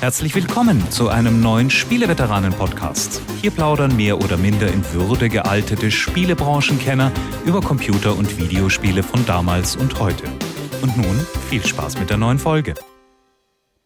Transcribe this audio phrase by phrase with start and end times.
[0.00, 3.22] Herzlich willkommen zu einem neuen Spieleveteranen-Podcast.
[3.40, 7.10] Hier plaudern mehr oder minder in Würde gealtete Spielebranchenkenner
[7.46, 10.24] über Computer- und Videospiele von damals und heute.
[10.82, 12.74] Und nun viel Spaß mit der neuen Folge.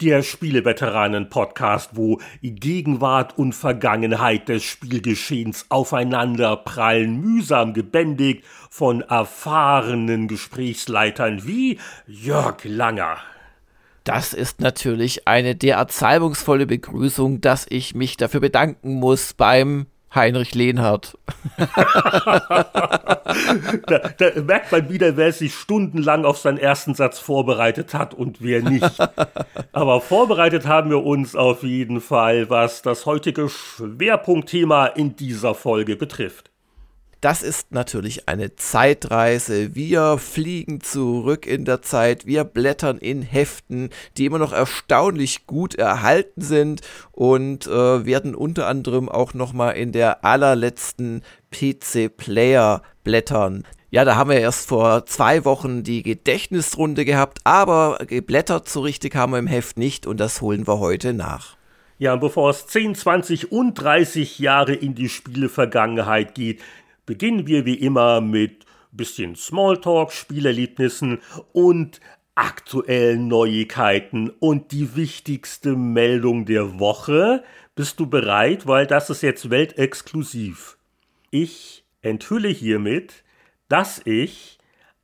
[0.03, 11.47] Der Spieleveteranen-Podcast, wo Gegenwart und Vergangenheit des Spielgeschehens aufeinander prallen, mühsam gebändigt von erfahrenen Gesprächsleitern
[11.47, 13.19] wie Jörg Langer.
[14.05, 20.55] Das ist natürlich eine derart salbungsvolle Begrüßung, dass ich mich dafür bedanken muss beim Heinrich
[20.55, 21.17] Lehnhardt.
[23.87, 28.43] da, da, merkt man wieder, wer sich stundenlang auf seinen ersten Satz vorbereitet hat und
[28.43, 28.99] wer nicht.
[29.73, 35.95] Aber vorbereitet haben wir uns auf jeden Fall, was das heutige Schwerpunktthema in dieser Folge
[35.95, 36.50] betrifft.
[37.21, 39.75] Das ist natürlich eine Zeitreise.
[39.75, 42.25] Wir fliegen zurück in der Zeit.
[42.25, 46.81] Wir blättern in Heften, die immer noch erstaunlich gut erhalten sind
[47.13, 53.67] und äh, werden unter anderem auch nochmal in der allerletzten PC Player blättern.
[53.91, 59.15] Ja, da haben wir erst vor zwei Wochen die Gedächtnisrunde gehabt, aber geblättert so richtig
[59.15, 61.59] haben wir im Heft nicht und das holen wir heute nach.
[62.01, 66.63] Ja, bevor es 10, 20 und 30 Jahre in die Spielevergangenheit geht,
[67.11, 71.19] beginnen wir wie immer mit bisschen Smalltalk, Spielerlebnissen
[71.53, 72.01] und
[72.37, 77.43] aktuellen Neuigkeiten und die wichtigste Meldung der Woche.
[77.75, 78.69] Bist du bereit?
[78.69, 80.79] Weil das ist jetzt weltexklusiv.
[81.33, 83.25] Ich enthülle hiermit,
[83.69, 84.60] dass ich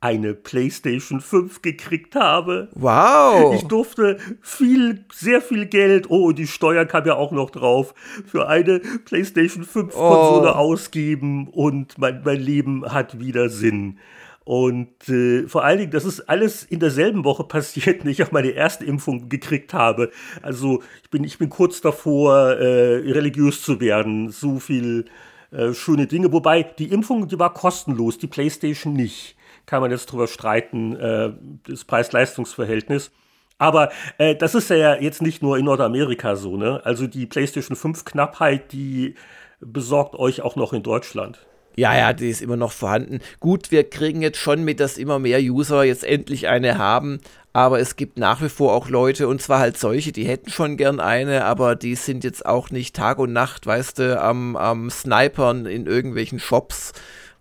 [0.07, 2.69] eine PlayStation 5 gekriegt habe.
[2.75, 3.53] Wow!
[3.55, 7.93] Ich durfte viel, sehr viel Geld, oh, die Steuer kam ja auch noch drauf,
[8.25, 10.55] für eine PlayStation 5 Konsole oh.
[10.55, 13.99] ausgeben und mein, mein Leben hat wieder Sinn.
[14.45, 18.31] Und äh, vor allen Dingen, das ist alles in derselben Woche passiert, wenn ich auch
[18.31, 20.09] meine erste Impfung gekriegt habe.
[20.41, 24.29] Also ich bin, ich bin kurz davor, äh, religiös zu werden.
[24.31, 25.03] So viel
[25.51, 26.31] äh, schöne Dinge.
[26.31, 29.36] Wobei die Impfung, die war kostenlos, die PlayStation nicht
[29.67, 31.33] kann man jetzt drüber streiten, äh,
[31.67, 33.11] das Preis-Leistungs-Verhältnis.
[33.59, 36.81] Aber äh, das ist ja jetzt nicht nur in Nordamerika so, ne?
[36.83, 39.15] Also die PlayStation 5 Knappheit, die
[39.59, 41.45] besorgt euch auch noch in Deutschland.
[41.75, 43.19] Ja, ja, die ist immer noch vorhanden.
[43.39, 47.19] Gut, wir kriegen jetzt schon mit, dass immer mehr User jetzt endlich eine haben,
[47.53, 50.77] aber es gibt nach wie vor auch Leute, und zwar halt solche, die hätten schon
[50.77, 54.89] gern eine, aber die sind jetzt auch nicht Tag und Nacht, weißt du, am, am
[54.89, 56.93] Snipern in irgendwelchen Shops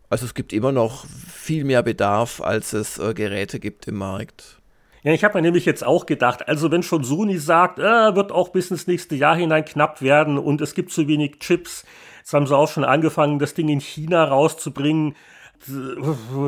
[0.09, 1.05] also es gibt immer noch
[1.47, 4.61] viel mehr Bedarf, als es äh, Geräte gibt im Markt.
[5.05, 8.33] Ja, ich habe mir nämlich jetzt auch gedacht, also wenn schon Sony sagt, äh, wird
[8.33, 11.85] auch bis ins nächste Jahr hinein knapp werden und es gibt zu wenig Chips,
[12.19, 15.15] jetzt haben sie auch schon angefangen, das Ding in China rauszubringen.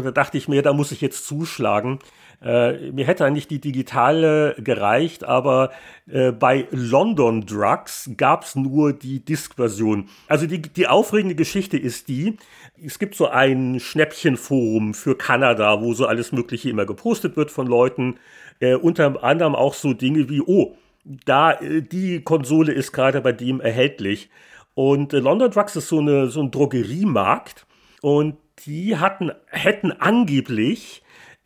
[0.03, 2.01] Da dachte ich mir, da muss ich jetzt zuschlagen.
[2.43, 5.71] Äh, mir hätte eigentlich die digitale gereicht, aber
[6.07, 10.09] äh, bei London Drugs gab es nur die Disk-Version.
[10.29, 12.37] Also die, die aufregende Geschichte ist die,
[12.84, 17.66] es gibt so ein Schnäppchenforum für Kanada, wo so alles Mögliche immer gepostet wird von
[17.66, 18.19] Leuten.
[18.61, 23.33] Äh, unter anderem auch so Dinge wie, oh, da, äh, die Konsole ist gerade bei
[23.33, 24.31] dem erhältlich.
[24.75, 27.67] Und äh, London Drugs ist so, eine, so ein Drogeriemarkt
[28.00, 28.37] und
[28.67, 31.03] die hatten, hätten angeblich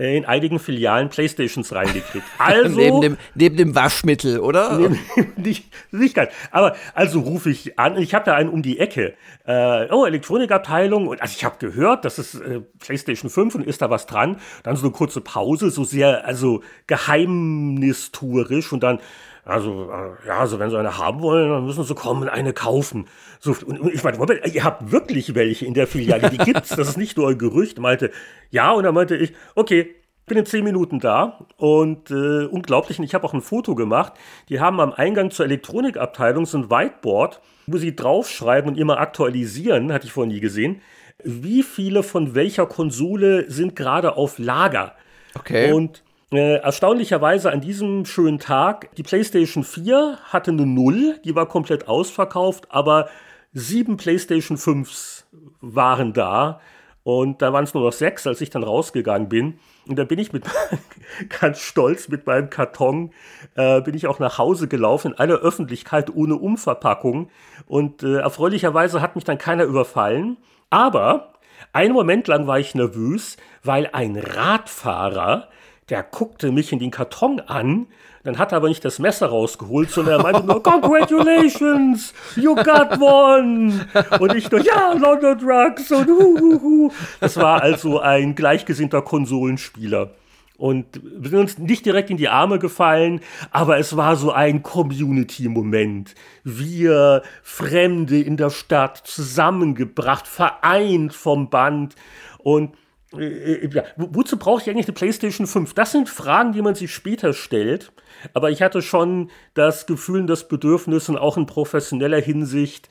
[0.09, 2.25] in einigen Filialen Playstations reingekriegt.
[2.39, 4.79] Also, neben, dem, neben dem Waschmittel, oder?
[4.79, 4.99] Neben,
[5.37, 6.31] nicht, nicht ganz.
[6.51, 9.15] Aber also rufe ich an, ich habe da einen um die Ecke.
[9.45, 11.07] Äh, oh, Elektronikabteilung.
[11.07, 14.39] Und also ich habe gehört, das ist äh, PlayStation 5 und ist da was dran.
[14.65, 18.99] Dann so eine kurze Pause, so sehr, also geheimnistuerisch und dann
[19.44, 23.06] also, äh, ja, also wenn sie eine haben wollen, dann müssen sie kommen, eine kaufen.
[23.41, 26.97] So, und ich meinte, ihr habt wirklich welche in der Filiale, die gibt's, das ist
[26.97, 27.80] nicht nur ein Gerücht.
[27.80, 28.12] Meinte,
[28.50, 33.04] ja, und dann meinte ich, okay, bin in zehn Minuten da und äh, unglaublich, und
[33.04, 34.12] ich habe auch ein Foto gemacht.
[34.48, 39.92] Die haben am Eingang zur Elektronikabteilung so ein Whiteboard, wo sie draufschreiben und immer aktualisieren,
[39.92, 40.80] hatte ich vorhin nie gesehen,
[41.24, 44.94] wie viele von welcher Konsole sind gerade auf Lager.
[45.34, 45.72] Okay.
[45.72, 51.47] Und äh, erstaunlicherweise an diesem schönen Tag, die PlayStation 4 hatte eine Null, die war
[51.47, 53.09] komplett ausverkauft, aber
[53.53, 55.24] sieben PlayStation 5s
[55.60, 56.60] waren da.
[57.04, 59.59] Und da waren es nur noch sechs, als ich dann rausgegangen bin.
[59.89, 60.45] Und da bin ich mit
[61.41, 63.10] ganz stolz mit meinem Karton,
[63.57, 67.28] äh, bin ich auch nach Hause gelaufen, in aller Öffentlichkeit ohne Umverpackung.
[67.66, 70.36] Und äh, erfreulicherweise hat mich dann keiner überfallen.
[70.71, 71.33] Aber
[71.72, 75.48] einen Moment lang war ich nervös, weil ein Radfahrer
[75.92, 77.86] der guckte mich in den Karton an,
[78.24, 82.98] dann hat er aber nicht das Messer rausgeholt, sondern er meinte nur, Congratulations, you got
[82.98, 83.86] one.
[84.18, 86.91] Und ich nur, ja, London Drugs und huhuhu.
[87.21, 90.12] Das war also ein gleichgesinnter Konsolenspieler.
[90.56, 94.62] und wir sind uns nicht direkt in die Arme gefallen, aber es war so ein
[94.62, 96.15] Community-Moment.
[96.42, 101.97] Wir Fremde in der Stadt zusammengebracht, vereint vom Band
[102.38, 102.71] und
[103.16, 105.74] äh, ja, wozu brauche ich eigentlich eine PlayStation 5?
[105.74, 107.92] Das sind Fragen, die man sich später stellt.
[108.34, 112.88] Aber ich hatte schon das Gefühl, das Bedürfnis und auch in professioneller Hinsicht.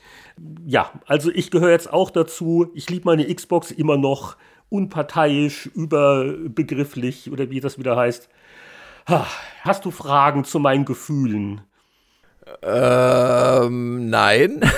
[0.66, 2.70] Ja, also ich gehöre jetzt auch dazu.
[2.74, 4.36] Ich liebe meine Xbox immer noch
[4.68, 8.28] unparteiisch, überbegrifflich oder wie das wieder heißt.
[9.62, 11.62] Hast du Fragen zu meinen Gefühlen?
[12.62, 14.60] Ähm, nein.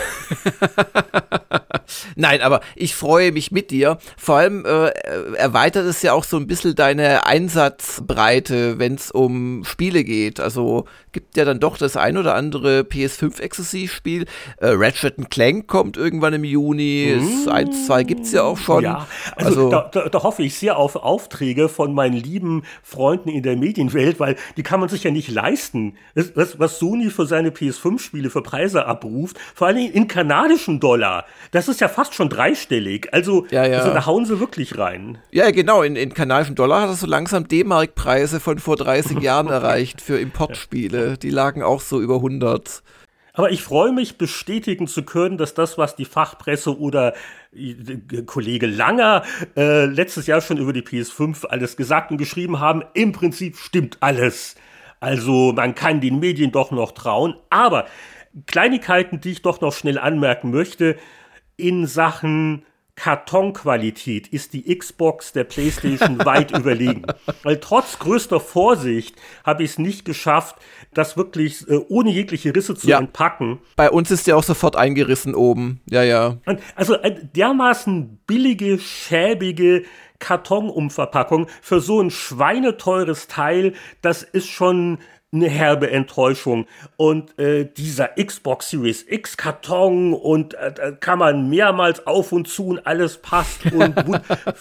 [2.17, 3.99] Nein, aber ich freue mich mit dir.
[4.17, 4.89] Vor allem äh,
[5.37, 10.41] erweitert es ja auch so ein bisschen deine Einsatzbreite, wenn es um Spiele geht.
[10.41, 14.27] Also gibt ja dann doch das ein oder andere PS5-Exklusivspiel.
[14.59, 17.17] Äh, Ratchet Clank kommt irgendwann im Juni.
[17.19, 17.49] Mm.
[17.49, 18.85] 1, 2 gibt es ja auch schon.
[18.85, 19.07] Ja,
[19.37, 23.43] also, also da, da, da, hoffe ich sehr auf Aufträge von meinen lieben Freunden in
[23.43, 25.97] der Medienwelt, weil die kann man sich ja nicht leisten.
[26.15, 31.25] Was, was Sony für seine PS5-Spiele für Preise abruft, vor allem in kanadischen Dollar.
[31.53, 33.12] Das ist ja fast schon dreistellig.
[33.12, 33.79] Also, ja, ja.
[33.79, 35.19] also da hauen sie wirklich rein.
[35.31, 35.82] Ja, genau.
[35.82, 40.19] In, in kanadischen Dollar hat er so langsam D-Mark-Preise von vor 30 Jahren erreicht für
[40.19, 41.19] Importspiele.
[41.19, 42.82] Die lagen auch so über 100.
[43.37, 47.15] Aber ich freue mich, bestätigen zu können, dass das, was die Fachpresse oder
[47.53, 49.25] äh, Kollege Langer
[49.56, 53.99] äh, letztes Jahr schon über die PS5 alles gesagt und geschrieben haben, im Prinzip stimmt
[54.00, 54.55] alles.
[55.00, 57.35] Also man kann den Medien doch noch trauen.
[57.50, 57.87] Aber
[58.47, 60.97] Kleinigkeiten, die ich doch noch schnell anmerken möchte,
[61.56, 62.65] in Sachen
[62.97, 67.03] Kartonqualität ist die Xbox der PlayStation weit überlegen.
[67.43, 70.56] Weil trotz größter Vorsicht habe ich es nicht geschafft,
[70.93, 72.99] das wirklich äh, ohne jegliche Risse zu ja.
[72.99, 73.59] entpacken.
[73.77, 75.81] Bei uns ist ja auch sofort eingerissen oben.
[75.91, 76.39] Ja, ja.
[76.77, 79.83] Also äh, dermaßen billige, schäbige
[80.21, 84.99] Kartonumverpackung für so ein schweineteures Teil, das ist schon
[85.35, 86.67] eine herbe Enttäuschung.
[86.97, 92.69] Und äh, dieser Xbox Series X Karton und äh, kann man mehrmals auf und zu
[92.69, 93.95] und alles passt und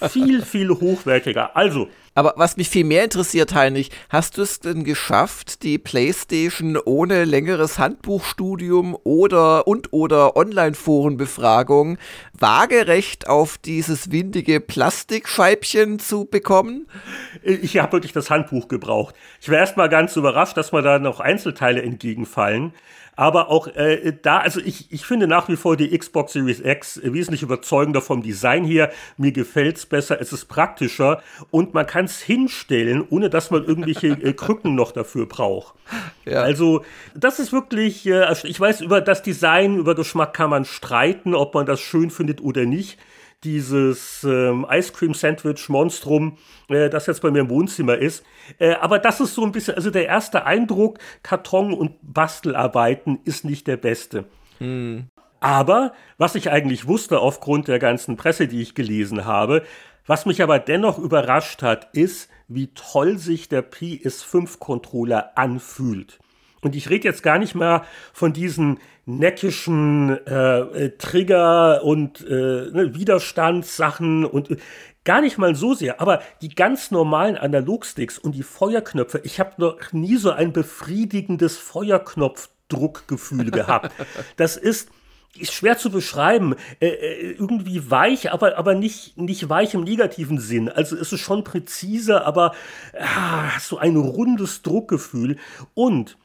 [0.10, 1.56] viel, viel hochwertiger.
[1.56, 6.78] Also, aber was mich viel mehr interessiert, Heinrich, hast du es denn geschafft, die PlayStation
[6.78, 11.98] ohne längeres Handbuchstudium oder und oder Online-Forenbefragung
[12.38, 16.88] waagerecht auf dieses windige Plastikscheibchen zu bekommen?
[17.44, 19.16] Ich habe wirklich das Handbuch gebraucht.
[19.42, 22.74] Ich war erst mal ganz überrascht, dass mir da noch Einzelteile entgegenfallen.
[23.16, 27.00] Aber auch äh, da, also ich, ich finde nach wie vor die Xbox Series X
[27.04, 28.92] wesentlich überzeugender vom Design her.
[29.18, 31.22] Mir gefällt's besser, es ist praktischer
[31.52, 35.76] und man kann es hinstellen, ohne dass man irgendwelche äh, Krücken noch dafür braucht.
[36.26, 36.42] Ja.
[36.42, 36.84] Also
[37.16, 41.54] das ist wirklich, äh, ich weiß, über das Design, über Geschmack kann man streiten, ob
[41.54, 42.98] man das schön findet oder nicht
[43.44, 46.38] dieses ähm, Ice Cream Sandwich Monstrum,
[46.74, 48.24] äh, das jetzt bei mir im Wohnzimmer ist.
[48.60, 53.46] Äh, aber das ist so ein bisschen, also der erste Eindruck, Karton und Bastelarbeiten ist
[53.46, 54.26] nicht der beste.
[54.60, 55.08] Hm.
[55.40, 59.64] Aber was ich eigentlich wusste aufgrund der ganzen Presse, die ich gelesen habe,
[60.06, 66.20] was mich aber dennoch überrascht hat, ist, wie toll sich der PS5-Controller anfühlt.
[66.62, 67.84] Und ich rede jetzt gar nicht mehr
[68.14, 74.58] von diesen neckischen äh, äh, Trigger und äh, ne, Widerstandssachen und äh,
[75.04, 79.54] gar nicht mal so sehr, aber die ganz normalen Analogsticks und die Feuerknöpfe, ich habe
[79.58, 83.92] noch nie so ein befriedigendes Feuerknopfdruckgefühl gehabt.
[84.38, 84.90] Das ist
[85.38, 90.40] ist schwer zu beschreiben, äh, äh, irgendwie weich, aber, aber nicht, nicht weich im negativen
[90.40, 90.70] Sinn.
[90.70, 92.54] Also es ist schon präzise, aber
[93.00, 95.38] ah, so ein rundes Druckgefühl.
[95.74, 96.18] Und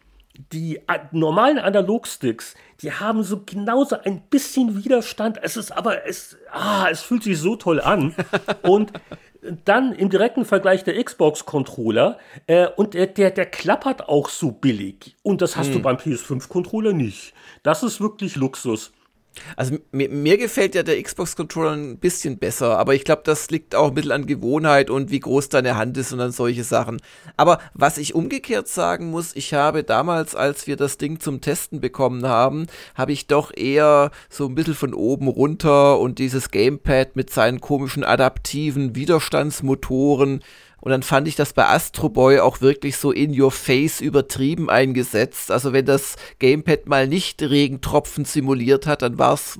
[0.52, 0.80] die
[1.10, 5.38] normalen Analogsticks, die haben so genauso ein bisschen Widerstand.
[5.42, 8.14] Es ist aber, es, ah, es fühlt sich so toll an.
[8.62, 8.92] Und
[9.64, 15.16] dann im direkten Vergleich der Xbox-Controller äh, und der, der, der klappert auch so billig.
[15.22, 15.74] Und das hast hm.
[15.74, 17.34] du beim PS5-Controller nicht.
[17.62, 18.92] Das ist wirklich Luxus.
[19.56, 23.74] Also mir, mir, gefällt ja der Xbox-Controller ein bisschen besser, aber ich glaube, das liegt
[23.74, 27.00] auch ein bisschen an Gewohnheit und wie groß deine Hand ist und an solche Sachen.
[27.36, 31.80] Aber was ich umgekehrt sagen muss, ich habe damals, als wir das Ding zum Testen
[31.80, 37.16] bekommen haben, habe ich doch eher so ein bisschen von oben runter und dieses Gamepad
[37.16, 40.42] mit seinen komischen adaptiven Widerstandsmotoren
[40.88, 44.70] und dann fand ich das bei Astro Boy auch wirklich so in your face übertrieben
[44.70, 45.50] eingesetzt.
[45.50, 49.58] Also wenn das Gamepad mal nicht Regentropfen simuliert hat, dann war es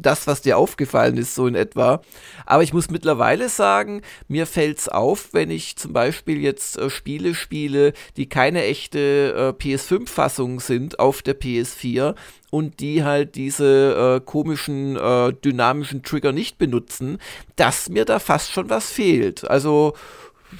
[0.00, 2.00] das, was dir aufgefallen ist, so in etwa.
[2.46, 6.88] Aber ich muss mittlerweile sagen, mir fällt es auf, wenn ich zum Beispiel jetzt äh,
[6.88, 12.14] Spiele spiele, die keine echte äh, PS5-Fassung sind auf der PS4
[12.48, 17.18] und die halt diese äh, komischen äh, dynamischen Trigger nicht benutzen,
[17.56, 19.50] dass mir da fast schon was fehlt.
[19.50, 19.92] Also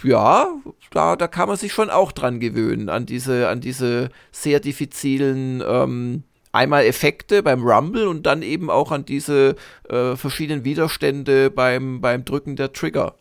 [0.02, 0.48] ja,
[0.90, 5.62] da, da kann man sich schon auch dran gewöhnen, an diese, an diese sehr diffizilen
[5.66, 9.56] ähm, einmal Effekte beim Rumble und dann eben auch an diese
[9.88, 13.14] äh, verschiedenen Widerstände beim, beim Drücken der Trigger.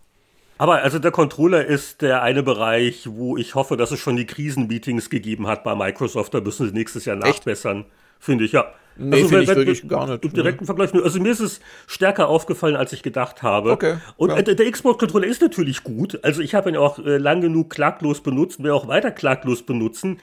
[0.57, 4.27] Aber also der Controller ist der eine Bereich, wo ich hoffe, dass es schon die
[4.27, 6.33] Krisenmeetings gegeben hat bei Microsoft.
[6.33, 7.85] Da müssen sie nächstes Jahr nachbessern,
[8.19, 8.65] finde ich, ja.
[8.95, 10.23] Nee, also, finde ich wirklich gar nicht.
[10.23, 13.71] Im direkten Vergleich, also mir ist es stärker aufgefallen, als ich gedacht habe.
[13.71, 13.97] Okay.
[14.17, 14.41] Und ja.
[14.41, 16.19] der, der Xbox-Controller ist natürlich gut.
[16.23, 20.19] Also ich habe ihn auch äh, lang genug klaglos benutzt, will auch weiter klaglos benutzen.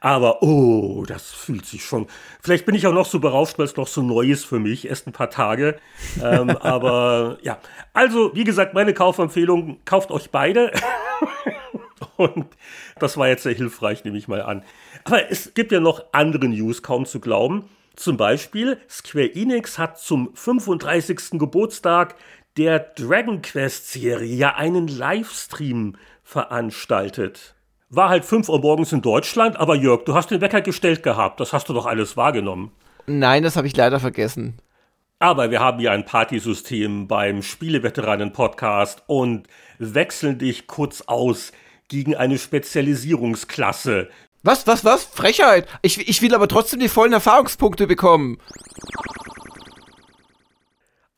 [0.00, 2.06] Aber oh, das fühlt sich schon.
[2.40, 4.88] Vielleicht bin ich auch noch so berauscht, weil es noch so neu ist für mich.
[4.88, 5.76] Erst ein paar Tage.
[6.22, 7.58] ähm, aber ja.
[7.92, 10.72] Also, wie gesagt, meine Kaufempfehlung, kauft euch beide.
[12.16, 12.46] Und
[12.98, 14.62] das war jetzt sehr hilfreich, nehme ich mal an.
[15.04, 17.64] Aber es gibt ja noch andere News, kaum zu glauben.
[17.96, 21.38] Zum Beispiel, Square Enix hat zum 35.
[21.38, 22.14] Geburtstag
[22.56, 27.54] der Dragon Quest Serie ja einen Livestream veranstaltet.
[27.88, 31.40] War halt 5 Uhr morgens in Deutschland, aber Jörg, du hast den Wecker gestellt gehabt.
[31.40, 32.72] Das hast du doch alles wahrgenommen.
[33.06, 34.60] Nein, das habe ich leider vergessen.
[35.18, 41.52] Aber wir haben ja ein Partysystem beim Spieleveteranen-Podcast und wechseln dich kurz aus
[41.88, 44.08] gegen eine Spezialisierungsklasse.
[44.42, 45.04] Was, was, was?
[45.04, 45.66] Frechheit!
[45.82, 48.38] Ich, ich will aber trotzdem die vollen Erfahrungspunkte bekommen.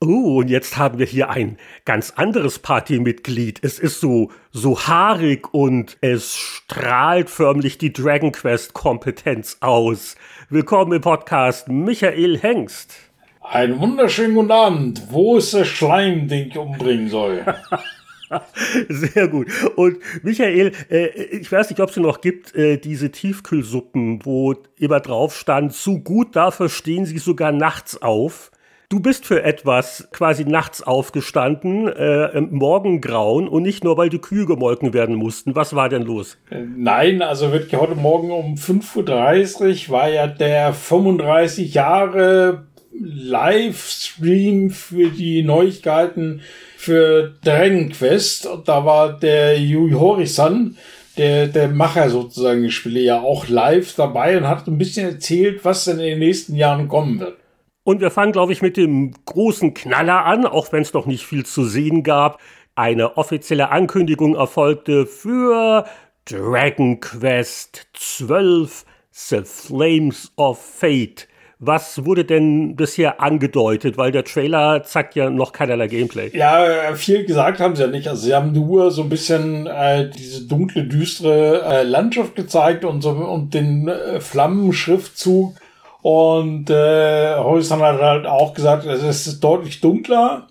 [0.01, 3.61] Oh, und jetzt haben wir hier ein ganz anderes Partymitglied.
[3.63, 10.17] Es ist so, so haarig und es strahlt förmlich die Dragon Quest Kompetenz aus.
[10.49, 12.93] Willkommen im Podcast, Michael Hengst.
[13.41, 15.03] Einen wunderschönen guten Abend.
[15.11, 17.45] Wo ist der Schleim, den ich umbringen soll?
[18.89, 19.49] Sehr gut.
[19.77, 25.01] Und Michael, äh, ich weiß nicht, ob es noch gibt, äh, diese Tiefkühlsuppen, wo immer
[25.01, 28.51] drauf stand, so gut dafür stehen sie sogar nachts auf.
[28.89, 34.19] Du bist für etwas quasi nachts aufgestanden, äh, im Morgengrauen und nicht nur, weil die
[34.19, 35.57] Kühe gemolken werden mussten.
[35.57, 36.37] Was war denn los?
[36.51, 42.67] Äh, nein, also wirklich heute Morgen um 5.30 Uhr war ja der 35 Jahre
[42.99, 46.43] Livestream für die Neuigkeiten
[46.77, 48.47] für Dragon Quest.
[48.47, 50.77] Und da war der Yui Horisan,
[51.17, 55.65] der, der Macher sozusagen die Spiele, ja auch live dabei und hat ein bisschen erzählt,
[55.65, 57.37] was denn in den nächsten Jahren kommen wird.
[57.85, 61.27] Und wir fangen, glaube ich, mit dem großen Knaller an, auch wenn es noch nicht
[61.27, 62.41] viel zu sehen gab.
[62.75, 65.85] Eine offizielle Ankündigung erfolgte für
[66.25, 71.29] Dragon Quest 12 The Flames of Fate.
[71.65, 73.97] Was wurde denn bisher angedeutet?
[73.97, 76.37] Weil der Trailer zeigt ja noch keinerlei Gameplay.
[76.37, 78.09] Ja, viel gesagt haben sie ja nicht.
[78.09, 83.01] Also sie haben nur so ein bisschen äh, diese dunkle, düstere äh, Landschaft gezeigt und
[83.01, 85.55] so und den äh, Flammenschriftzug
[86.01, 90.49] und äh, Horizon hat halt auch gesagt, es ist deutlich dunkler.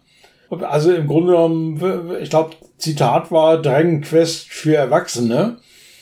[0.61, 5.57] Also im Grunde genommen, ich glaube, Zitat war Dragon Quest für Erwachsene.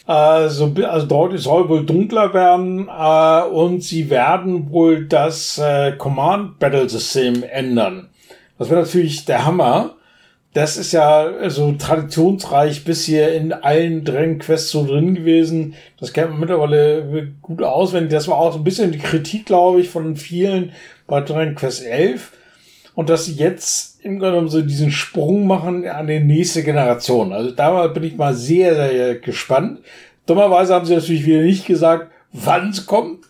[0.09, 6.57] Also, also deutlich soll wohl dunkler werden äh, und sie werden wohl das äh, Command
[6.57, 8.09] Battle System ändern.
[8.57, 9.95] Das wäre natürlich der Hammer
[10.53, 15.75] das ist ja so traditionsreich bisher in allen Dragon Quests so drin gewesen.
[15.99, 18.11] Das kennt man mittlerweile gut auswendig.
[18.11, 20.71] Das war auch so ein bisschen die Kritik, glaube ich, von vielen
[21.05, 22.31] bei Dragon Quest 11.
[22.99, 27.31] Und dass sie jetzt im Grunde genommen so diesen Sprung machen an die nächste Generation.
[27.31, 29.79] Also da bin ich mal sehr, sehr gespannt.
[30.25, 33.23] Dummerweise haben sie natürlich wieder nicht gesagt, wann es kommt.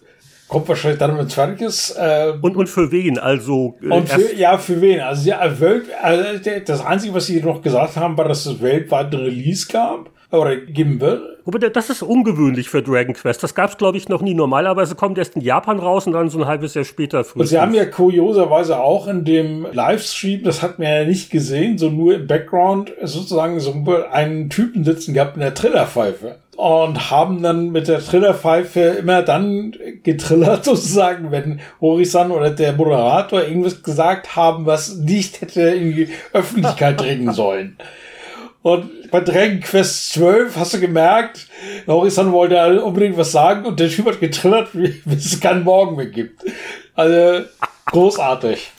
[0.47, 1.95] Kommt wahrscheinlich dann, wenn es fertig ist.
[1.99, 3.19] Äh, und, und für wen?
[3.19, 3.77] Also.
[3.83, 5.01] Äh, und für, ja, für wen?
[5.01, 6.23] Also, ja, Welt, also
[6.65, 10.99] das Einzige, was sie noch gesagt haben, war, dass es weltweit Release gab oder geben
[10.99, 11.38] wird.
[11.49, 13.41] Aber das ist ungewöhnlich für Dragon Quest.
[13.41, 14.35] Das gab es, glaube ich, noch nie.
[14.35, 17.25] Normalerweise kommt erst in Japan raus und dann so ein halbes Jahr später.
[17.33, 21.79] Und sie haben ja kurioserweise auch in dem Livestream, das hat man ja nicht gesehen,
[21.79, 23.73] so nur im Background sozusagen so
[24.11, 29.73] einen Typen sitzen gehabt in der Trillerpfeife und haben dann mit der Trillerpfeife immer dann
[30.03, 36.09] getrillert sozusagen, wenn Horizon oder der Moderator irgendwas gesagt haben, was nicht hätte in die
[36.33, 37.77] Öffentlichkeit dringen sollen.
[38.61, 41.47] Und bei Dragon Quest 12 hast du gemerkt,
[41.87, 46.07] Horizon wollte unbedingt was sagen und der Typ hat getrillert, wie es keinen Morgen mehr
[46.07, 46.43] gibt.
[46.93, 47.45] Also
[47.85, 48.71] großartig.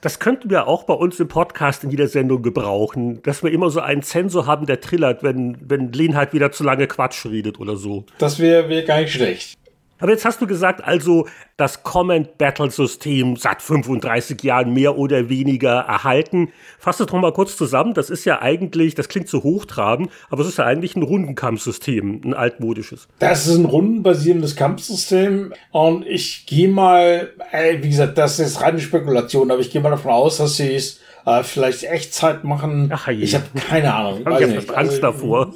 [0.00, 3.70] Das könnten wir auch bei uns im Podcast in jeder Sendung gebrauchen, dass wir immer
[3.70, 7.58] so einen Zensor haben, der trillert, wenn, wenn Lin halt wieder zu lange Quatsch redet
[7.58, 8.04] oder so.
[8.18, 9.56] Das wäre wär gar nicht schlecht.
[10.04, 15.30] Aber jetzt hast du gesagt, also das Comment Battle System seit 35 Jahren mehr oder
[15.30, 16.52] weniger erhalten.
[16.78, 17.94] Fass es doch mal kurz zusammen.
[17.94, 22.20] Das ist ja eigentlich, das klingt so hochtrabend, aber es ist ja eigentlich ein Rundenkampfsystem,
[22.22, 23.08] ein altmodisches.
[23.18, 28.80] Das ist ein rundenbasierendes Kampfsystem und ich gehe mal, ey, wie gesagt, das ist reine
[28.80, 32.90] Spekulation, aber ich gehe mal davon aus, dass sie es äh, vielleicht Echtzeit machen.
[32.92, 33.24] Ach, je.
[33.24, 34.20] ich habe keine Ahnung.
[34.20, 35.50] Ich habe Angst Also, davor.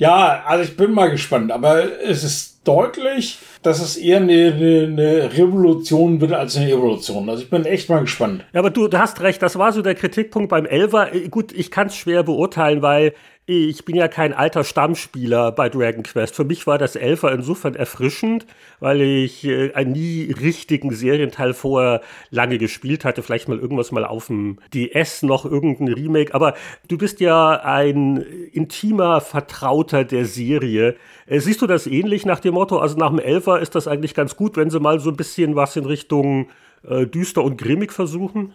[0.00, 5.30] Ja, also ich bin mal gespannt, aber es ist deutlich, dass es eher eine, eine,
[5.36, 7.28] Revolution wird als eine Evolution.
[7.28, 8.44] Also ich bin echt mal gespannt.
[8.52, 11.14] Ja, aber du, du hast recht, das war so der Kritikpunkt beim Elfer.
[11.14, 13.14] Äh, Gut, ich kann es schwer beurteilen, weil
[13.50, 16.36] ich bin ja kein alter Stammspieler bei Dragon Quest.
[16.36, 18.46] Für mich war das Elfer insofern erfrischend,
[18.78, 23.22] weil ich äh, einen nie richtigen Serienteil vorher lange gespielt hatte.
[23.22, 26.32] Vielleicht mal irgendwas mal auf dem DS noch irgendein Remake.
[26.32, 26.54] Aber
[26.86, 28.18] du bist ja ein
[28.52, 30.94] intimer Vertrauter der Serie.
[31.26, 32.78] Äh, siehst du das ähnlich nach dem Motto?
[32.78, 35.56] Also nach dem Elfer ist das eigentlich ganz gut, wenn sie mal so ein bisschen
[35.56, 36.50] was in Richtung
[36.88, 38.52] äh, düster und grimmig versuchen?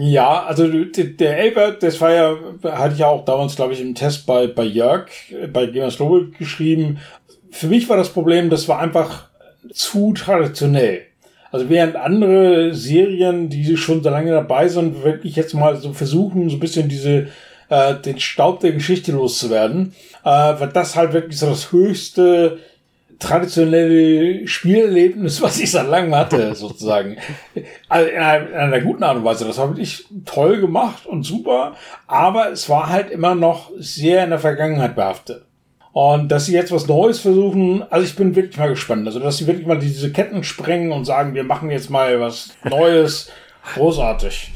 [0.00, 3.94] Ja, also der Elber, das war ja, hatte ich ja auch damals, glaube ich, im
[3.94, 6.98] Test bei, bei Jörg, äh, bei Gamers Global geschrieben.
[7.50, 9.28] Für mich war das Problem, das war einfach
[9.72, 11.02] zu traditionell.
[11.50, 16.48] Also während andere Serien, die schon so lange dabei sind, wirklich jetzt mal so versuchen,
[16.48, 17.28] so ein bisschen diese,
[17.68, 22.58] äh, den Staub der Geschichte loszuwerden, äh, war das halt wirklich so das höchste
[23.22, 27.16] traditionelle Spielerlebnis, was ich seit langem hatte, sozusagen.
[27.88, 29.44] Also in einer, in einer guten Art und Weise.
[29.44, 31.74] Das war wirklich toll gemacht und super,
[32.06, 35.46] aber es war halt immer noch sehr in der Vergangenheit behaftet.
[35.92, 39.06] Und dass sie jetzt was Neues versuchen, also ich bin wirklich mal gespannt.
[39.06, 42.56] Also, dass sie wirklich mal diese Ketten sprengen und sagen, wir machen jetzt mal was
[42.64, 43.30] Neues,
[43.74, 44.52] großartig.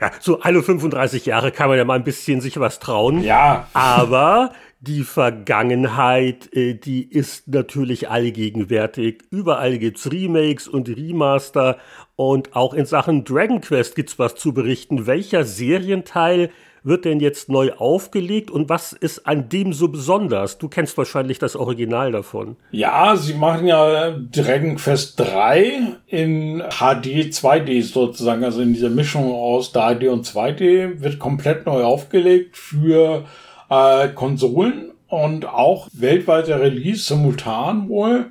[0.00, 3.24] Ja, so alle 35 Jahre kann man ja mal ein bisschen sich was trauen.
[3.24, 9.24] Ja, Aber die Vergangenheit, äh, die ist natürlich allgegenwärtig.
[9.30, 11.78] Überall gibt's Remakes und Remaster
[12.16, 15.06] und auch in Sachen Dragon Quest gibt's was zu berichten.
[15.06, 16.50] Welcher Serienteil
[16.84, 20.58] wird denn jetzt neu aufgelegt und was ist an dem so besonders?
[20.58, 22.56] Du kennst wahrscheinlich das Original davon.
[22.70, 29.32] Ja, sie machen ja Dragon Quest 3 in HD 2D sozusagen, also in dieser Mischung
[29.32, 33.24] aus 3D und 2D, wird komplett neu aufgelegt für
[33.70, 38.26] äh, Konsolen und auch weltweiter Release simultan wohl.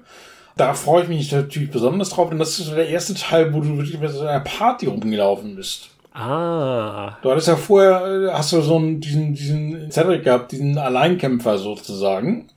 [0.55, 3.61] Da freue ich mich natürlich besonders drauf, denn das ist so der erste Teil, wo
[3.61, 5.89] du wirklich mit so einer Party rumgelaufen bist.
[6.13, 11.59] Ah, Du hattest ja vorher, hast du so einen, diesen, diesen Cedric gehabt, diesen Alleinkämpfer
[11.59, 12.47] sozusagen.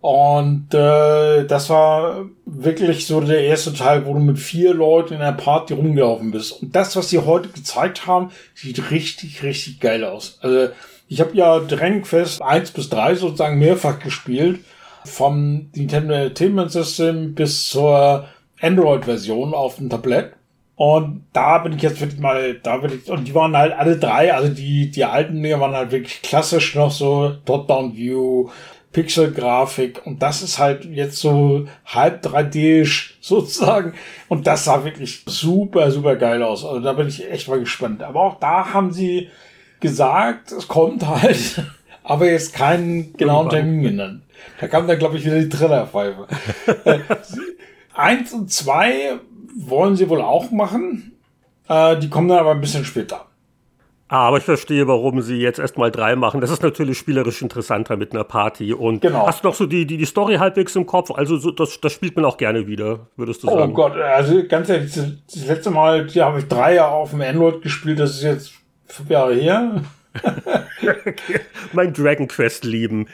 [0.00, 5.20] Und äh, das war wirklich so der erste Teil, wo du mit vier Leuten in
[5.20, 6.60] der Party rumgelaufen bist.
[6.62, 10.38] Und das, was sie heute gezeigt haben, sieht richtig, richtig geil aus.
[10.42, 10.70] Also
[11.12, 14.60] ich habe ja Dragon Quest 1 bis 3 sozusagen mehrfach gespielt.
[15.04, 18.28] Vom Nintendo Entertainment System bis zur
[18.62, 20.32] Android-Version auf dem Tablett.
[20.74, 23.98] Und da bin ich jetzt wirklich mal, da bin ich, und die waren halt alle
[23.98, 28.48] drei, also die, die alten Dinger waren halt wirklich klassisch noch so Top-Down-View,
[28.92, 33.94] Pixel-Grafik und das ist halt jetzt so halb 3D sozusagen
[34.28, 36.64] und das sah wirklich super, super geil aus.
[36.64, 38.02] Also da bin ich echt mal gespannt.
[38.02, 39.28] Aber auch da haben sie
[39.82, 41.62] gesagt, es kommt halt,
[42.02, 44.22] aber jetzt keinen genauen Termin genannt.
[44.60, 46.26] Da kam dann, glaube ich, wieder die Trillerpfeife.
[46.84, 46.98] Äh,
[47.94, 49.18] Eins und zwei
[49.54, 51.12] wollen sie wohl auch machen.
[51.68, 53.26] Äh, die kommen dann aber ein bisschen später.
[54.08, 56.40] Ah, aber ich verstehe, warum sie jetzt erstmal drei machen.
[56.40, 58.72] Das ist natürlich spielerisch interessanter mit einer Party.
[58.74, 59.26] Und Genau.
[59.26, 61.10] hast du noch so die, die, die Story halbwegs im Kopf?
[61.10, 63.74] Also so, das, das spielt man auch gerne wieder, würdest du Oh sagen.
[63.74, 67.20] Gott, also ganz ehrlich, das, das letzte Mal, hier habe ich drei Jahre auf dem
[67.22, 68.52] Android gespielt, das ist jetzt
[68.86, 69.82] fünf Jahre her.
[71.72, 73.08] Mein Dragon Quest lieben.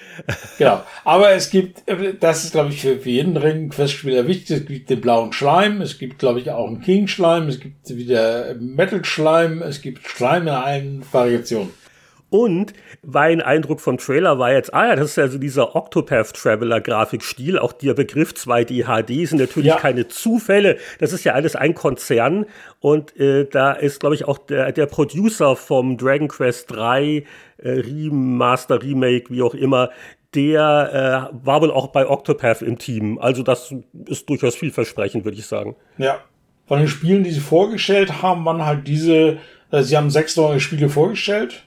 [0.58, 0.82] Genau.
[1.04, 1.82] Aber es gibt,
[2.20, 4.58] das ist, glaube ich, für, für jeden Dragon Quest-Spieler wichtig.
[4.58, 8.54] Es gibt den blauen Schleim, es gibt, glaube ich, auch einen King-Schleim, es gibt wieder
[8.58, 11.70] Metal-Schleim, es gibt Schleim in allen Variationen.
[12.30, 12.74] Und
[13.06, 16.80] mein Eindruck vom Trailer war jetzt, ah ja, das ist ja so dieser Octopath Traveler
[16.80, 19.76] Grafikstil, auch der Begriff 2D HD sind natürlich Ja.
[19.76, 22.44] keine Zufälle, das ist ja alles ein Konzern
[22.80, 27.24] und äh, da ist glaube ich auch der, der Producer vom Dragon Quest 3
[27.58, 29.90] äh, Remaster Remake, wie auch immer,
[30.34, 33.18] der äh, war wohl auch bei Octopath im Team.
[33.18, 33.74] Also das
[34.06, 35.74] ist durchaus vielversprechend, würde ich sagen.
[35.96, 36.18] Ja.
[36.66, 39.38] Von den Spielen, die sie vorgestellt haben, waren halt diese,
[39.70, 41.64] äh, sie haben sechs neue Spiele vorgestellt.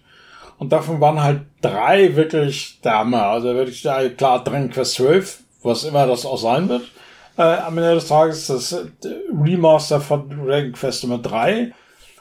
[0.62, 3.24] Und davon waren halt drei wirklich Hammer.
[3.24, 6.84] Also wirklich da, klar Dragon Quest 12, was immer das auch sein wird.
[7.36, 8.86] Äh, am Ende des Tages das äh,
[9.44, 11.74] Remaster von Dragon Quest Nummer 3.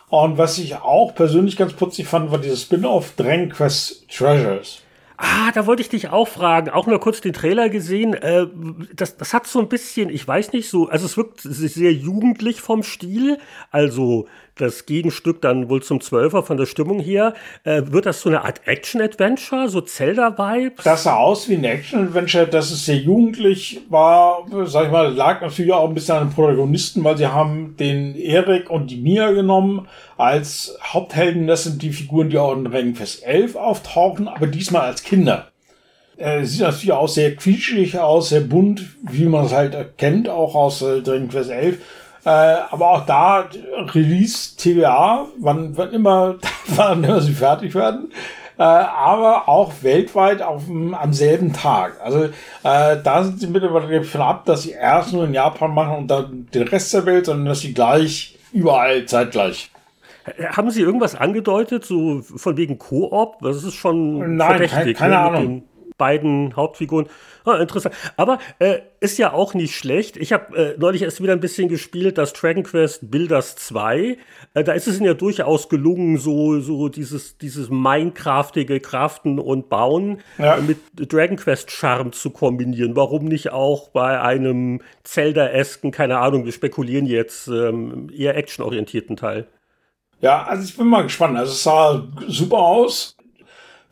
[0.09, 4.81] Und was ich auch persönlich ganz putzig fand, war dieses Spin-off Dragon Quest Treasures.
[5.19, 6.71] Ah, da wollte ich dich auch fragen.
[6.71, 8.15] Auch nur kurz den Trailer gesehen.
[8.15, 8.47] Äh,
[8.95, 12.63] das, das hat so ein bisschen, ich weiß nicht so, also es wirkt sehr jugendlich
[12.63, 13.37] vom Stil.
[13.71, 14.29] Also
[14.61, 17.35] das Gegenstück dann wohl zum Zwölfer von der Stimmung her.
[17.65, 20.85] Äh, wird das so eine Art Action-Adventure, so Zelda-Vibes?
[20.85, 25.41] Das sah aus wie ein Action-Adventure, dass es sehr jugendlich war, sag ich mal, lag
[25.41, 29.31] natürlich auch ein bisschen an den Protagonisten, weil sie haben den Erik und die Mia
[29.33, 31.47] genommen als Haupthelden.
[31.47, 35.51] Das sind die Figuren, die auch in Dragonfest 11 auftauchen, aber diesmal als Kinder.
[36.21, 40.55] Äh, sieht natürlich auch sehr quietschig aus, sehr bunt, wie man es halt erkennt, auch
[40.55, 41.79] aus äh, Dragon Quest 11.
[42.25, 43.49] Äh, aber auch da
[43.95, 48.13] Release TVA, wann, wann immer, wann immer sie fertig werden.
[48.59, 51.99] Äh, aber auch weltweit auf dem, am selben Tag.
[52.05, 52.31] Also äh,
[53.03, 56.47] da sind sie mittlerweile von ab, dass sie erst nur in Japan machen und dann
[56.53, 59.71] den Rest der Welt, sondern dass sie gleich überall zeitgleich.
[60.51, 63.39] Haben Sie irgendwas angedeutet, so von wegen Koop?
[63.41, 64.99] Das ist schon Nein, verdächtig.
[64.99, 65.63] Keine, keine ne, Ahnung
[66.01, 67.07] beiden Hauptfiguren.
[67.61, 67.95] Interessant.
[68.17, 70.17] Aber äh, ist ja auch nicht schlecht.
[70.17, 74.19] Ich habe äh, neulich erst wieder ein bisschen gespielt, das Dragon Quest Builders 2.
[74.55, 79.69] Äh, da ist es ihnen ja durchaus gelungen, so, so dieses, dieses Minecraftige Craften und
[79.69, 80.57] Bauen ja.
[80.57, 82.97] mit Dragon Quest Charme zu kombinieren.
[82.97, 89.47] Warum nicht auch bei einem Zelda-esken, keine Ahnung, wir spekulieren jetzt, ähm, eher actionorientierten Teil?
[90.21, 91.37] Ja, also ich bin mal gespannt.
[91.37, 93.17] Also es sah super aus.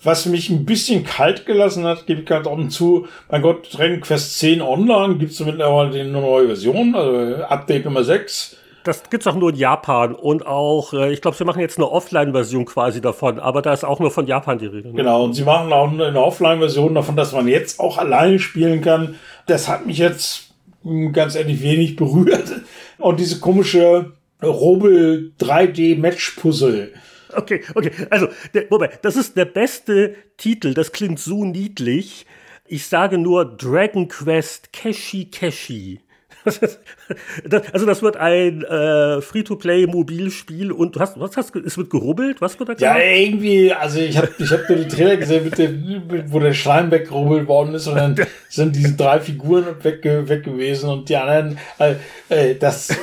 [0.02, 4.00] Was mich ein bisschen kalt gelassen hat, gebe ich ganz offen zu, mein Gott, Dragon
[4.00, 8.56] Quest 10 Online gibt es mittlerweile eine neue Version, also Update Nummer 6.
[8.84, 11.90] Das gibt's auch nur in Japan und auch, äh, ich glaube, sie machen jetzt eine
[11.90, 14.88] Offline-Version quasi davon, aber da ist auch nur von Japan die Rede.
[14.88, 14.94] Ne?
[14.94, 19.16] Genau, und sie machen auch eine Offline-Version davon, dass man jetzt auch alleine spielen kann.
[19.46, 22.52] Das hat mich jetzt hm, ganz ehrlich wenig berührt.
[22.98, 26.92] Und diese komische Robel 3D Match Puzzle
[27.34, 27.90] Okay, okay.
[28.10, 30.74] Also, der, wobei, das ist der beste Titel.
[30.74, 32.26] Das klingt so niedlich.
[32.66, 36.00] Ich sage nur Dragon Quest Keshi Keshi.
[37.72, 42.40] also das wird ein äh, Free-to-Play-Mobilspiel und du hast, was hast es wird gerubbelt?
[42.40, 42.98] Was wird da gemacht?
[42.98, 46.54] Ja, irgendwie, also ich habe ich hab nur die Trailer gesehen, mit dem, wo der
[46.54, 48.16] Schleim weggerubbelt worden ist und dann
[48.48, 51.94] sind diese drei Figuren weg, weg gewesen und die anderen, äh,
[52.28, 52.96] äh das,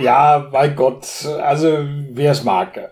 [0.00, 1.06] ja, mein Gott,
[1.40, 2.90] also wer es mag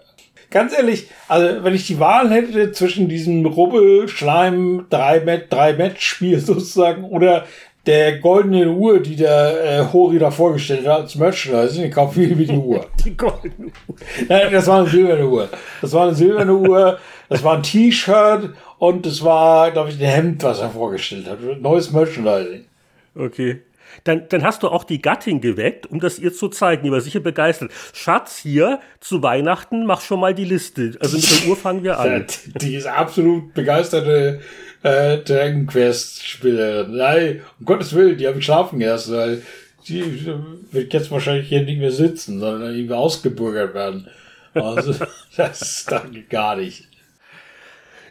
[0.50, 7.46] ganz ehrlich, also wenn ich die Wahl hätte zwischen diesem Rubbel, Schleim, 3-Match-Spiel sozusagen oder
[7.86, 12.36] der goldenen Uhr, die der äh, Hori da vorgestellt hat als Merchandise, ich kaufe viel
[12.38, 12.86] wie die Uhr.
[13.04, 13.96] die goldene Uhr.
[14.28, 15.48] Nein, das war eine silberne Uhr.
[15.80, 20.06] Das war eine silberne Uhr, das war ein T-Shirt und das war, glaube ich, ein
[20.06, 21.38] Hemd, was er vorgestellt hat.
[21.60, 22.66] Neues Merchandising.
[23.14, 23.62] Okay.
[24.04, 26.82] Dann, dann hast du auch die Gattin geweckt, um das ihr zu zeigen.
[26.84, 27.72] Die war sicher begeistert.
[27.92, 30.96] Schatz, hier zu Weihnachten, mach schon mal die Liste.
[31.00, 32.26] Also mit der Uhr fangen wir an.
[32.60, 34.40] Die ist absolut begeisterte
[34.82, 36.96] äh, Dragon Quest Spielerin.
[36.96, 39.42] Nein, um Gottes Willen, die habe ich schlafen erst, weil
[39.88, 40.26] die
[40.70, 44.08] wird jetzt wahrscheinlich hier nicht mehr sitzen, sondern irgendwie ausgebürgert werden.
[44.54, 44.94] Also,
[45.36, 46.89] das danke gar nicht.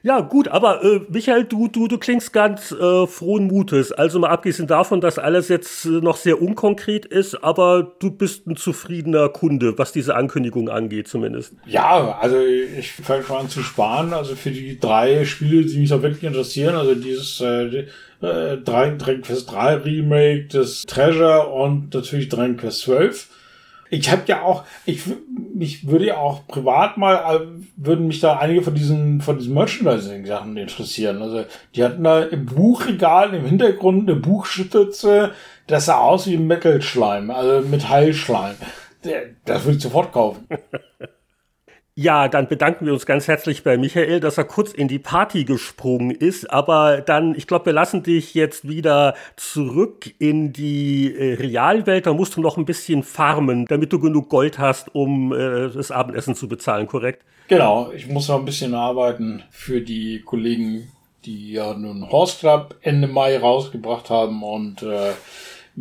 [0.02, 3.92] Ja, gut, aber äh, Michael, du, du, du klingst ganz äh, frohen Mutes.
[3.92, 8.48] Also mal abgesehen davon, dass alles jetzt äh, noch sehr unkonkret ist, aber du bist
[8.48, 11.54] ein zufriedener Kunde, was diese Ankündigung angeht, zumindest.
[11.66, 14.14] Ja, also ich fange schon an zu sparen.
[14.14, 17.86] Also für die drei Spiele, die mich auch wirklich interessieren, also dieses äh,
[18.22, 23.28] äh, Dragon Quest 3 Remake, das Treasure und natürlich Dragon Quest 12
[23.90, 25.04] ich habe ja auch, ich
[25.54, 29.54] mich würde ja auch privat mal, äh, würden mich da einige von diesen, von diesen
[29.54, 31.22] Merchandising-Sachen interessieren.
[31.22, 35.32] Also, die hatten da im Buchregal im Hintergrund eine Buchstütze,
[35.68, 38.56] das sah aus wie Metal-Schleim, also Metallschleim.
[39.46, 40.48] Das würde ich sofort kaufen.
[42.02, 45.44] Ja, dann bedanken wir uns ganz herzlich bei Michael, dass er kurz in die Party
[45.44, 46.50] gesprungen ist.
[46.50, 52.06] Aber dann, ich glaube, wir lassen dich jetzt wieder zurück in die äh, Realwelt.
[52.06, 55.92] Da musst du noch ein bisschen farmen, damit du genug Gold hast, um äh, das
[55.92, 57.22] Abendessen zu bezahlen, korrekt?
[57.50, 60.90] Genau, ich muss noch ein bisschen arbeiten für die Kollegen,
[61.26, 65.12] die ja nun Horse Club Ende Mai rausgebracht haben und äh,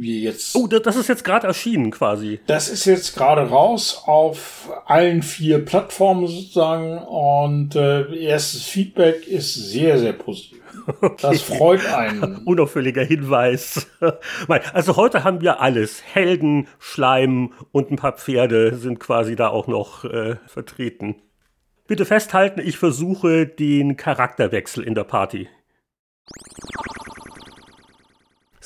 [0.01, 0.55] wir jetzt.
[0.55, 2.41] Oh, das ist jetzt gerade erschienen quasi.
[2.47, 9.55] Das ist jetzt gerade raus auf allen vier Plattformen sozusagen und äh, erstes Feedback ist
[9.55, 10.59] sehr, sehr positiv.
[11.01, 11.17] Okay.
[11.21, 12.37] Das freut einen.
[12.47, 13.87] Unauffälliger Hinweis.
[14.73, 16.03] Also heute haben wir alles.
[16.03, 21.17] Helden, Schleim und ein paar Pferde sind quasi da auch noch äh, vertreten.
[21.87, 25.49] Bitte festhalten, ich versuche den Charakterwechsel in der Party.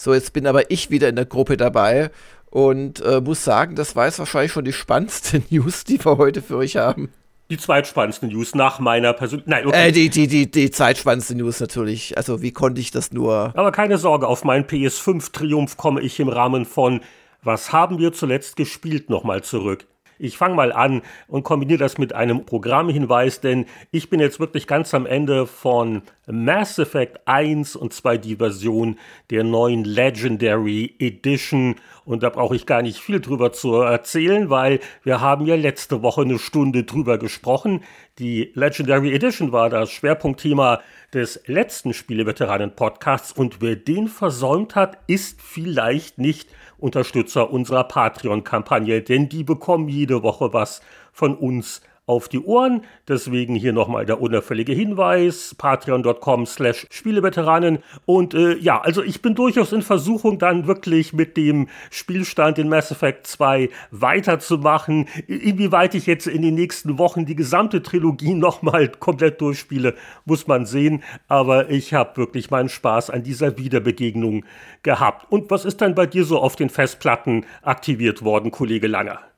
[0.03, 2.11] So, jetzt bin aber ich wieder in der Gruppe dabei
[2.51, 6.43] und äh, muss sagen, das war jetzt wahrscheinlich schon die spannendste News, die wir heute
[6.43, 7.13] für euch haben.
[7.51, 9.49] die zweitspannendste News nach meiner persönlichen.
[9.49, 9.91] Nein, okay.
[9.91, 12.17] Äh, die, die, die, die zweitspannendste News natürlich.
[12.17, 13.53] Also, wie konnte ich das nur?
[13.55, 17.01] Aber keine Sorge, auf meinen PS5-Triumph komme ich im Rahmen von
[17.45, 19.87] Was haben wir zuletzt gespielt nochmal zurück.
[20.19, 24.67] Ich fange mal an und kombiniere das mit einem Programmhinweis, denn ich bin jetzt wirklich
[24.67, 28.99] ganz am Ende von Mass Effect 1 und zwar die Version
[29.31, 31.77] der neuen Legendary Edition.
[32.05, 36.03] Und da brauche ich gar nicht viel drüber zu erzählen, weil wir haben ja letzte
[36.03, 37.83] Woche eine Stunde drüber gesprochen.
[38.19, 40.81] Die Legendary Edition war das Schwerpunktthema
[41.13, 46.49] des letzten Spieleveteranen-Podcasts und wer den versäumt hat, ist vielleicht nicht
[46.83, 51.81] Unterstützer unserer Patreon-Kampagne, denn die bekommen jede Woche was von uns
[52.13, 52.83] auf die Ohren.
[53.09, 57.79] Deswegen hier nochmal der unauffällige Hinweis, patreon.com slash Spieleveteranen.
[58.05, 62.69] Und äh, ja, also ich bin durchaus in Versuchung, dann wirklich mit dem Spielstand in
[62.69, 65.09] Mass Effect 2 weiterzumachen.
[65.27, 69.95] Inwieweit ich jetzt in den nächsten Wochen die gesamte Trilogie nochmal komplett durchspiele,
[70.27, 71.03] muss man sehen.
[71.29, 74.45] Aber ich habe wirklich meinen Spaß an dieser Wiederbegegnung
[74.83, 75.33] gehabt.
[75.33, 79.32] Und was ist dann bei dir so auf den Festplatten aktiviert worden, Kollege Langer?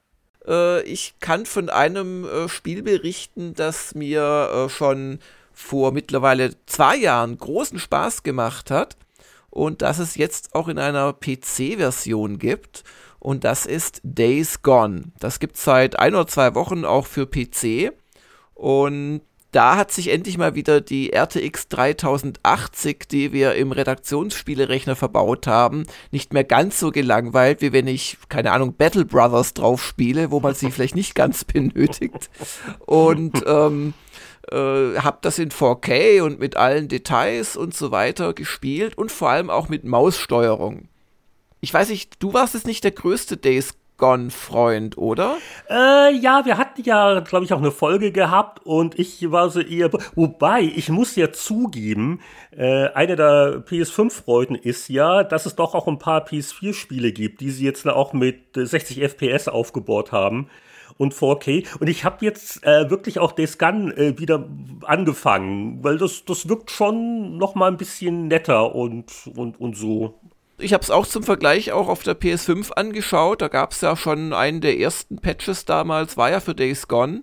[0.47, 5.19] Äh, ich kann von einem äh, Spiel berichten, das mir äh, schon
[5.53, 8.97] vor mittlerweile zwei Jahren großen Spaß gemacht hat
[9.51, 12.83] und das es jetzt auch in einer PC-Version gibt.
[13.21, 15.13] Und das ist Days Gone.
[15.21, 17.93] Das gibt es seit ein oder zwei Wochen auch für PC.
[18.53, 19.23] Und
[19.55, 25.87] da hat sich endlich mal wieder die RTX 3080, die wir im Redaktionsspielerechner verbaut haben,
[26.11, 30.41] nicht mehr ganz so gelangweilt, wie wenn ich, keine Ahnung, Battle Brothers drauf spiele, wo
[30.41, 32.31] man sie vielleicht nicht ganz benötigt.
[32.81, 33.95] Und ähm,
[34.51, 39.31] äh, habe das in 4K und mit allen Details und so weiter gespielt und vor
[39.31, 40.89] allem auch mit Maussteuerung.
[41.61, 45.39] Ich weiß nicht, du warst jetzt nicht der größte Days Gone-Freund, oder?
[45.71, 49.61] Äh, ja, wir hatten ja, glaube ich, auch eine Folge gehabt und ich war so
[49.61, 49.91] eher.
[50.15, 52.21] Wobei, ich muss ja zugeben,
[52.55, 57.49] äh, eine der PS5-Freuden ist ja, dass es doch auch ein paar PS4-Spiele gibt, die
[57.49, 60.51] sie jetzt auch mit 60 FPS aufgebaut haben
[60.99, 61.67] und 4K.
[61.81, 64.47] Und ich habe jetzt äh, wirklich auch Days Gone äh, wieder
[64.83, 70.21] angefangen, weil das, das wirkt schon noch mal ein bisschen netter und, und, und so.
[70.59, 73.43] Ich habe es auch zum Vergleich auch auf der PS5 angeschaut.
[73.43, 77.23] Da gab es ja schon einen der ersten Patches damals, war ja für Days Gone.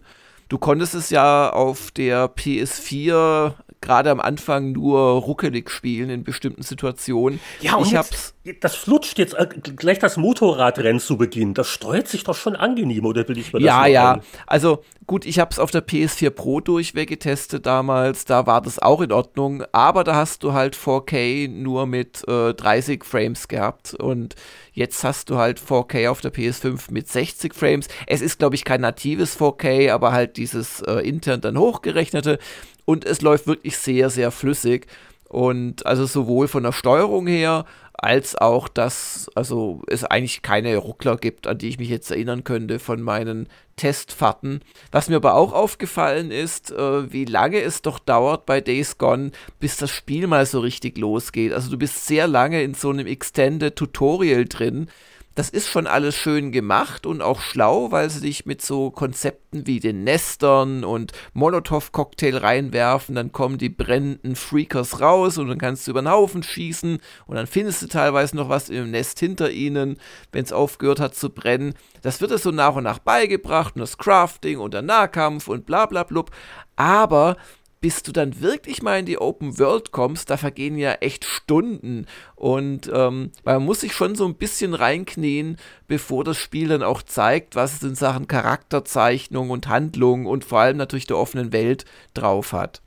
[0.50, 6.62] Du konntest es ja auf der PS4 gerade am Anfang nur ruckelig spielen in bestimmten
[6.62, 7.40] Situationen.
[7.62, 11.54] Ja, und ich jetzt, das flutscht jetzt äh, gleich das Motorradrennen zu Beginn.
[11.54, 14.14] Das steuert sich doch schon angenehm, oder will ich mir das Ja, ja.
[14.14, 14.22] Ein?
[14.46, 18.24] Also gut, ich habe es auf der PS4 Pro durchweg getestet damals.
[18.24, 19.62] Da war das auch in Ordnung.
[19.74, 23.94] Aber da hast du halt 4K nur mit äh, 30 Frames gehabt.
[23.94, 24.36] Und
[24.72, 27.90] jetzt hast du halt 4K auf der PS5 mit 60 Frames.
[28.08, 32.40] Es ist, glaube ich, kein natives 4K, aber halt dieses äh, intern dann hochgerechnete
[32.86, 34.88] und es läuft wirklich sehr, sehr flüssig.
[35.28, 37.66] Und also sowohl von der Steuerung her,
[38.02, 42.44] als auch, dass also es eigentlich keine Ruckler gibt, an die ich mich jetzt erinnern
[42.44, 44.62] könnte von meinen Testfahrten.
[44.92, 49.32] Was mir aber auch aufgefallen ist, äh, wie lange es doch dauert bei Days Gone,
[49.60, 51.54] bis das Spiel mal so richtig losgeht.
[51.54, 54.88] Also du bist sehr lange in so einem Extended Tutorial drin
[55.36, 59.66] das ist schon alles schön gemacht und auch schlau, weil sie dich mit so Konzepten
[59.66, 65.88] wie den Nestern und Molotow-Cocktail reinwerfen, dann kommen die brennenden Freakers raus und dann kannst
[65.88, 69.52] du über den Haufen schießen und dann findest du teilweise noch was im Nest hinter
[69.52, 69.98] ihnen,
[70.32, 71.76] wenn es aufgehört hat zu brennen.
[72.02, 75.66] Das wird es so nach und nach beigebracht und das Crafting und der Nahkampf und
[75.66, 76.32] bla bla blub.
[76.76, 77.38] Aber
[77.82, 82.06] bis du dann wirklich mal in die Open World kommst, da vergehen ja echt Stunden.
[82.36, 87.02] Und ähm, man muss sich schon so ein bisschen reinknien, bevor das Spiel dann auch
[87.02, 91.86] zeigt, was es in Sachen Charakterzeichnung und Handlung und vor allem natürlich der offenen Welt
[92.14, 92.82] drauf hat.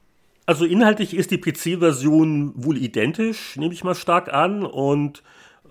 [0.47, 4.65] Also inhaltlich ist die PC-Version wohl identisch, nehme ich mal stark an.
[4.65, 5.23] Und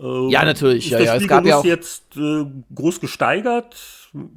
[0.03, 0.85] äh, ja, natürlich.
[0.85, 1.15] Ist ja, ja.
[1.15, 3.75] Es gab ja auch jetzt äh, groß gesteigert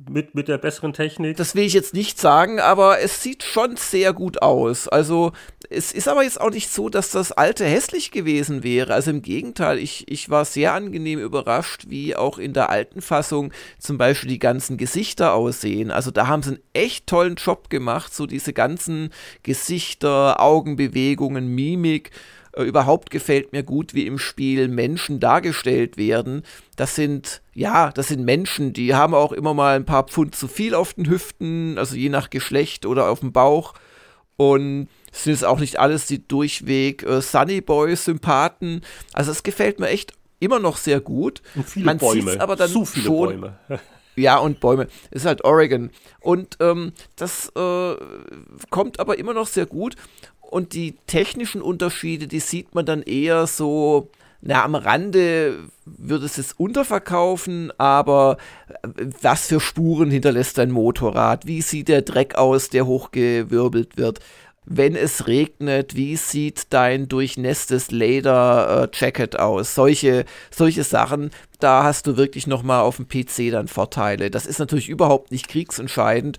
[0.08, 1.36] mit, mit der besseren Technik.
[1.36, 4.88] Das will ich jetzt nicht sagen, aber es sieht schon sehr gut aus.
[4.88, 5.32] Also
[5.68, 8.94] es ist aber jetzt auch nicht so, dass das alte hässlich gewesen wäre.
[8.94, 13.52] Also im Gegenteil, ich, ich war sehr angenehm überrascht, wie auch in der alten Fassung
[13.78, 15.90] zum Beispiel die ganzen Gesichter aussehen.
[15.90, 19.10] Also da haben sie einen echt tollen Job gemacht, so diese ganzen
[19.42, 22.12] Gesichter, Augenbewegungen, Mimik
[22.56, 26.42] äh, überhaupt gefällt mir gut, wie im Spiel Menschen dargestellt werden.
[26.76, 30.48] Das sind, ja, das sind Menschen, die haben auch immer mal ein paar Pfund zu
[30.48, 33.74] viel auf den Hüften, also je nach Geschlecht oder auf dem Bauch.
[34.36, 38.82] Und es sind jetzt auch nicht alles die durchweg äh, Sunny Boy-Sympathen.
[39.12, 41.42] Also es gefällt mir echt immer noch sehr gut.
[41.54, 42.40] Und viele Man Bäume.
[42.40, 43.58] aber dann Zu viele schon, Bäume.
[44.18, 44.88] Ja, und Bäume.
[45.10, 45.90] Ist halt Oregon.
[46.20, 47.94] Und ähm, das äh,
[48.70, 49.94] kommt aber immer noch sehr gut.
[50.50, 56.38] Und die technischen Unterschiede, die sieht man dann eher so, na, am Rande würde es
[56.38, 58.36] es unterverkaufen, aber
[58.82, 61.46] äh, was für Spuren hinterlässt dein Motorrad?
[61.46, 64.20] Wie sieht der Dreck aus, der hochgewirbelt wird?
[64.66, 69.76] wenn es regnet, wie sieht dein durchnässtes Leder-Jacket aus?
[69.76, 71.30] Solche, solche Sachen,
[71.60, 74.28] da hast du wirklich nochmal auf dem PC dann Vorteile.
[74.28, 76.38] Das ist natürlich überhaupt nicht kriegsentscheidend,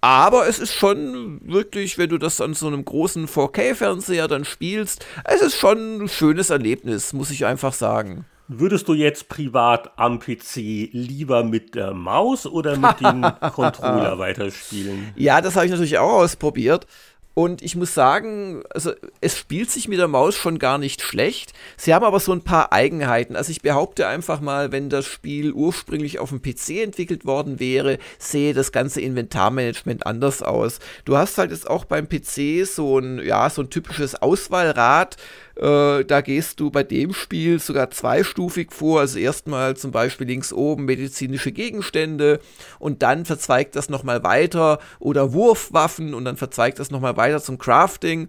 [0.00, 5.04] aber es ist schon wirklich, wenn du das an so einem großen 4K-Fernseher dann spielst,
[5.24, 8.24] es ist schon ein schönes Erlebnis, muss ich einfach sagen.
[8.50, 10.56] Würdest du jetzt privat am PC
[10.92, 15.12] lieber mit der Maus oder mit dem Controller weiterspielen?
[15.16, 16.86] Ja, das habe ich natürlich auch ausprobiert.
[17.34, 21.52] Und ich muss sagen, also es spielt sich mit der Maus schon gar nicht schlecht.
[21.76, 23.36] Sie haben aber so ein paar Eigenheiten.
[23.36, 27.98] Also ich behaupte einfach mal, wenn das Spiel ursprünglich auf dem PC entwickelt worden wäre,
[28.18, 30.80] sehe das ganze Inventarmanagement anders aus.
[31.04, 35.16] Du hast halt jetzt auch beim PC so ein, ja, so ein typisches Auswahlrad
[35.58, 39.00] äh, da gehst du bei dem Spiel sogar zweistufig vor.
[39.00, 42.40] Also erstmal zum Beispiel links oben medizinische Gegenstände
[42.78, 47.58] und dann verzweigt das nochmal weiter oder Wurfwaffen und dann verzweigt das nochmal weiter zum
[47.58, 48.28] Crafting.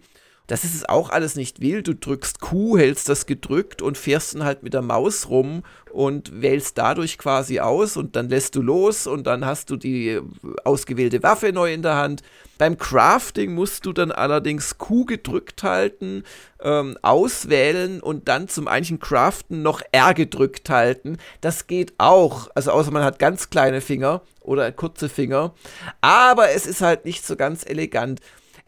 [0.49, 1.87] Das ist es auch alles nicht wild.
[1.87, 5.61] Du drückst Q, hältst das gedrückt und fährst dann halt mit der Maus rum
[5.91, 10.19] und wählst dadurch quasi aus und dann lässt du los und dann hast du die
[10.63, 12.23] ausgewählte Waffe neu in der Hand.
[12.57, 16.23] Beim Crafting musst du dann allerdings Q gedrückt halten,
[16.61, 21.17] ähm, auswählen und dann zum eigentlichen Craften noch R gedrückt halten.
[21.41, 22.49] Das geht auch.
[22.55, 25.53] Also außer man hat ganz kleine Finger oder kurze Finger.
[26.01, 28.19] Aber es ist halt nicht so ganz elegant.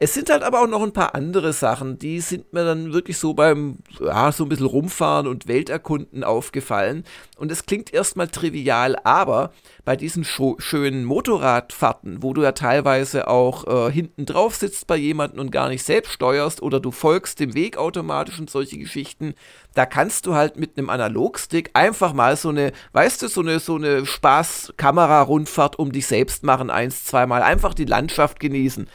[0.03, 3.19] Es sind halt aber auch noch ein paar andere Sachen, die sind mir dann wirklich
[3.19, 7.03] so beim, ja, so ein bisschen rumfahren und Welterkunden aufgefallen.
[7.37, 9.51] Und es klingt erstmal trivial, aber
[9.85, 15.39] bei diesen schönen Motorradfahrten, wo du ja teilweise auch äh, hinten drauf sitzt bei jemandem
[15.39, 19.35] und gar nicht selbst steuerst oder du folgst dem Weg automatisch und solche Geschichten,
[19.75, 23.59] da kannst du halt mit einem Analogstick einfach mal so eine, weißt du, so eine,
[23.59, 28.87] so eine Spaß-Kamera-Rundfahrt um dich selbst machen, eins, zweimal, einfach die Landschaft genießen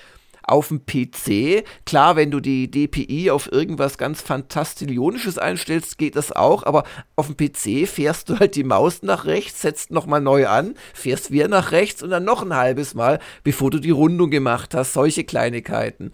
[0.47, 1.65] auf dem PC.
[1.85, 6.85] Klar, wenn du die DPI auf irgendwas ganz Fantastillionisches einstellst, geht das auch, aber
[7.17, 11.31] auf dem PC fährst du halt die Maus nach rechts, setzt nochmal neu an, fährst
[11.31, 14.93] wieder nach rechts und dann noch ein halbes Mal, bevor du die Rundung gemacht hast.
[14.93, 16.13] Solche Kleinigkeiten.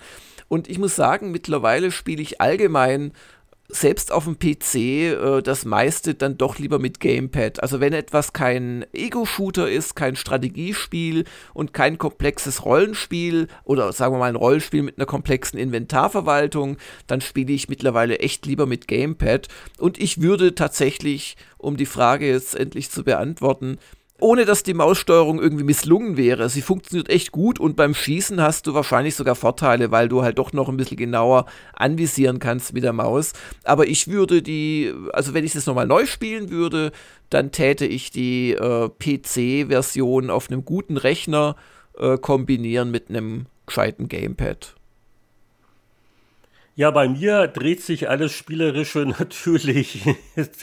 [0.49, 3.13] Und ich muss sagen, mittlerweile spiele ich allgemein
[3.73, 7.63] selbst auf dem PC äh, das meiste dann doch lieber mit Gamepad.
[7.63, 14.19] Also wenn etwas kein Ego-Shooter ist, kein Strategiespiel und kein komplexes Rollenspiel oder sagen wir
[14.19, 19.49] mal ein Rollenspiel mit einer komplexen Inventarverwaltung, dann spiele ich mittlerweile echt lieber mit Gamepad.
[19.79, 23.79] Und ich würde tatsächlich, um die Frage jetzt endlich zu beantworten,
[24.23, 26.49] ohne dass die Maussteuerung irgendwie misslungen wäre.
[26.49, 30.39] Sie funktioniert echt gut und beim Schießen hast du wahrscheinlich sogar Vorteile, weil du halt
[30.39, 33.33] doch noch ein bisschen genauer anvisieren kannst mit der Maus.
[33.65, 36.93] Aber ich würde die, also wenn ich das nochmal neu spielen würde,
[37.31, 41.57] dann täte ich die äh, PC-Version auf einem guten Rechner
[41.99, 44.77] äh, kombinieren mit einem gescheiten Gamepad.
[46.75, 50.05] Ja, bei mir dreht sich alles Spielerische natürlich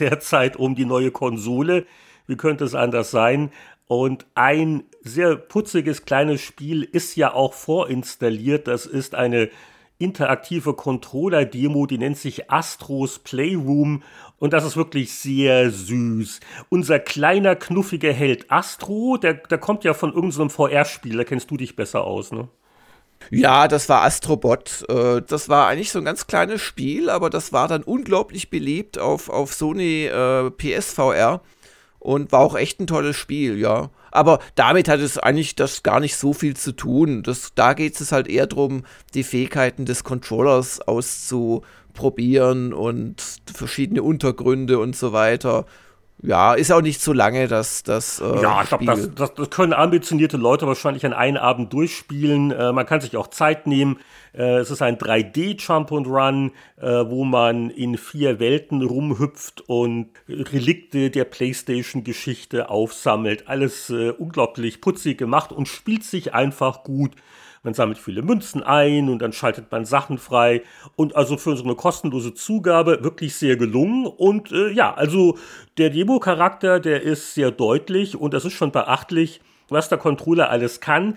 [0.00, 1.86] derzeit um die neue Konsole.
[2.30, 3.50] Wie könnte es anders sein?
[3.88, 8.68] Und ein sehr putziges kleines Spiel ist ja auch vorinstalliert.
[8.68, 9.50] Das ist eine
[9.98, 14.04] interaktive Controller-Demo, die nennt sich Astros Playroom
[14.38, 16.38] und das ist wirklich sehr süß.
[16.68, 21.56] Unser kleiner, knuffiger Held Astro, der, der kommt ja von irgendeinem VR-Spiel, da kennst du
[21.56, 22.48] dich besser aus, ne?
[23.30, 24.84] Ja, das war Astrobot.
[24.88, 28.98] Äh, das war eigentlich so ein ganz kleines Spiel, aber das war dann unglaublich beliebt
[28.98, 31.42] auf, auf Sony äh, PSVR
[32.00, 33.90] und war auch echt ein tolles Spiel, ja.
[34.10, 37.22] Aber damit hat es eigentlich das gar nicht so viel zu tun.
[37.22, 38.82] Das, da geht es halt eher darum,
[39.14, 43.22] die Fähigkeiten des Controllers auszuprobieren und
[43.54, 45.66] verschiedene Untergründe und so weiter.
[46.22, 48.20] Ja, ist auch nicht so lange, dass das.
[48.20, 52.50] Äh, ja, ich glaube, das, das, das, können ambitionierte Leute wahrscheinlich an einem Abend durchspielen.
[52.50, 53.98] Äh, man kann sich auch Zeit nehmen.
[54.34, 60.10] Äh, es ist ein 3D-Jump and Run, äh, wo man in vier Welten rumhüpft und
[60.28, 63.48] Relikte der PlayStation-Geschichte aufsammelt.
[63.48, 67.12] Alles äh, unglaublich putzig gemacht und spielt sich einfach gut.
[67.62, 70.62] Man sammelt viele Münzen ein und dann schaltet man Sachen frei.
[70.96, 74.06] Und also für so eine kostenlose Zugabe wirklich sehr gelungen.
[74.06, 75.38] Und äh, ja, also
[75.76, 80.80] der Demo-Charakter, der ist sehr deutlich und das ist schon beachtlich was der Controller alles
[80.80, 81.16] kann.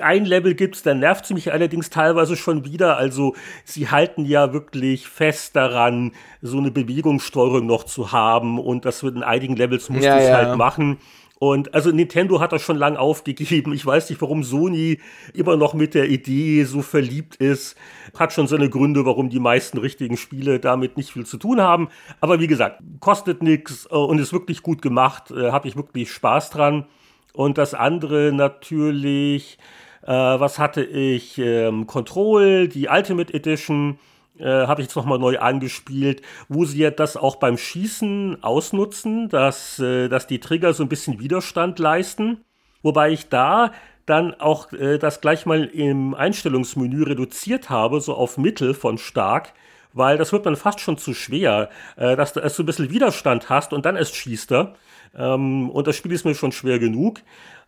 [0.00, 2.96] Ein Level gibt's, da nervt mich allerdings teilweise schon wieder.
[2.96, 6.12] Also sie halten ja wirklich fest daran,
[6.42, 10.36] so eine Bewegungssteuerung noch zu haben und das wird in einigen Levels muss ja, ja.
[10.36, 10.98] halt machen.
[11.38, 13.72] Und also Nintendo hat das schon lang aufgegeben.
[13.72, 14.98] Ich weiß nicht, warum Sony
[15.34, 17.76] immer noch mit der Idee so verliebt ist.
[18.18, 21.88] Hat schon seine Gründe, warum die meisten richtigen Spiele damit nicht viel zu tun haben.
[22.20, 25.30] Aber wie gesagt, kostet nichts äh, und ist wirklich gut gemacht.
[25.30, 26.86] Äh, Habe ich wirklich Spaß dran.
[27.32, 29.58] Und das andere natürlich,
[30.02, 31.38] äh, was hatte ich?
[31.38, 34.00] Ähm, Control, die Ultimate Edition
[34.38, 39.28] äh, habe ich jetzt nochmal neu angespielt, wo sie ja das auch beim Schießen ausnutzen,
[39.28, 42.44] dass, äh, dass die Trigger so ein bisschen Widerstand leisten.
[42.82, 43.72] Wobei ich da
[44.06, 49.52] dann auch äh, das gleich mal im Einstellungsmenü reduziert habe, so auf Mittel von stark,
[49.92, 52.90] weil das wird dann fast schon zu schwer, äh, dass du erst so ein bisschen
[52.90, 54.74] Widerstand hast und dann erst schießt er.
[55.14, 57.20] Ähm, und das Spiel ist mir schon schwer genug.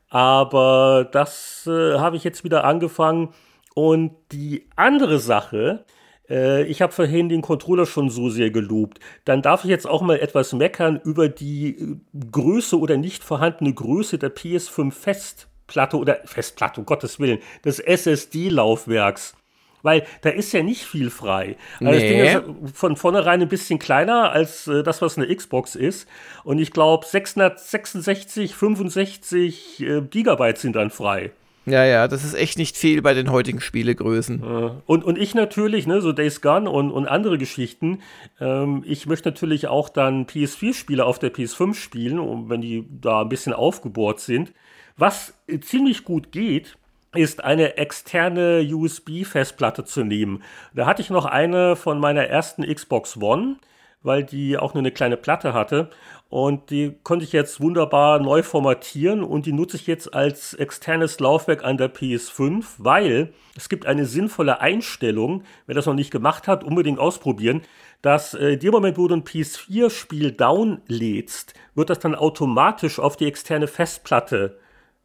[0.08, 3.32] Aber das äh, habe ich jetzt wieder angefangen.
[3.74, 5.99] Und die andere Sache, äh,
[6.30, 9.00] ich habe vorhin den Controller schon so sehr gelobt.
[9.24, 11.96] Dann darf ich jetzt auch mal etwas meckern über die äh,
[12.30, 19.36] Größe oder nicht vorhandene Größe der PS5 Festplatte oder Festplatte, um Gottes Willen, des SSD-Laufwerks.
[19.82, 21.56] Weil da ist ja nicht viel frei.
[21.80, 22.22] Also nee.
[22.22, 26.06] Das Ding ist von vornherein ein bisschen kleiner als äh, das, was eine Xbox ist.
[26.44, 31.32] Und ich glaube, 666, 65 äh, Gigabyte sind dann frei.
[31.66, 34.42] Ja, ja, das ist echt nicht viel bei den heutigen Spielegrößen.
[34.86, 38.00] Und, und ich natürlich, ne, so Days Gone und, und andere Geschichten,
[38.40, 43.28] ähm, ich möchte natürlich auch dann PS4-Spiele auf der PS5 spielen, wenn die da ein
[43.28, 44.52] bisschen aufgebohrt sind.
[44.96, 46.76] Was ziemlich gut geht,
[47.14, 50.42] ist eine externe USB-Festplatte zu nehmen.
[50.74, 53.56] Da hatte ich noch eine von meiner ersten Xbox One,
[54.02, 55.90] weil die auch nur eine kleine Platte hatte.
[56.28, 61.18] Und die konnte ich jetzt wunderbar neu formatieren und die nutze ich jetzt als externes
[61.18, 66.46] Laufwerk an der PS5, weil es gibt eine sinnvolle Einstellung, wer das noch nicht gemacht
[66.46, 67.62] hat, unbedingt ausprobieren,
[68.00, 73.16] dass äh, in dem Moment, wo du ein PS4-Spiel downlädst, wird das dann automatisch auf
[73.16, 74.58] die externe Festplatte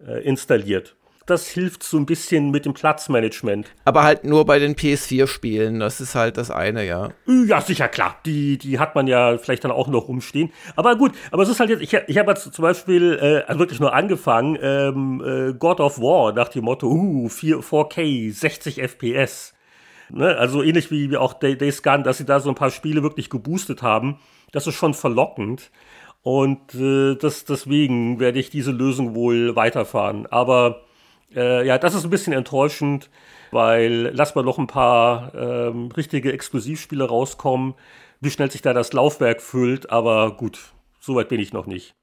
[0.05, 3.67] äh, installiert das hilft so ein bisschen mit dem Platzmanagement.
[3.83, 7.09] Aber halt nur bei den PS4-Spielen, das ist halt das eine, ja.
[7.25, 8.17] Ja, sicher, klar.
[8.25, 10.51] Die, die hat man ja vielleicht dann auch noch rumstehen.
[10.75, 13.59] Aber gut, aber es ist halt jetzt, ich, ich habe jetzt zum Beispiel äh, also
[13.59, 18.81] wirklich nur angefangen, ähm, äh, God of War nach dem Motto, uh, 4, 4K, 60
[18.81, 19.53] FPS.
[20.09, 20.37] Ne?
[20.37, 23.31] Also ähnlich wie, wie auch Days Gone, dass sie da so ein paar Spiele wirklich
[23.31, 24.19] geboostet haben.
[24.51, 25.71] Das ist schon verlockend.
[26.21, 30.25] Und äh, das, deswegen werde ich diese Lösung wohl weiterfahren.
[30.27, 30.84] Aber
[31.35, 33.09] äh, ja, das ist ein bisschen enttäuschend,
[33.51, 37.75] weil lass mal noch ein paar ähm, richtige Exklusivspiele rauskommen,
[38.21, 41.95] wie schnell sich da das Laufwerk füllt, aber gut, soweit bin ich noch nicht.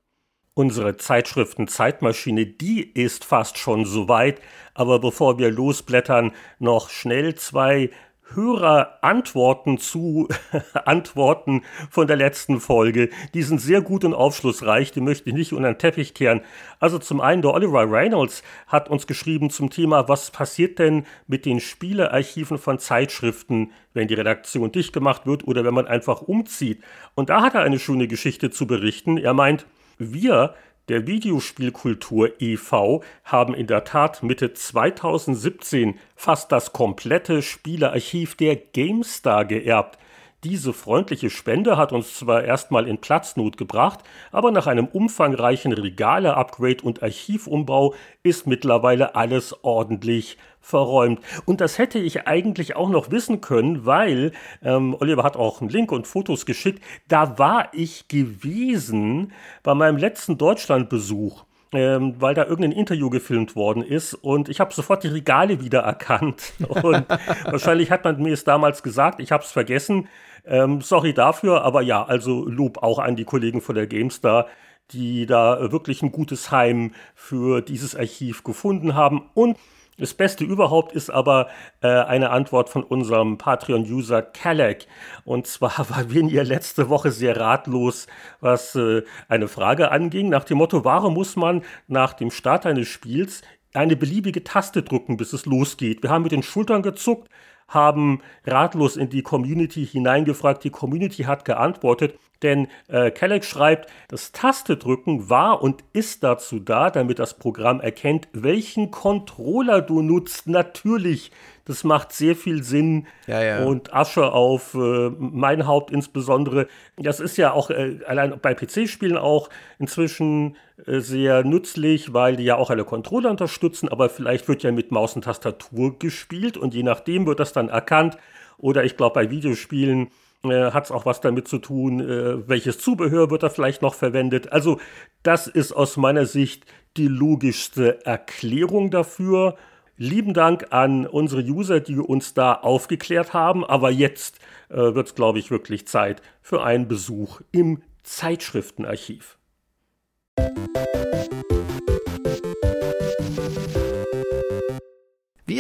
[0.55, 4.41] Unsere Zeitschriften Zeitmaschine, die ist fast schon soweit,
[4.75, 7.91] aber bevor wir losblättern, noch schnell zwei
[8.35, 10.29] Hörerantworten zu
[10.85, 13.11] Antworten von der letzten Folge.
[13.35, 16.41] Die sind sehr gut und aufschlussreich, die möchte ich nicht unter den Teppich kehren.
[16.81, 21.47] Also zum einen, der Oliver Reynolds hat uns geschrieben zum Thema, was passiert denn mit
[21.47, 26.83] den Spielearchiven von Zeitschriften, wenn die Redaktion dicht gemacht wird oder wenn man einfach umzieht.
[27.15, 29.19] Und da hat er eine schöne Geschichte zu berichten.
[29.19, 29.67] Er meint,
[29.99, 30.55] wir
[30.89, 33.03] der Videospielkultur e.V.
[33.25, 39.99] haben in der Tat Mitte 2017 fast das komplette Spielearchiv der GameStar geerbt.
[40.45, 44.01] Diese freundliche Spende hat uns zwar erstmal in Platznot gebracht,
[44.33, 51.21] aber nach einem umfangreichen Regale-Upgrade und Archivumbau ist mittlerweile alles ordentlich verräumt.
[51.45, 54.33] Und das hätte ich eigentlich auch noch wissen können, weil
[54.65, 56.83] ähm, Oliver hat auch einen Link und Fotos geschickt.
[57.07, 59.33] Da war ich gewesen
[59.63, 61.45] bei meinem letzten Deutschlandbesuch.
[61.75, 65.81] Ähm, weil da irgendein Interview gefilmt worden ist und ich habe sofort die Regale wieder
[65.81, 67.07] erkannt und
[67.47, 70.07] wahrscheinlich hat man mir es damals gesagt, ich habe es vergessen.
[70.45, 74.47] Ähm, sorry dafür, aber ja, also Lob auch an die Kollegen von der GameStar,
[74.91, 79.57] die da wirklich ein gutes Heim für dieses Archiv gefunden haben und
[79.99, 81.49] das Beste überhaupt ist aber
[81.83, 84.87] äh, eine Antwort von unserem Patreon-User Kalek.
[85.25, 88.07] Und zwar war wir letzte Woche sehr ratlos,
[88.41, 92.89] was äh, eine Frage anging, nach dem Motto, warum muss man nach dem Start eines
[92.89, 93.43] Spiels
[93.75, 96.03] eine beliebige Taste drücken, bis es losgeht?
[96.03, 97.29] Wir haben mit den Schultern gezuckt,
[97.75, 100.65] haben ratlos in die Community hineingefragt.
[100.65, 106.91] Die Community hat geantwortet, denn äh, Kellogg schreibt, das Tastedrücken war und ist dazu da,
[106.91, 110.47] damit das Programm erkennt, welchen Controller du nutzt.
[110.47, 111.31] Natürlich,
[111.65, 113.07] das macht sehr viel Sinn.
[113.27, 113.65] Ja, ja.
[113.65, 116.67] Und Asche auf äh, mein Haupt insbesondere.
[116.97, 122.45] Das ist ja auch äh, allein bei PC-Spielen auch inzwischen äh, sehr nützlich, weil die
[122.45, 126.75] ja auch alle Controller unterstützen, aber vielleicht wird ja mit Maus und Tastatur gespielt und
[126.75, 128.17] je nachdem wird das dann erkannt.
[128.59, 130.09] Oder ich glaube bei Videospielen
[130.45, 133.95] äh, hat es auch was damit zu tun, äh, welches Zubehör wird da vielleicht noch
[133.95, 134.53] verwendet.
[134.53, 134.81] Also
[135.23, 136.65] das ist aus meiner Sicht
[136.97, 139.57] die logischste Erklärung dafür.
[139.97, 143.65] Lieben Dank an unsere User, die uns da aufgeklärt haben.
[143.65, 149.39] Aber jetzt äh, wird es, glaube ich, wirklich Zeit für einen Besuch im Zeitschriftenarchiv.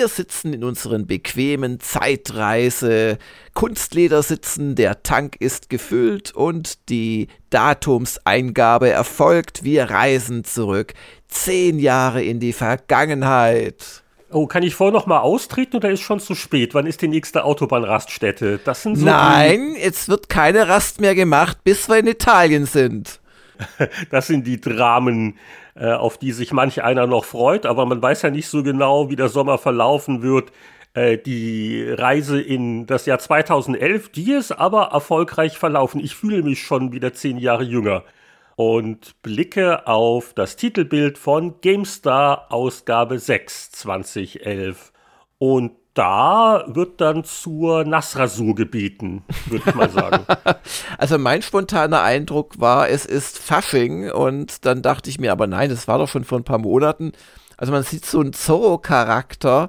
[0.02, 3.18] Wir sitzen in unseren bequemen Zeitreise,
[3.54, 9.62] Kunstledersitzen, der Tank ist gefüllt und die Datumseingabe erfolgt.
[9.62, 10.94] Wir reisen zurück,
[11.28, 14.02] zehn Jahre in die Vergangenheit.
[14.32, 16.74] Oh, kann ich vorher noch mal austreten oder ist schon zu spät?
[16.74, 18.58] Wann ist die nächste Autobahnraststätte?
[18.64, 23.20] Das sind so Nein, jetzt wird keine Rast mehr gemacht, bis wir in Italien sind.
[24.10, 25.38] Das sind die Dramen,
[25.74, 29.10] äh, auf die sich manch einer noch freut, aber man weiß ja nicht so genau,
[29.10, 30.52] wie der Sommer verlaufen wird.
[30.94, 36.00] Äh, die Reise in das Jahr 2011, die ist aber erfolgreich verlaufen.
[36.00, 38.04] Ich fühle mich schon wieder zehn Jahre jünger
[38.56, 44.92] und blicke auf das Titelbild von GameStar Ausgabe 6 2011.
[45.38, 50.24] Und da wird dann zur Nassrasur gebeten, würde ich mal sagen.
[50.98, 55.68] also mein spontaner Eindruck war, es ist Fasching und dann dachte ich mir, aber nein,
[55.70, 57.12] das war doch schon vor ein paar Monaten.
[57.58, 59.68] Also man sieht so einen Zorro-Charakter,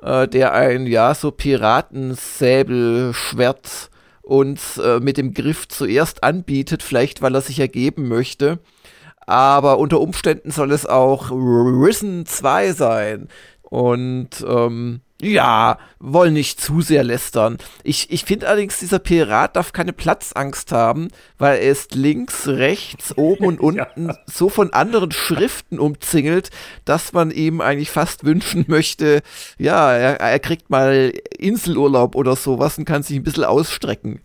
[0.00, 3.90] äh, der ein, ja, so Piratensäbelschwert
[4.22, 8.60] uns äh, mit dem Griff zuerst anbietet, vielleicht weil er sich ergeben möchte.
[9.26, 13.28] Aber unter Umständen soll es auch Risen 2 sein.
[13.62, 17.58] Und ähm, ja, wollen nicht zu sehr lästern.
[17.82, 21.08] Ich, ich finde allerdings, dieser Pirat darf keine Platzangst haben,
[21.38, 24.18] weil er ist links, rechts, oben und unten ja.
[24.26, 26.50] so von anderen Schriften umzingelt,
[26.84, 29.22] dass man ihm eigentlich fast wünschen möchte,
[29.58, 34.20] ja, er, er kriegt mal Inselurlaub oder sowas und kann sich ein bisschen ausstrecken.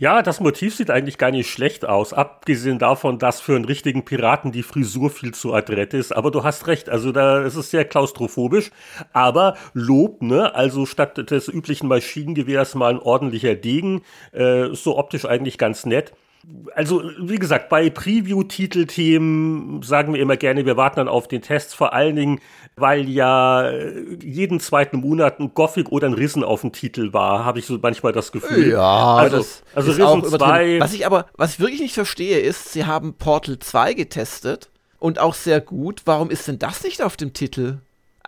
[0.00, 4.04] Ja, das Motiv sieht eigentlich gar nicht schlecht aus, abgesehen davon, dass für einen richtigen
[4.04, 6.12] Piraten die Frisur viel zu adrett ist.
[6.12, 8.70] Aber du hast recht, also da ist es sehr klaustrophobisch.
[9.12, 10.54] Aber Lob, ne?
[10.54, 16.12] Also statt des üblichen Maschinengewehrs mal ein ordentlicher Degen, äh, so optisch eigentlich ganz nett
[16.74, 21.74] also wie gesagt, bei Preview-Titelthemen sagen wir immer gerne, wir warten dann auf den Test,
[21.74, 22.40] vor allen Dingen,
[22.76, 23.70] weil ja
[24.22, 27.78] jeden zweiten Monat ein Gothic oder ein Rissen auf dem Titel war, habe ich so
[27.80, 28.70] manchmal das Gefühl.
[28.72, 30.80] Ja, also, das also Rissen 2.
[30.80, 35.18] Was ich aber, was ich wirklich nicht verstehe, ist, sie haben Portal 2 getestet und
[35.18, 36.02] auch sehr gut.
[36.04, 37.78] Warum ist denn das nicht auf dem Titel?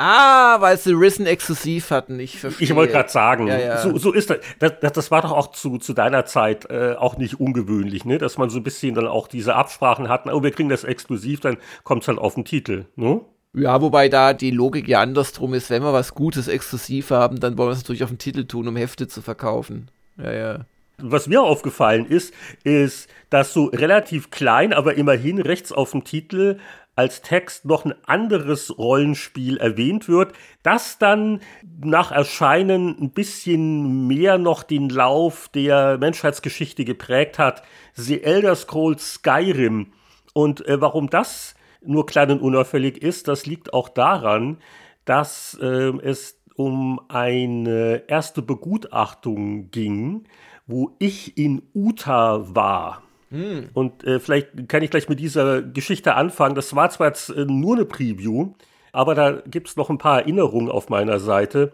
[0.02, 2.64] Ah, weil sie Risen exklusiv hatten, ich verstehe.
[2.64, 3.76] Ich wollte gerade sagen, ja, ja.
[3.76, 4.38] So, so ist das.
[4.58, 4.92] das.
[4.92, 5.10] das.
[5.10, 8.16] war doch auch zu, zu deiner Zeit äh, auch nicht ungewöhnlich, ne?
[8.16, 11.40] dass man so ein bisschen dann auch diese Absprachen hatten, oh, wir kriegen das exklusiv,
[11.40, 12.86] dann kommt es halt auf den Titel.
[12.96, 13.20] Ne?
[13.52, 17.58] Ja, wobei da die Logik ja andersrum ist, wenn wir was Gutes exklusiv haben, dann
[17.58, 19.90] wollen wir es natürlich auf den Titel tun, um Hefte zu verkaufen.
[20.16, 20.58] Ja, ja.
[20.96, 22.32] Was mir aufgefallen ist,
[22.64, 26.58] ist, dass so relativ klein, aber immerhin rechts auf dem Titel
[26.96, 30.32] als Text noch ein anderes Rollenspiel erwähnt wird,
[30.62, 31.40] das dann
[31.82, 37.62] nach Erscheinen ein bisschen mehr noch den Lauf der Menschheitsgeschichte geprägt hat.
[37.94, 39.92] The Elder Scrolls Skyrim.
[40.32, 44.58] Und äh, warum das nur klein und unauffällig ist, das liegt auch daran,
[45.04, 50.24] dass äh, es um eine erste Begutachtung ging,
[50.66, 53.02] wo ich in Utah war.
[53.30, 53.68] Hm.
[53.74, 56.54] Und äh, vielleicht kann ich gleich mit dieser Geschichte anfangen.
[56.54, 58.54] Das war zwar jetzt äh, nur eine Preview,
[58.92, 61.72] aber da gibt es noch ein paar Erinnerungen auf meiner Seite.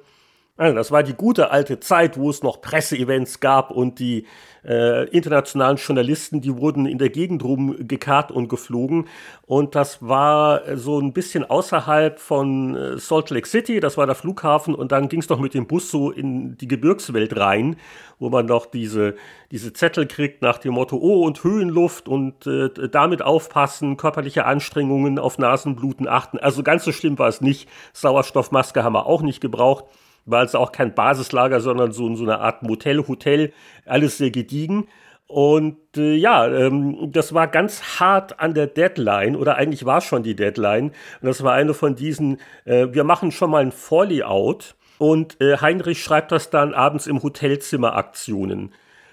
[0.58, 4.24] Das war die gute alte Zeit, wo es noch Presseevents gab und die
[4.64, 9.06] äh, internationalen Journalisten, die wurden in der Gegend rumgekarrt und geflogen.
[9.46, 14.14] Und das war so ein bisschen außerhalb von äh, Salt Lake City, das war der
[14.14, 14.74] Flughafen.
[14.74, 17.76] Und dann ging es noch mit dem Bus so in die Gebirgswelt rein,
[18.18, 19.14] wo man noch diese,
[19.50, 25.18] diese Zettel kriegt nach dem Motto, oh, und Höhenluft und äh, damit aufpassen, körperliche Anstrengungen
[25.18, 26.38] auf Nasenbluten achten.
[26.38, 27.68] Also ganz so schlimm war es nicht.
[27.92, 29.84] Sauerstoffmaske haben wir auch nicht gebraucht
[30.26, 33.52] war also auch kein Basislager, sondern so, so eine Art Motel, Hotel,
[33.86, 34.88] alles sehr gediegen.
[35.28, 40.22] Und äh, ja, ähm, das war ganz hart an der Deadline oder eigentlich war schon
[40.22, 40.92] die Deadline.
[41.20, 45.58] Und das war eine von diesen, äh, wir machen schon mal ein Fallout und äh,
[45.58, 48.72] Heinrich schreibt das dann abends im Hotelzimmer Aktionen.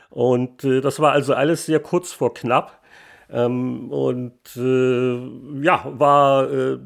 [0.09, 2.79] Und äh, das war also alles sehr kurz vor knapp.
[3.31, 6.77] Ähm, und äh, ja, war äh,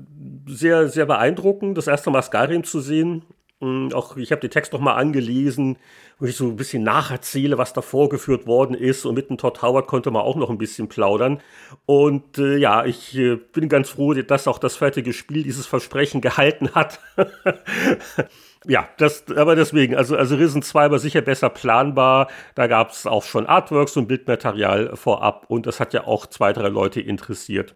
[0.47, 3.23] sehr, sehr beeindruckend, das erste Mal Skyrim zu sehen
[3.59, 5.77] auch ich habe den Text noch mal angelesen,
[6.19, 9.05] wo ich so ein bisschen nacherzähle, was da vorgeführt worden ist.
[9.05, 11.41] Und mit dem Todd Howard konnte man auch noch ein bisschen plaudern.
[11.87, 16.21] Und äh, ja, ich äh, bin ganz froh, dass auch das fertige Spiel dieses Versprechen
[16.21, 16.99] gehalten hat.
[18.67, 22.29] ja, das, aber deswegen, also, also Risen 2 war sicher besser planbar.
[22.53, 25.45] Da gab es auch schon Artworks und Bildmaterial vorab.
[25.47, 27.75] Und das hat ja auch zwei, drei Leute interessiert.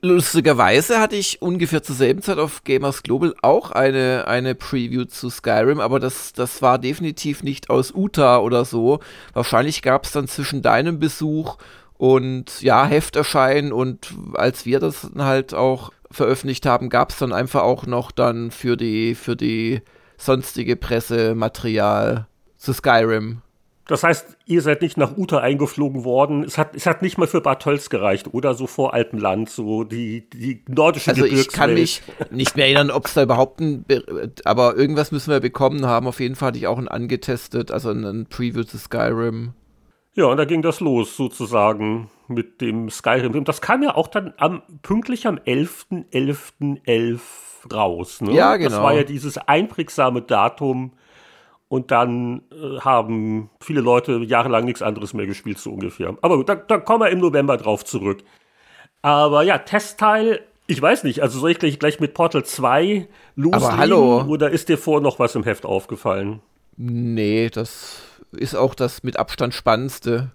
[0.00, 5.28] Lustigerweise hatte ich ungefähr zur selben Zeit auf Gamers Global auch eine, eine Preview zu
[5.28, 9.00] Skyrim, aber das, das war definitiv nicht aus Utah oder so.
[9.32, 11.58] Wahrscheinlich gab es dann zwischen deinem Besuch
[11.96, 17.62] und ja, Hefterschein und als wir das halt auch veröffentlicht haben, gab es dann einfach
[17.62, 19.82] auch noch dann für die, für die
[20.16, 23.42] sonstige Presse Material zu Skyrim.
[23.88, 26.44] Das heißt, ihr seid nicht nach Uta eingeflogen worden.
[26.44, 29.82] Es hat, es hat nicht mal für Bad Tölz gereicht oder so vor Alpenland, so
[29.82, 33.86] die, die nordische Also ich kann mich nicht mehr erinnern, ob es da überhaupt ein,
[34.44, 36.06] aber irgendwas müssen wir bekommen haben.
[36.06, 39.54] Auf jeden Fall hatte ich auch ein angetestet, also ein Preview zu Skyrim.
[40.14, 43.44] Ja, und da ging das los sozusagen mit dem Skyrim.
[43.44, 47.20] Das kam ja auch dann am, pünktlich am 11.11.11 .11.
[47.72, 48.20] raus.
[48.20, 48.32] Ne?
[48.32, 48.68] Ja, genau.
[48.68, 50.92] Das war ja dieses einprägsame Datum,
[51.68, 56.16] und dann äh, haben viele Leute jahrelang nichts anderes mehr gespielt, so ungefähr.
[56.22, 58.22] Aber gut, da, da kommen wir im November drauf zurück.
[59.02, 63.66] Aber ja, Testteil, ich weiß nicht, also soll ich gleich, gleich mit Portal 2 loslegen?
[63.66, 64.24] Aber hallo.
[64.24, 66.40] Oder ist dir vor noch was im Heft aufgefallen?
[66.76, 68.02] Nee, das
[68.32, 70.30] ist auch das mit Abstand spannendste.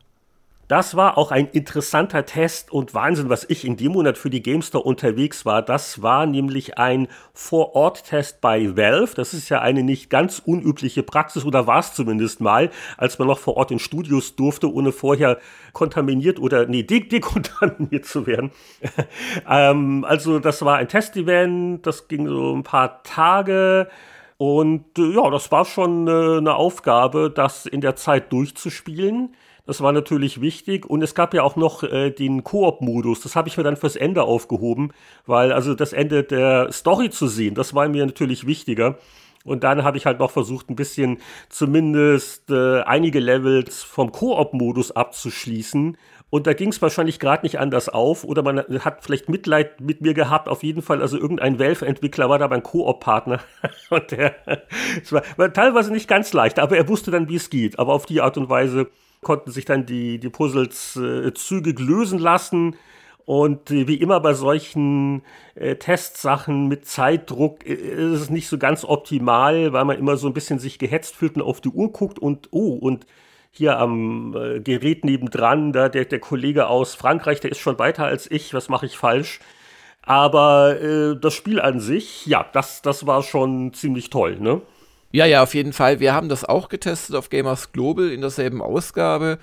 [0.74, 4.42] Das war auch ein interessanter Test und Wahnsinn, was ich in dem Monat für die
[4.42, 5.62] GameStore unterwegs war.
[5.62, 9.14] Das war nämlich ein Vor-Ort-Test bei Valve.
[9.14, 13.28] Das ist ja eine nicht ganz unübliche Praxis oder war es zumindest mal, als man
[13.28, 15.38] noch vor Ort in Studios durfte, ohne vorher
[15.74, 18.50] kontaminiert oder nee, de dekontaminiert zu werden.
[19.48, 23.90] ähm, also das war ein Test-Event, das ging so ein paar Tage.
[24.38, 29.36] Und äh, ja, das war schon äh, eine Aufgabe, das in der Zeit durchzuspielen.
[29.66, 30.86] Das war natürlich wichtig.
[30.86, 33.22] Und es gab ja auch noch äh, den Koop-Modus.
[33.22, 34.92] Das habe ich mir dann fürs Ende aufgehoben,
[35.26, 38.98] weil also das Ende der Story zu sehen, das war mir natürlich wichtiger.
[39.46, 41.18] Und dann habe ich halt noch versucht, ein bisschen
[41.50, 45.98] zumindest äh, einige Levels vom Koop-Modus abzuschließen.
[46.30, 48.24] Und da ging es wahrscheinlich gerade nicht anders auf.
[48.24, 50.50] Oder man hat vielleicht Mitleid mit mir gehabt.
[50.50, 53.40] Auf jeden Fall, also irgendein Valve-Entwickler war da mein Koop-Partner.
[53.90, 54.36] Und der,
[55.02, 57.80] es war, war teilweise nicht ganz leicht, aber er wusste dann, wie es geht.
[57.80, 58.88] Aber auf die Art und Weise
[59.24, 62.76] konnten sich dann die, die Puzzles äh, zügig lösen lassen.
[63.26, 65.24] Und äh, wie immer bei solchen
[65.56, 70.28] äh, Testsachen mit Zeitdruck äh, ist es nicht so ganz optimal, weil man immer so
[70.28, 73.06] ein bisschen sich gehetzt fühlt und auf die Uhr guckt und oh, und
[73.52, 78.06] hier am äh, Gerät nebendran, da der, der Kollege aus Frankreich, der ist schon weiter
[78.06, 79.40] als ich, was mache ich falsch?
[80.02, 84.62] Aber äh, das Spiel an sich, ja, das, das war schon ziemlich toll, ne?
[85.14, 86.00] Ja, ja, auf jeden Fall.
[86.00, 89.38] Wir haben das auch getestet auf Gamers Global in derselben Ausgabe.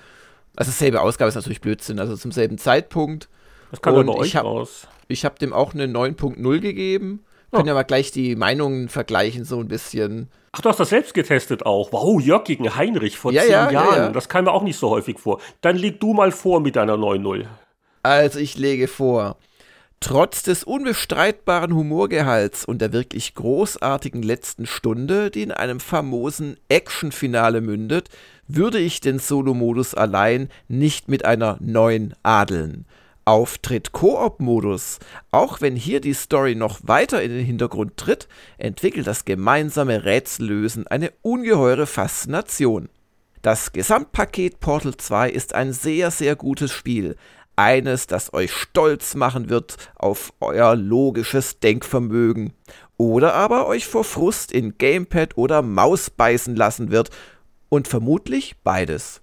[0.55, 3.29] Also selbe Ausgabe ist natürlich Blödsinn, also zum selben Zeitpunkt.
[3.71, 4.87] Das kam bei euch ich hab, raus.
[5.07, 7.23] Ich habe dem auch eine 9.0 gegeben.
[7.51, 7.57] Oh.
[7.57, 10.29] Können ja mal gleich die Meinungen vergleichen, so ein bisschen.
[10.51, 11.93] Ach, du hast das selbst getestet auch.
[11.93, 13.95] Wow, Jörg gegen Heinrich vor ja, zehn ja, Jahren.
[13.95, 15.39] Ja, das kam mir auch nicht so häufig vor.
[15.61, 17.45] Dann leg du mal vor mit deiner 9.0.
[18.03, 19.37] Also ich lege vor.
[20.03, 27.61] Trotz des unbestreitbaren Humorgehalts und der wirklich großartigen letzten Stunde, die in einem famosen Actionfinale
[27.61, 28.09] mündet,
[28.47, 32.85] würde ich den Solo-Modus allein nicht mit einer neuen adeln.
[33.25, 34.97] Auftritt Koop-Modus.
[35.29, 38.27] Auch wenn hier die Story noch weiter in den Hintergrund tritt,
[38.57, 42.89] entwickelt das gemeinsame Rätsellösen eine ungeheure Faszination.
[43.43, 47.15] Das Gesamtpaket Portal 2 ist ein sehr, sehr gutes Spiel,
[47.55, 52.53] eines, das euch stolz machen wird auf euer logisches Denkvermögen
[52.97, 57.09] oder aber euch vor Frust in Gamepad oder Maus beißen lassen wird
[57.69, 59.21] und vermutlich beides.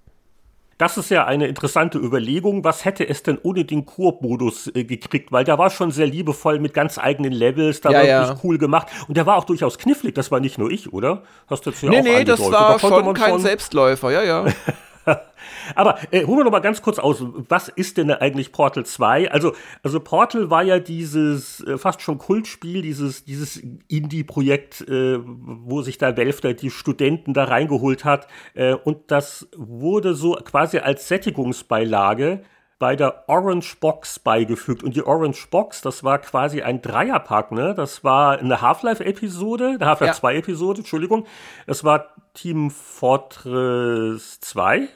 [0.79, 2.63] Das ist ja eine interessante Überlegung.
[2.63, 5.29] Was hätte es denn ohne den Koop-Modus äh, gekriegt?
[5.29, 8.27] Weil der war schon sehr liebevoll mit ganz eigenen Levels, da ja, war ja.
[8.27, 8.87] wirklich cool gemacht.
[9.09, 10.15] Und der war auch durchaus knifflig.
[10.15, 11.23] Das war nicht nur ich, oder?
[11.47, 14.23] Hast du jetzt ja nee, auch nee, das war da schon kein schon Selbstläufer, ja,
[14.23, 14.45] ja.
[15.75, 19.31] Aber äh, holen wir noch mal ganz kurz aus, was ist denn eigentlich Portal 2?
[19.31, 19.53] Also,
[19.83, 23.57] also Portal war ja dieses äh, fast schon Kultspiel, dieses, dieses
[23.87, 28.27] Indie-Projekt, äh, wo sich da Valve die Studenten da reingeholt hat.
[28.53, 32.41] Äh, und das wurde so quasi als Sättigungsbeilage
[32.79, 34.83] bei der Orange Box beigefügt.
[34.83, 37.75] Und die Orange Box, das war quasi ein Dreierpack, ne?
[37.75, 40.29] Das war eine Half-Life-Episode, eine Half-Life ja.
[40.29, 41.25] 2-Episode, Entschuldigung.
[41.67, 44.87] Das war Team Fortress 2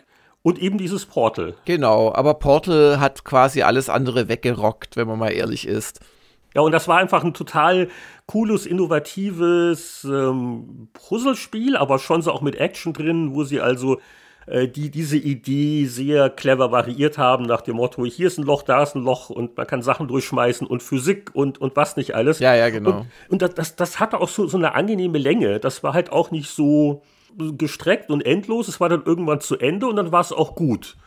[0.43, 1.55] und eben dieses Portal.
[1.65, 6.01] Genau, aber Portal hat quasi alles andere weggerockt, wenn man mal ehrlich ist.
[6.53, 7.87] Ja, und das war einfach ein total
[8.27, 13.99] cooles, innovatives ähm, Puzzlespiel, aber schon so auch mit Action drin, wo sie also
[14.45, 18.61] äh, die diese Idee sehr clever variiert haben, nach dem Motto, hier ist ein Loch,
[18.61, 22.13] da ist ein Loch und man kann Sachen durchschmeißen und Physik und, und was nicht
[22.13, 22.39] alles.
[22.39, 22.99] Ja, ja, genau.
[22.99, 25.59] Und, und das, das, das hatte auch so, so eine angenehme Länge.
[25.59, 27.01] Das war halt auch nicht so
[27.57, 28.67] gestreckt und endlos.
[28.67, 30.97] Es war dann irgendwann zu Ende und dann war es auch gut.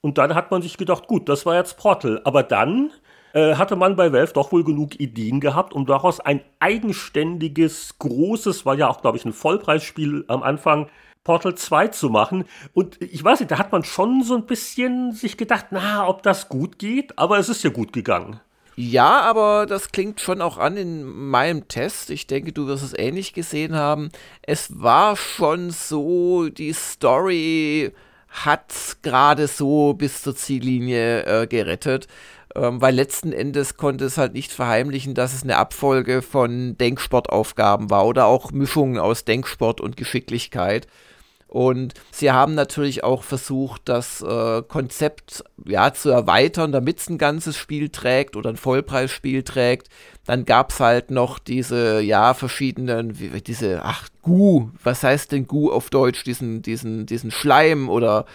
[0.00, 2.20] Und dann hat man sich gedacht, gut, das war jetzt Portal.
[2.24, 2.90] Aber dann
[3.32, 8.66] äh, hatte man bei Valve doch wohl genug Ideen gehabt, um daraus ein eigenständiges, großes,
[8.66, 10.88] war ja auch, glaube ich, ein Vollpreisspiel am Anfang,
[11.22, 12.44] Portal 2 zu machen.
[12.72, 16.22] Und ich weiß nicht, da hat man schon so ein bisschen sich gedacht, na, ob
[16.22, 18.40] das gut geht, aber es ist ja gut gegangen.
[18.82, 22.08] Ja, aber das klingt schon auch an in meinem Test.
[22.08, 24.08] Ich denke, du wirst es ähnlich gesehen haben.
[24.40, 27.92] Es war schon so, die Story
[28.30, 28.72] hat
[29.02, 32.06] gerade so bis zur Ziellinie äh, gerettet.
[32.54, 37.90] Ähm, weil letzten Endes konnte es halt nicht verheimlichen, dass es eine Abfolge von Denksportaufgaben
[37.90, 40.86] war oder auch Mischungen aus Denksport und Geschicklichkeit.
[41.50, 47.18] Und sie haben natürlich auch versucht, das äh, Konzept ja, zu erweitern, damit es ein
[47.18, 49.88] ganzes Spiel trägt oder ein Vollpreisspiel trägt.
[50.26, 55.48] Dann gab es halt noch diese, ja, verschiedenen, wie, diese, ach, Gu, was heißt denn
[55.48, 58.26] Gu auf Deutsch, diesen, diesen, diesen Schleim oder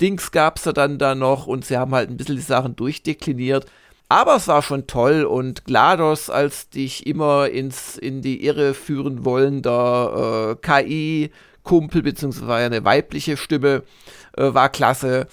[0.00, 2.76] Dings gab es da dann da noch und sie haben halt ein bisschen die Sachen
[2.76, 3.66] durchdekliniert.
[4.08, 9.24] Aber es war schon toll und GLaDOS als dich immer ins, in die Irre führen
[9.24, 11.30] wollender äh, KI,
[11.62, 13.82] Kumpel, beziehungsweise eine weibliche Stimme,
[14.36, 15.26] äh, war klasse.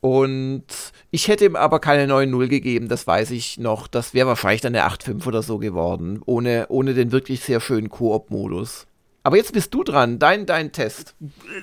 [0.00, 0.64] Und
[1.10, 3.88] ich hätte ihm aber keine 9-0 gegeben, das weiß ich noch.
[3.88, 7.88] Das wäre wahrscheinlich dann eine 8-5 oder so geworden, ohne, ohne den wirklich sehr schönen
[7.88, 8.86] Koop-Modus.
[9.24, 11.14] Aber jetzt bist du dran, dein, dein Test.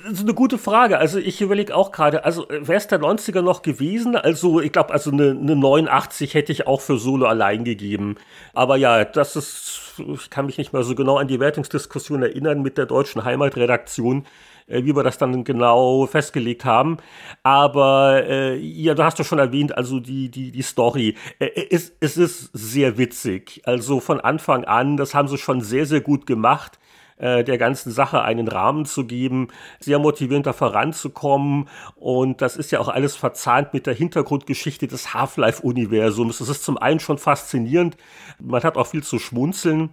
[0.03, 0.99] Das ist eine gute Frage.
[0.99, 4.16] Also ich überlege auch gerade, also wäre es der 90er noch gewesen?
[4.16, 8.18] Also ich glaube, also eine, eine 89 hätte ich auch für Solo allein gegeben.
[8.53, 12.62] Aber ja, das ist ich kann mich nicht mehr so genau an die Wertungsdiskussion erinnern
[12.62, 14.26] mit der deutschen Heimatredaktion,
[14.68, 16.97] äh, wie wir das dann genau festgelegt haben.
[17.43, 21.16] Aber äh, ja, du hast ja schon erwähnt, also die, die, die Story.
[21.39, 23.62] Äh, es, es ist sehr witzig.
[23.66, 26.80] Also von Anfang an, das haben sie schon sehr, sehr gut gemacht
[27.18, 29.47] äh, der ganzen Sache einen Rahmen zu geben,
[29.80, 31.70] sehr motivierend da voranzukommen.
[31.95, 36.39] Und das ist ja auch alles verzahnt mit der Hintergrundgeschichte des Half-Life-Universums.
[36.39, 37.97] Das ist zum einen schon faszinierend.
[38.39, 39.91] Man hat auch viel zu schmunzeln.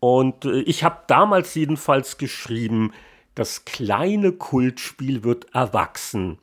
[0.00, 2.92] Und äh, ich habe damals jedenfalls geschrieben,
[3.34, 6.38] das kleine Kultspiel wird erwachsen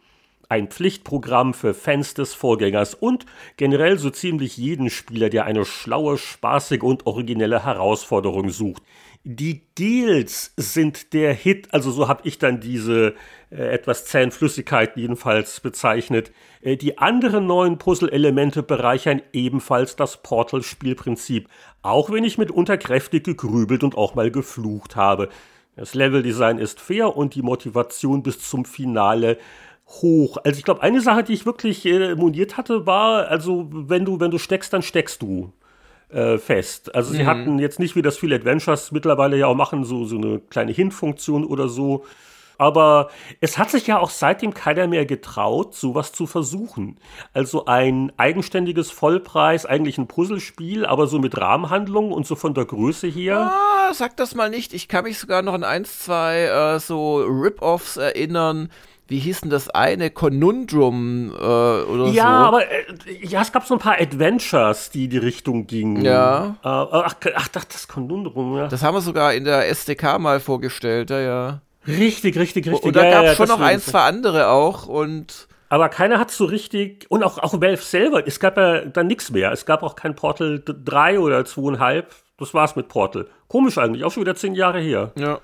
[0.50, 6.18] ein Pflichtprogramm für Fans des Vorgängers und generell so ziemlich jeden Spieler, der eine schlaue,
[6.18, 8.82] spaßige und originelle Herausforderung sucht.
[9.26, 13.16] Die Deals sind der Hit, also so habe ich dann diese
[13.52, 16.32] äh, etwas zähen Flüssigkeiten jedenfalls bezeichnet.
[16.62, 21.50] Äh, die anderen neuen Puzzle-Elemente bereichern ebenfalls das Portal-Spielprinzip,
[21.82, 25.28] auch wenn ich mitunter kräftig gegrübelt und auch mal geflucht habe.
[25.76, 29.38] Das Leveldesign ist fair und die Motivation bis zum Finale
[29.88, 30.38] hoch.
[30.46, 34.22] Also ich glaube, eine Sache, die ich wirklich äh, moniert hatte, war, also wenn du,
[34.22, 35.52] wenn du steckst, dann steckst du
[36.10, 36.94] äh, fest.
[36.96, 37.28] Also sie mhm.
[37.28, 40.72] hatten jetzt nicht, wie das viele Adventures mittlerweile ja auch machen, so, so eine kleine
[40.72, 42.06] Hint-Funktion oder so.
[42.58, 46.98] Aber es hat sich ja auch seitdem keiner mehr getraut, sowas zu versuchen.
[47.32, 52.66] Also ein eigenständiges Vollpreis, eigentlich ein Puzzlespiel, aber so mit Rahmenhandlung und so von der
[52.66, 53.54] Größe her.
[53.54, 54.74] Ah, sag das mal nicht.
[54.74, 58.70] Ich kann mich sogar noch an eins, zwei äh, so Rip-Offs erinnern
[59.10, 60.12] wie hieß denn das eine?
[60.12, 62.12] Conundrum äh, oder ja, so.
[62.12, 62.86] Ja, aber äh,
[63.24, 66.06] ja, es gab so ein paar Adventures, die die Richtung gingen.
[66.06, 66.58] Ja.
[66.64, 68.68] Äh, ach, ach, das Conundrum, ja.
[68.68, 71.62] Das haben wir sogar in der SDK mal vorgestellt, ja, ja.
[71.88, 72.84] Richtig, richtig, richtig.
[72.84, 75.48] Und da ja, gab es ja, schon noch ein, zwei andere auch und.
[75.70, 79.32] Aber keiner hat so richtig, und auch, auch Valve selber, es gab ja dann nichts
[79.32, 79.52] mehr.
[79.52, 82.06] Es gab auch kein Portal 3 oder 2,5.
[82.38, 83.28] Das war's mit Portal.
[83.48, 85.12] Komisch eigentlich, auch schon wieder zehn Jahre her.
[85.16, 85.40] Ja.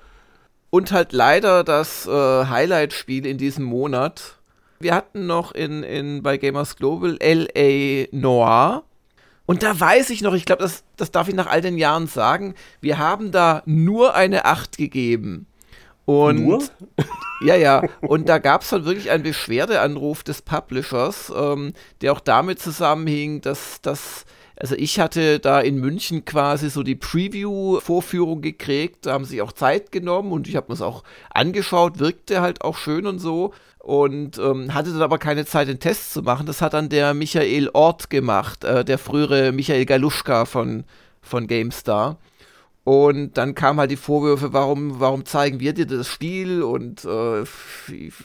[0.75, 4.35] Und halt leider das äh, Highlight-Spiel in diesem Monat.
[4.81, 8.83] Wir hatten noch in, in, bei Gamers Global LA Noir.
[9.45, 12.07] Und da weiß ich noch, ich glaube, das, das darf ich nach all den Jahren
[12.07, 15.47] sagen, wir haben da nur eine 8 gegeben.
[16.03, 16.61] Und Nur?
[17.41, 17.81] ja, ja.
[18.01, 21.71] Und da gab es dann wirklich einen Beschwerdeanruf des Publishers, ähm,
[22.01, 24.25] der auch damit zusammenhing, dass, dass
[24.57, 29.51] also ich hatte da in München quasi so die Preview-Vorführung gekriegt, da haben sie auch
[29.51, 31.03] Zeit genommen und ich habe mir es auch
[31.33, 35.79] angeschaut, wirkte halt auch schön und so und ähm, hatte dann aber keine Zeit, den
[35.79, 36.47] Test zu machen.
[36.47, 40.85] Das hat dann der Michael Ort gemacht, äh, der frühere Michael Galuschka von,
[41.21, 42.17] von GameStar.
[42.85, 47.43] Und dann kamen halt die Vorwürfe, warum, warum zeigen wir dir das Spiel und, äh,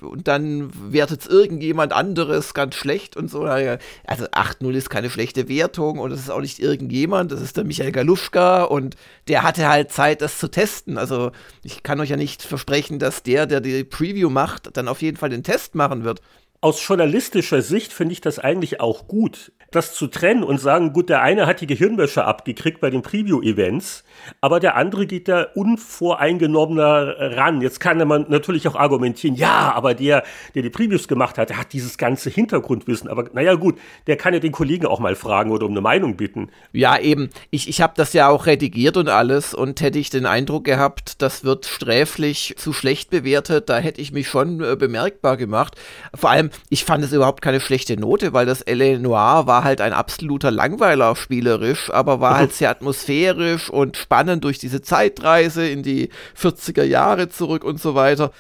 [0.03, 3.45] und dann wertet es irgendjemand anderes ganz schlecht und so.
[3.45, 7.65] Also 8-0 ist keine schlechte Wertung und es ist auch nicht irgendjemand, das ist der
[7.65, 8.97] Michael Galuschka und
[9.29, 10.99] der hatte halt Zeit, das zu testen.
[10.99, 11.33] Also
[11.63, 15.17] ich kann euch ja nicht versprechen, dass der, der die Preview macht, dann auf jeden
[15.17, 16.21] Fall den Test machen wird.
[16.61, 21.09] Aus journalistischer Sicht finde ich das eigentlich auch gut, das zu trennen und sagen, gut,
[21.09, 24.05] der eine hat die Gehirnwäsche abgekriegt bei den Preview-Events,
[24.41, 27.61] aber der andere geht da unvoreingenommener ran.
[27.61, 31.59] Jetzt kann man natürlich auch argumentieren, ja, aber der, der die Previews gemacht hat, der
[31.59, 33.09] hat dieses ganze Hintergrundwissen.
[33.09, 36.17] Aber naja gut, der kann ja den Kollegen auch mal fragen oder um eine Meinung
[36.17, 36.51] bitten.
[36.73, 37.31] Ja, eben.
[37.51, 41.23] Ich, ich habe das ja auch redigiert und alles und hätte ich den Eindruck gehabt,
[41.23, 45.77] das wird sträflich zu schlecht bewertet, da hätte ich mich schon äh, bemerkbar gemacht.
[46.15, 48.99] Vor allem, ich fand es überhaupt keine schlechte Note, weil das L.A.
[48.99, 54.59] Noir war halt ein absoluter Langweiler spielerisch, aber war halt sehr atmosphärisch und spannend durch
[54.59, 58.33] diese Zeitreise in die 40er Jahre zurück und so weiter.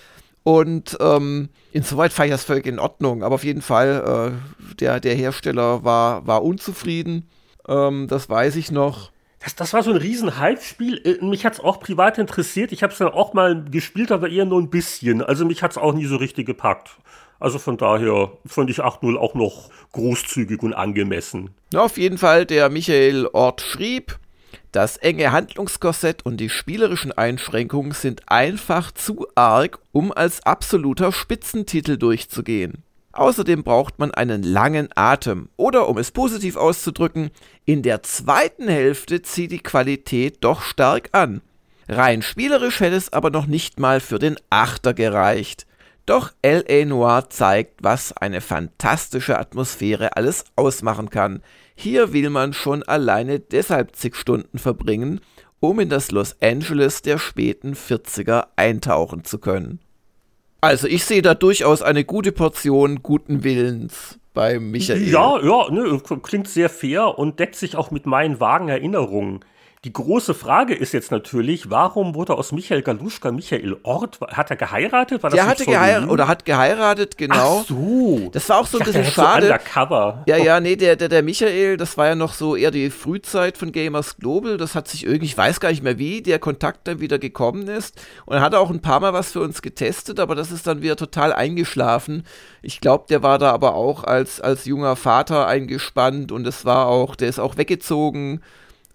[0.42, 3.22] Und ähm, insoweit fand ich das völlig in Ordnung.
[3.22, 7.28] Aber auf jeden Fall, äh, der, der Hersteller war, war unzufrieden.
[7.68, 9.10] Ähm, das weiß ich noch.
[9.42, 11.00] Das, das war so ein riesen Hype-Spiel.
[11.04, 12.72] Äh, mich hat es auch privat interessiert.
[12.72, 15.22] Ich habe es dann auch mal gespielt, aber eher nur ein bisschen.
[15.22, 16.90] Also mich hat es auch nie so richtig gepackt.
[17.40, 21.50] Also von daher fand ich 8.0 auch noch großzügig und angemessen.
[21.74, 24.18] Auf jeden Fall, der Michael Ort schrieb,
[24.72, 31.96] das enge Handlungskorsett und die spielerischen Einschränkungen sind einfach zu arg, um als absoluter Spitzentitel
[31.96, 32.84] durchzugehen.
[33.12, 35.48] Außerdem braucht man einen langen Atem.
[35.56, 37.30] Oder um es positiv auszudrücken,
[37.64, 41.40] in der zweiten Hälfte zieht die Qualität doch stark an.
[41.88, 45.66] Rein spielerisch hätte es aber noch nicht mal für den Achter gereicht.
[46.10, 46.84] Doch L.A.
[46.86, 51.40] Noir zeigt, was eine fantastische Atmosphäre alles ausmachen kann.
[51.76, 55.20] Hier will man schon alleine deshalb zig Stunden verbringen,
[55.60, 59.78] um in das Los Angeles der späten 40er eintauchen zu können.
[60.60, 65.08] Also ich sehe da durchaus eine gute Portion guten Willens bei Michael.
[65.08, 69.44] Ja, ja, ne, klingt sehr fair und deckt sich auch mit meinen vagen Erinnerungen.
[69.86, 74.20] Die große Frage ist jetzt natürlich, warum wurde aus Michael Galuschka Michael Ort?
[74.20, 75.22] Hat er geheiratet?
[75.22, 77.60] War das Der hatte geheiratet oder hat geheiratet, genau.
[77.62, 78.28] Ach so.
[78.30, 79.46] Das war auch so ein bisschen schade.
[79.46, 79.52] So
[80.26, 83.56] ja, ja, nee, der, der, der Michael, das war ja noch so eher die Frühzeit
[83.56, 84.58] von Gamers Global.
[84.58, 87.66] Das hat sich irgendwie, ich weiß gar nicht mehr wie, der Kontakt dann wieder gekommen
[87.66, 87.98] ist.
[88.26, 90.82] Und er hat auch ein paar Mal was für uns getestet, aber das ist dann
[90.82, 92.24] wieder total eingeschlafen.
[92.60, 96.86] Ich glaube, der war da aber auch als, als junger Vater eingespannt und es war
[96.86, 98.42] auch, der ist auch weggezogen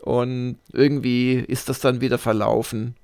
[0.05, 2.95] und irgendwie ist das dann wieder verlaufen.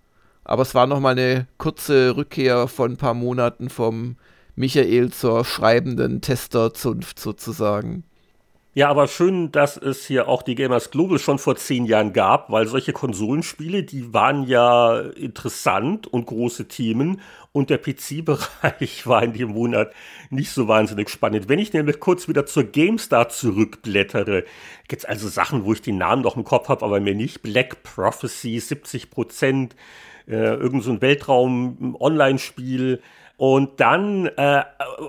[0.43, 4.18] Aber es war nochmal eine kurze Rückkehr von ein paar Monaten vom
[4.56, 8.04] Michael zur schreibenden Testerzunft sozusagen.
[8.74, 12.49] Ja, aber schön, dass es hier auch die Gamers Global schon vor zehn Jahren gab,
[12.49, 17.19] weil solche Konsolenspiele, die waren ja interessant und große Themen
[17.51, 19.91] und der PC-Bereich war in dem Monat
[20.30, 21.49] nicht so wahnsinnig spannend.
[21.49, 24.45] Wenn ich nämlich kurz wieder zur GameStar zurückblättere,
[24.88, 27.41] gibt's also Sachen, wo ich den Namen noch im Kopf habe, aber mir nicht.
[27.41, 29.76] Black Prophecy, 70 Prozent,
[30.30, 33.01] äh, irgend so ein Weltraum-Online-Spiel,
[33.41, 34.63] und dann, äh,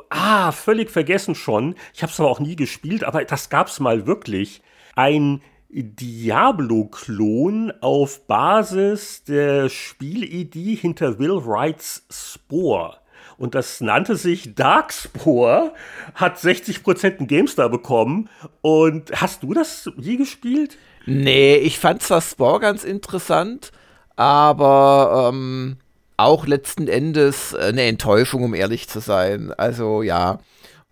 [0.09, 3.79] ah, völlig vergessen schon, ich habe es aber auch nie gespielt, aber das gab es
[3.79, 4.63] mal wirklich,
[4.97, 12.97] ein Diablo-Klon auf Basis der Spielidee hinter Will Wrights Spore.
[13.37, 15.75] Und das nannte sich Darkspore,
[16.15, 18.31] hat 60% einen GameStar bekommen.
[18.63, 20.79] Und hast du das je gespielt?
[21.05, 23.73] Nee, ich fand zwar Spore ganz interessant,
[24.17, 25.77] aber ähm,
[26.23, 29.53] auch letzten Endes äh, eine Enttäuschung, um ehrlich zu sein.
[29.53, 30.39] Also ja,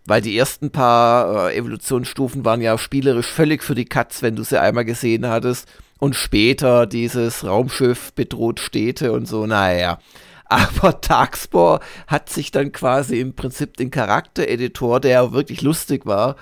[0.05, 4.43] weil die ersten paar äh, Evolutionsstufen waren ja spielerisch völlig für die Katz, wenn du
[4.43, 5.67] sie einmal gesehen hattest.
[5.99, 9.99] Und später dieses Raumschiff bedroht Städte und so, naja.
[10.51, 16.35] Aber Darkspore hat sich dann quasi im Prinzip den Charaktereditor, der wirklich lustig war,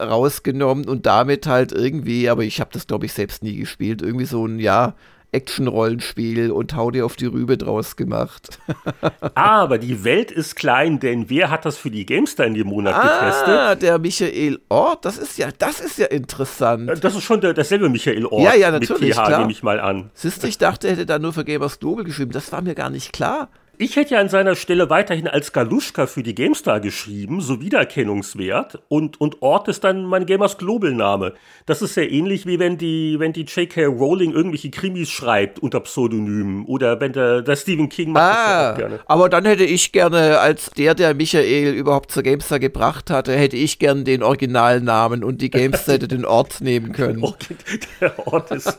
[0.00, 4.26] rausgenommen und damit halt irgendwie, aber ich habe das glaube ich selbst nie gespielt, irgendwie
[4.26, 4.94] so ein, ja,
[5.36, 8.58] Action-Rollenspiel und hau dir auf die Rübe draus gemacht.
[9.34, 12.94] Aber die Welt ist klein, denn wer hat das für die Gamestar in dem Monat
[12.94, 13.48] ah, getestet?
[13.48, 16.90] Ah, der Michael Ort, das ist ja, das ist ja interessant.
[17.02, 18.42] Das ist schon der, derselbe Michael Ort.
[18.42, 19.00] Ja, ja, natürlich.
[19.00, 19.38] Mit TH, klar.
[19.40, 20.10] nehme ich mal an.
[20.14, 22.32] Siehst du, ich dachte, er hätte da nur für Gamers Global geschrieben.
[22.32, 23.48] Das war mir gar nicht klar.
[23.78, 28.82] Ich hätte ja an seiner Stelle weiterhin als Galuschka für die GameStar geschrieben, so Wiedererkennungswert
[28.88, 31.34] und, und Ort ist dann mein Gamers Global Name.
[31.66, 33.84] Das ist sehr ähnlich wie wenn die, wenn die J.K.
[33.84, 38.46] Rowling irgendwelche Krimis schreibt unter Pseudonymen oder wenn der, der Stephen King macht ah, das
[38.46, 39.00] ja auch gerne.
[39.04, 43.58] Aber dann hätte ich gerne, als der, der Michael überhaupt zur GameStar gebracht hatte, hätte
[43.58, 47.22] ich gerne den Originalnamen und die GameStar hätte den Ort nehmen können.
[47.36, 47.56] Okay,
[48.00, 48.78] der Ort ist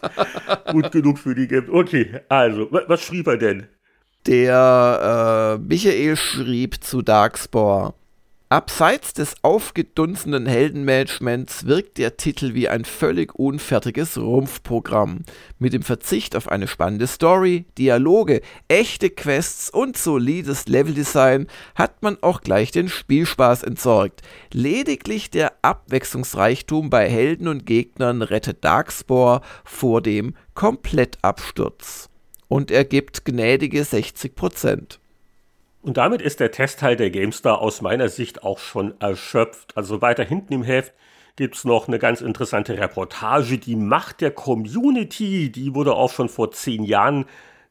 [0.72, 1.76] gut genug für die GameStar.
[1.76, 3.68] Okay, also, was schrieb er denn?
[4.28, 7.93] Der äh, Michael schrieb zu Darkspore.
[8.49, 15.21] Abseits des aufgedunsenen Heldenmanagements wirkt der Titel wie ein völlig unfertiges Rumpfprogramm.
[15.59, 22.17] Mit dem Verzicht auf eine spannende Story, Dialoge, echte Quests und solides Leveldesign hat man
[22.21, 24.23] auch gleich den Spielspaß entsorgt.
[24.51, 32.07] Lediglich der Abwechslungsreichtum bei Helden und Gegnern rettet Darkspore vor dem Komplettabsturz
[32.48, 35.00] und er gibt gnädige 60 Prozent.
[35.82, 39.78] Und damit ist der Testteil der GameStar aus meiner Sicht auch schon erschöpft.
[39.78, 40.93] Also weiter hinten im Heft
[41.38, 45.50] gibt es noch eine ganz interessante Reportage, die Macht der Community.
[45.52, 47.26] Die wurde auch schon vor zehn Jahren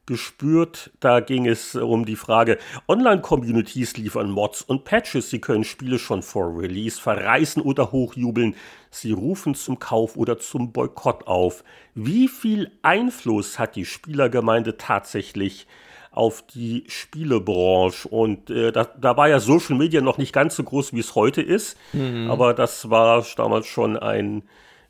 [0.07, 0.89] gespürt.
[0.99, 5.29] Da ging es um die Frage, Online-Communities liefern Mods und Patches.
[5.29, 8.55] Sie können Spiele schon vor Release verreißen oder hochjubeln.
[8.89, 11.63] Sie rufen zum Kauf oder zum Boykott auf.
[11.93, 15.67] Wie viel Einfluss hat die Spielergemeinde tatsächlich
[16.11, 18.07] auf die Spielebranche?
[18.07, 21.13] Und äh, da, da, war ja Social Media noch nicht ganz so groß, wie es
[21.13, 21.77] heute ist.
[21.93, 22.31] Mhm.
[22.31, 24.43] Aber das war damals schon ein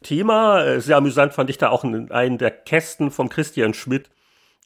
[0.04, 0.64] Thema.
[0.64, 4.10] Äh, sehr amüsant fand ich da auch einen der Kästen von Christian Schmidt,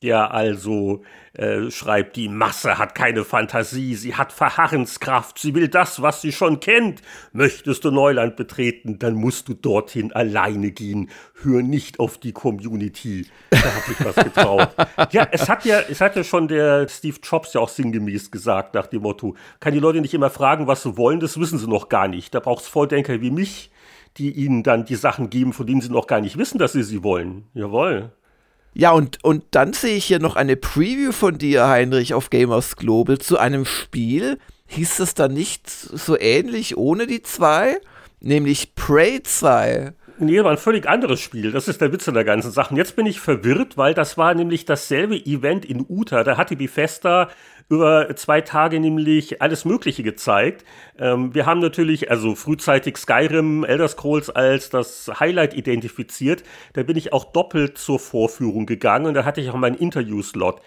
[0.02, 6.02] der also äh, schreibt, die Masse hat keine Fantasie, sie hat Verharrenskraft, sie will das,
[6.02, 7.02] was sie schon kennt.
[7.34, 11.10] Möchtest du Neuland betreten, dann musst du dorthin alleine gehen.
[11.42, 13.28] Hör nicht auf die Community.
[13.52, 14.70] Da hat sich was getraut.
[15.12, 18.74] ja, es hat ja, es hat ja schon der Steve Jobs ja auch sinngemäß gesagt,
[18.74, 21.70] nach dem Motto, kann die Leute nicht immer fragen, was sie wollen, das wissen sie
[21.70, 22.34] noch gar nicht.
[22.34, 23.72] Da braucht es Vordenker wie mich,
[24.18, 26.84] die ihnen dann die Sachen geben, von denen sie noch gar nicht wissen, dass sie
[26.84, 27.46] sie wollen.
[27.54, 28.12] Jawohl.
[28.74, 32.78] Ja, und, und dann sehe ich hier noch eine Preview von dir, Heinrich, auf Gamers
[32.78, 34.40] Global zu einem Spiel.
[34.68, 37.78] Hieß das dann nicht so ähnlich ohne die zwei?
[38.22, 39.94] Nämlich Prey 2.
[40.24, 41.52] Nee, war ein völlig anderes Spiel.
[41.52, 42.76] Das ist der Witz in der ganzen Sache.
[42.76, 46.24] Jetzt bin ich verwirrt, weil das war nämlich dasselbe Event in Utah.
[46.24, 47.30] Da hatte Bethesda
[47.70, 50.64] über zwei Tage nämlich alles Mögliche gezeigt.
[51.00, 56.44] Ähm, wir haben natürlich also frühzeitig Skyrim, Elder Scrolls als das Highlight identifiziert.
[56.74, 60.62] Da bin ich auch doppelt zur Vorführung gegangen und da hatte ich auch meinen Interview-Slot.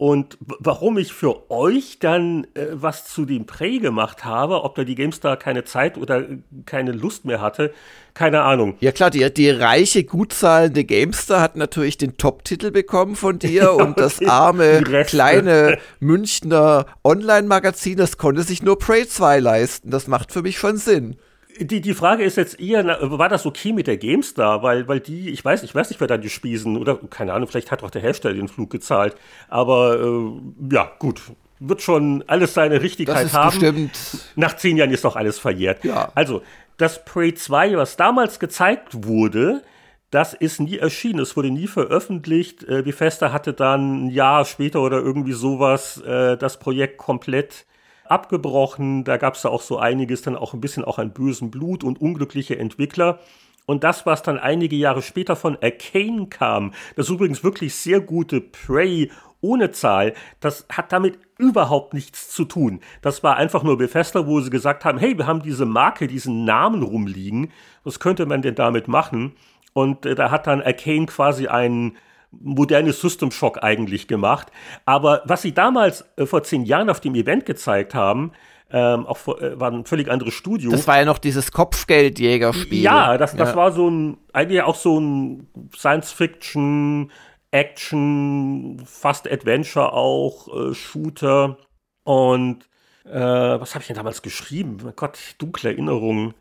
[0.00, 4.84] Und warum ich für euch dann äh, was zu dem Prey gemacht habe, ob da
[4.84, 6.24] die GameStar keine Zeit oder
[6.64, 7.74] keine Lust mehr hatte,
[8.14, 8.76] keine Ahnung.
[8.80, 13.50] Ja klar, die, die reiche, gut zahlende GameStar hat natürlich den Top-Titel bekommen von dir
[13.62, 19.90] ja, und das arme, kleine Münchner Online-Magazin, das konnte sich nur Prey 2 leisten.
[19.90, 21.16] Das macht für mich schon Sinn
[21.60, 24.62] die, die Frage ist jetzt eher, war das okay mit der GameStar?
[24.62, 27.48] Weil, weil die, ich weiß, ich weiß nicht, wer da die Spesen, oder keine Ahnung,
[27.48, 29.14] vielleicht hat auch der Hersteller den Flug gezahlt.
[29.48, 31.20] Aber äh, ja, gut.
[31.62, 33.50] Wird schon alles seine Richtigkeit das ist haben.
[33.60, 33.98] Bestimmt
[34.34, 35.84] Nach zehn Jahren ist doch alles verjährt.
[35.84, 36.10] Ja.
[36.14, 36.40] Also,
[36.80, 39.62] das Prey 2, was damals gezeigt wurde,
[40.10, 42.64] das ist nie erschienen, es wurde nie veröffentlicht.
[42.64, 47.66] Äh, Bethesda hatte dann ein Jahr später oder irgendwie sowas äh, das Projekt komplett
[48.06, 49.04] abgebrochen.
[49.04, 51.84] Da gab es da auch so einiges, dann auch ein bisschen auch an bösem Blut
[51.84, 53.20] und unglückliche Entwickler.
[53.66, 58.40] Und das, was dann einige Jahre später von Arcane kam, das übrigens wirklich sehr gute
[58.40, 62.80] Prey ohne Zahl, das hat damit überhaupt nichts zu tun.
[63.02, 66.44] Das war einfach nur Bethesda, wo sie gesagt haben, hey, wir haben diese Marke, diesen
[66.44, 67.50] Namen rumliegen,
[67.84, 69.32] was könnte man denn damit machen?
[69.72, 71.96] Und äh, da hat dann Arcane quasi einen
[72.30, 74.48] modernes System Shock eigentlich gemacht.
[74.84, 78.32] Aber was sie damals äh, vor zehn Jahren auf dem Event gezeigt haben,
[78.72, 80.70] ähm, auch vor, äh, war ein völlig anderes Studio.
[80.70, 82.82] Das war ja noch dieses Kopfgeldjägerspiel.
[82.82, 83.56] Ja, das, das ja.
[83.56, 87.10] war so ein, eigentlich auch so ein Science-Fiction,
[87.50, 91.58] Action, fast Adventure auch, äh, Shooter.
[92.04, 92.68] Und
[93.04, 94.78] äh, was habe ich denn damals geschrieben?
[94.86, 96.34] Oh Gott, dunkle Erinnerungen.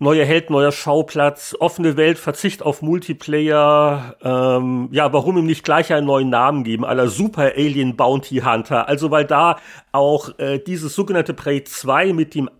[0.00, 4.16] Neuer Held, neuer Schauplatz, offene Welt, Verzicht auf Multiplayer.
[4.22, 8.88] Ähm, ja, warum ihm nicht gleich einen neuen Namen geben, aller Super Alien Bounty Hunter?
[8.88, 9.58] Also, weil da
[9.92, 12.50] auch äh, dieses sogenannte Prey 2 mit dem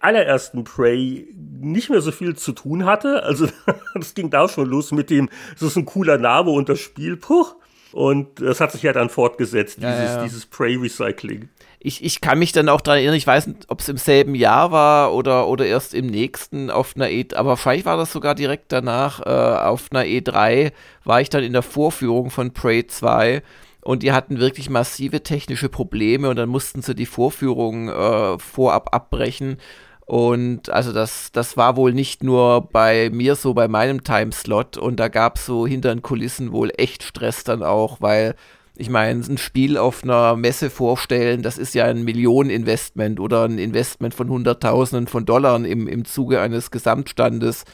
[0.00, 3.22] allerersten Prey nicht mehr so viel zu tun hatte.
[3.22, 3.48] Also,
[3.94, 7.16] das ging da schon los mit dem, das ist ein cooler Name und das Spiel,
[7.16, 7.56] puch.
[7.92, 10.22] Und das hat sich ja dann fortgesetzt, ja, dieses, ja.
[10.24, 11.48] dieses Prey-Recycling
[11.86, 14.34] ich, ich kann mich dann auch daran erinnern, ich weiß nicht, ob es im selben
[14.34, 18.34] Jahr war oder, oder erst im nächsten auf einer E, aber wahrscheinlich war das sogar
[18.34, 20.72] direkt danach äh, auf einer E3,
[21.04, 23.42] war ich dann in der Vorführung von Prey 2
[23.84, 28.94] und die hatten wirklich massive technische Probleme und dann mussten sie die Vorführung äh, vorab
[28.94, 29.58] abbrechen.
[30.06, 35.00] Und also das, das war wohl nicht nur bei mir so bei meinem Timeslot und
[35.00, 38.34] da gab es so hinter den Kulissen wohl echt Stress dann auch, weil
[38.76, 43.58] ich meine, ein Spiel auf einer Messe vorstellen, das ist ja ein Millioneninvestment oder ein
[43.58, 47.64] Investment von Hunderttausenden von Dollar im, im Zuge eines Gesamtstandes.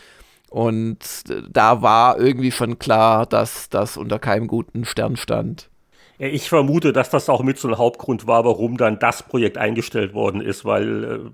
[0.50, 0.98] Und
[1.50, 5.69] da war irgendwie schon klar, dass das unter keinem guten Stern stand.
[6.22, 10.12] Ich vermute, dass das auch mit so ein Hauptgrund war, warum dann das Projekt eingestellt
[10.12, 11.32] worden ist, weil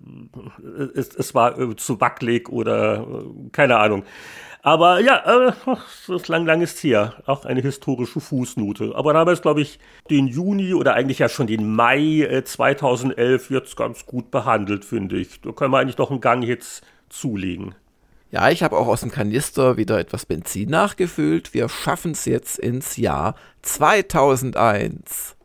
[0.62, 4.04] äh, es, es, war äh, zu wackelig oder äh, keine Ahnung.
[4.62, 7.14] Aber ja, äh, das ist lang, lang ist her.
[7.26, 8.92] Auch eine historische Fußnote.
[8.94, 12.20] Aber da haben wir es, glaube ich, den Juni oder eigentlich ja schon den Mai
[12.20, 15.40] äh, 2011 jetzt ganz gut behandelt, finde ich.
[15.40, 17.74] Da können wir eigentlich noch einen Gang jetzt zulegen.
[18.30, 21.54] Ja, ich habe auch aus dem Kanister wieder etwas Benzin nachgefüllt.
[21.54, 25.36] Wir schaffen es jetzt ins Jahr 2001.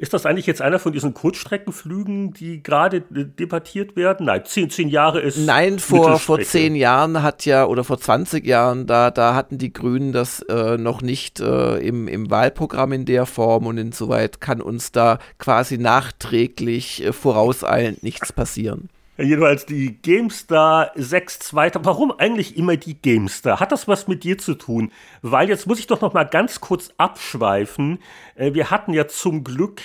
[0.00, 4.26] Ist das eigentlich jetzt einer von diesen Kurzstreckenflügen, die gerade debattiert werden?
[4.26, 5.36] Nein, zehn, zehn Jahre ist.
[5.36, 9.74] Nein, vor, vor zehn Jahren hat ja, oder vor 20 Jahren, da, da hatten die
[9.74, 14.62] Grünen das äh, noch nicht äh, im, im Wahlprogramm in der Form und insoweit kann
[14.62, 18.88] uns da quasi nachträglich äh, vorauseilend nichts passieren.
[19.22, 21.80] Jedenfalls die GameStar 6.2.
[21.82, 23.60] Warum eigentlich immer die GameStar?
[23.60, 24.92] Hat das was mit dir zu tun?
[25.20, 27.98] Weil jetzt muss ich doch noch mal ganz kurz abschweifen.
[28.34, 29.82] Äh, wir hatten ja zum Glück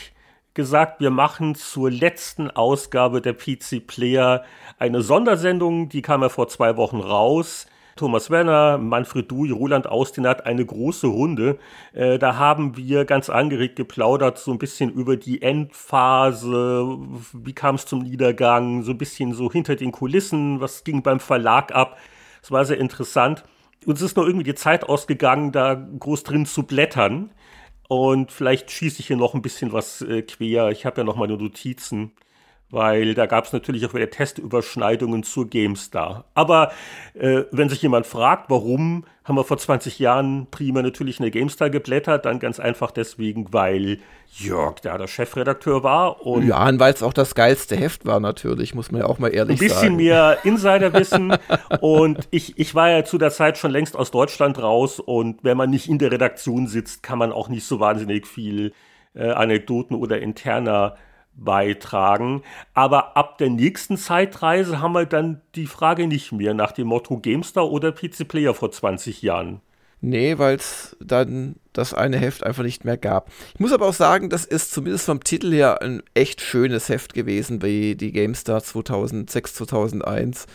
[0.54, 4.46] gesagt, wir machen zur letzten Ausgabe der PC Player
[4.80, 5.90] eine Sondersendung.
[5.90, 7.68] Die kam ja vor zwei Wochen raus.
[7.96, 11.58] Thomas Werner, Manfred Dui, Roland Austin hat eine große Runde.
[11.93, 16.98] Äh, da haben wir ganz angeregt geplaudert, so ein bisschen über die Endphase,
[17.32, 21.22] wie kam es zum Niedergang, so ein bisschen so hinter den Kulissen, was ging beim
[21.22, 21.98] Verlag ab.
[22.43, 23.46] Es war sehr interessant.
[23.86, 27.32] Uns ist nur irgendwie die Zeit ausgegangen, da groß drin zu blättern.
[27.88, 30.70] Und vielleicht schieße ich hier noch ein bisschen was äh, quer.
[30.70, 32.12] Ich habe ja noch meine Notizen
[32.72, 36.26] weil da gab es natürlich auch wieder Testüberschneidungen zur GameStar.
[36.34, 36.72] Aber
[37.13, 41.32] äh, wenn sich jemand fragt, warum haben wir vor 20 Jahren prima natürlich in der
[41.32, 43.99] GameStar geblättert, dann ganz einfach deswegen, weil
[44.38, 46.26] Jörg da der Chefredakteur war.
[46.26, 49.20] Und ja, und weil es auch das geilste Heft war natürlich, muss man ja auch
[49.20, 49.72] mal ehrlich sagen.
[49.72, 49.95] Ein bisschen sagen.
[49.95, 51.38] mehr Insiderwissen
[51.82, 55.57] und ich, ich war ja zu der Zeit schon längst aus Deutschland raus und wenn
[55.57, 58.74] man nicht in der Redaktion sitzt, kann man auch nicht so wahnsinnig viel
[59.16, 60.95] äh, Anekdoten oder interner
[61.36, 62.42] beitragen.
[62.74, 67.18] Aber ab der nächsten Zeitreise haben wir dann die Frage nicht mehr nach dem Motto
[67.18, 69.62] GameStar oder PC Player vor 20 Jahren.
[70.02, 73.32] Nee, weil es dann das eine Heft einfach nicht mehr gab.
[73.54, 77.14] Ich muss aber auch sagen, das ist zumindest vom Titel her ein echt schönes Heft
[77.14, 80.46] gewesen wie die GameStar 2006, 2001.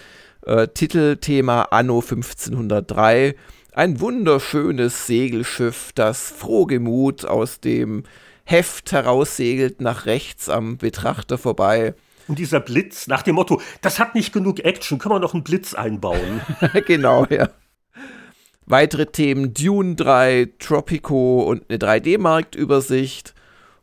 [0.47, 3.35] Äh, Titelthema Anno 1503.
[3.73, 8.05] Ein wunderschönes Segelschiff, das frohgemut aus dem
[8.51, 11.95] Heft heraussegelt nach rechts am Betrachter vorbei.
[12.27, 15.45] Und dieser Blitz nach dem Motto, das hat nicht genug Action, können wir noch einen
[15.45, 16.41] Blitz einbauen.
[16.87, 17.49] genau, ja.
[18.67, 23.35] Weitere Themen Dune 3, Tropico und eine 3D-Marktübersicht.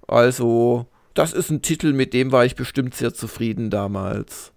[0.06, 4.52] Also, das ist ein Titel, mit dem war ich bestimmt sehr zufrieden damals.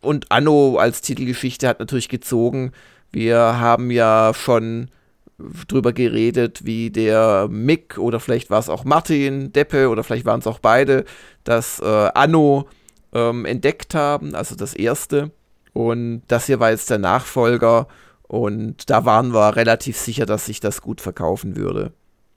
[0.00, 2.70] Und Anno als Titelgeschichte hat natürlich gezogen.
[3.10, 4.90] Wir haben ja schon
[5.38, 10.40] drüber geredet, wie der Mick oder vielleicht war es auch Martin Deppe oder vielleicht waren
[10.40, 11.04] es auch beide,
[11.44, 12.68] das äh, Anno
[13.12, 15.30] ähm, entdeckt haben, also das erste.
[15.72, 17.86] Und das hier war jetzt der Nachfolger
[18.22, 21.92] und da waren wir relativ sicher, dass sich das gut verkaufen würde.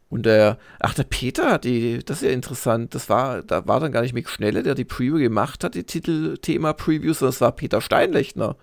[0.10, 3.80] Und der, ach, der Peter hat die, das ist ja interessant, das war, da war
[3.80, 7.52] dann gar nicht Mick Schnelle, der die Preview gemacht hat, die Titelthema-Previews, sondern es war
[7.52, 8.58] Peter Steinlechner.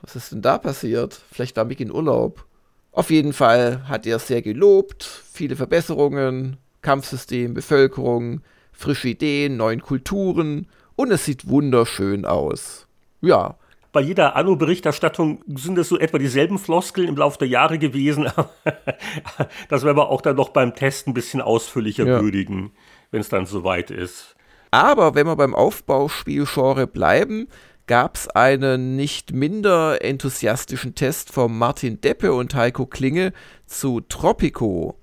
[0.00, 1.20] Was ist denn da passiert?
[1.32, 2.46] Vielleicht war Mick in Urlaub.
[2.98, 8.40] Auf jeden Fall hat er sehr gelobt, viele Verbesserungen, Kampfsystem, Bevölkerung,
[8.72, 12.88] frische Ideen, neuen Kulturen und es sieht wunderschön aus.
[13.20, 13.54] Ja.
[13.92, 18.32] Bei jeder Anno-Berichterstattung sind es so etwa dieselben Floskeln im Laufe der Jahre gewesen.
[19.68, 22.20] das werden wir auch dann noch beim Test ein bisschen ausführlicher ja.
[22.20, 22.72] würdigen,
[23.12, 24.34] wenn es dann soweit ist.
[24.72, 27.46] Aber wenn wir beim Aufbauspielgenre bleiben,
[27.88, 33.32] gab es einen nicht minder enthusiastischen Test von Martin Deppe und Heiko Klinge
[33.66, 34.96] zu Tropico.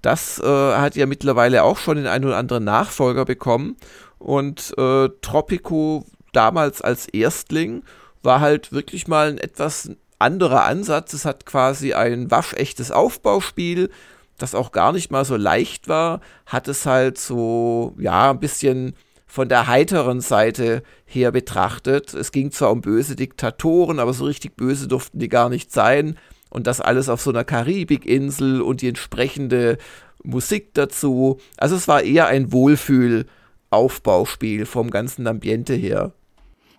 [0.00, 3.76] Das äh, hat ja mittlerweile auch schon den einen oder anderen Nachfolger bekommen.
[4.18, 7.84] Und äh, Tropico damals als Erstling
[8.22, 11.12] war halt wirklich mal ein etwas anderer Ansatz.
[11.12, 13.90] Es hat quasi ein waschechtes Aufbauspiel,
[14.38, 16.20] das auch gar nicht mal so leicht war.
[16.46, 18.96] Hat es halt so, ja, ein bisschen
[19.32, 22.12] von der heiteren Seite her betrachtet.
[22.12, 26.18] Es ging zwar um böse Diktatoren, aber so richtig böse durften die gar nicht sein.
[26.50, 29.78] Und das alles auf so einer Karibikinsel und die entsprechende
[30.22, 31.38] Musik dazu.
[31.56, 36.12] Also es war eher ein Wohlfühl-Aufbauspiel vom ganzen Ambiente her.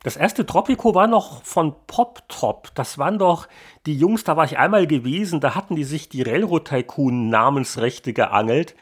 [0.04, 2.70] Das erste Tropico war noch von Pop Top.
[2.76, 3.48] Das waren doch
[3.88, 8.14] die Jungs, da war ich einmal gewesen, da hatten die sich die Railroad Tycoon Namensrechte
[8.14, 8.76] geangelt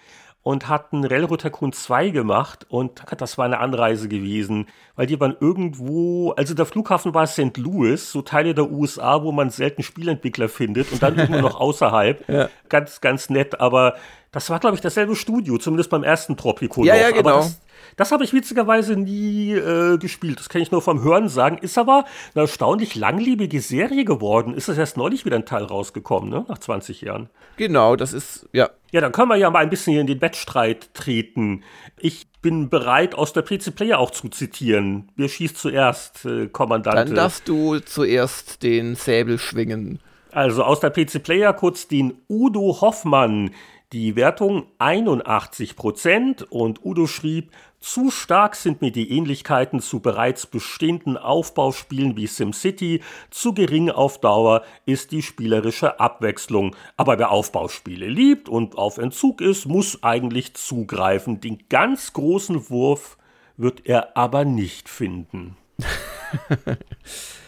[0.44, 5.36] und hatten Railroad Tycoon 2 gemacht und das war eine Anreise gewesen, weil die waren
[5.40, 7.58] irgendwo, also der Flughafen war St.
[7.58, 12.28] Louis, so Teile der USA, wo man selten Spielentwickler findet und dann immer noch außerhalb.
[12.28, 12.50] ja.
[12.70, 13.96] Ganz, ganz nett, aber
[14.32, 16.86] das war, glaube ich, dasselbe Studio, zumindest beim ersten Tropico.
[16.86, 17.38] Ja, ja, genau.
[17.38, 17.60] Das,
[17.96, 20.40] das habe ich witzigerweise nie äh, gespielt.
[20.40, 21.58] Das kann ich nur vom Hören sagen.
[21.58, 24.54] Ist aber eine erstaunlich langlebige Serie geworden.
[24.54, 26.46] Ist das erst neulich wieder ein Teil rausgekommen, ne?
[26.48, 27.30] Nach 20 Jahren.
[27.58, 28.70] Genau, das ist, ja.
[28.92, 31.64] Ja, dann können wir ja mal ein bisschen hier in den Wettstreit treten.
[32.00, 35.12] Ich bin bereit, aus der PC Player auch zu zitieren.
[35.16, 36.98] Wer schießt zuerst, äh, Kommandant?
[36.98, 40.00] Dann darfst du zuerst den Säbel schwingen.
[40.32, 43.52] Also aus der PC Player kurz den Udo Hoffmann.
[43.94, 47.52] Die Wertung 81 Prozent und Udo schrieb,
[47.82, 53.02] zu stark sind mir die Ähnlichkeiten zu bereits bestehenden Aufbauspielen wie SimCity,
[53.32, 56.76] zu gering auf Dauer ist die spielerische Abwechslung.
[56.96, 61.42] Aber wer Aufbauspiele liebt und auf Entzug ist, muss eigentlich zugreifen.
[61.42, 63.18] Den ganz großen Wurf
[63.58, 65.58] wird er aber nicht finden.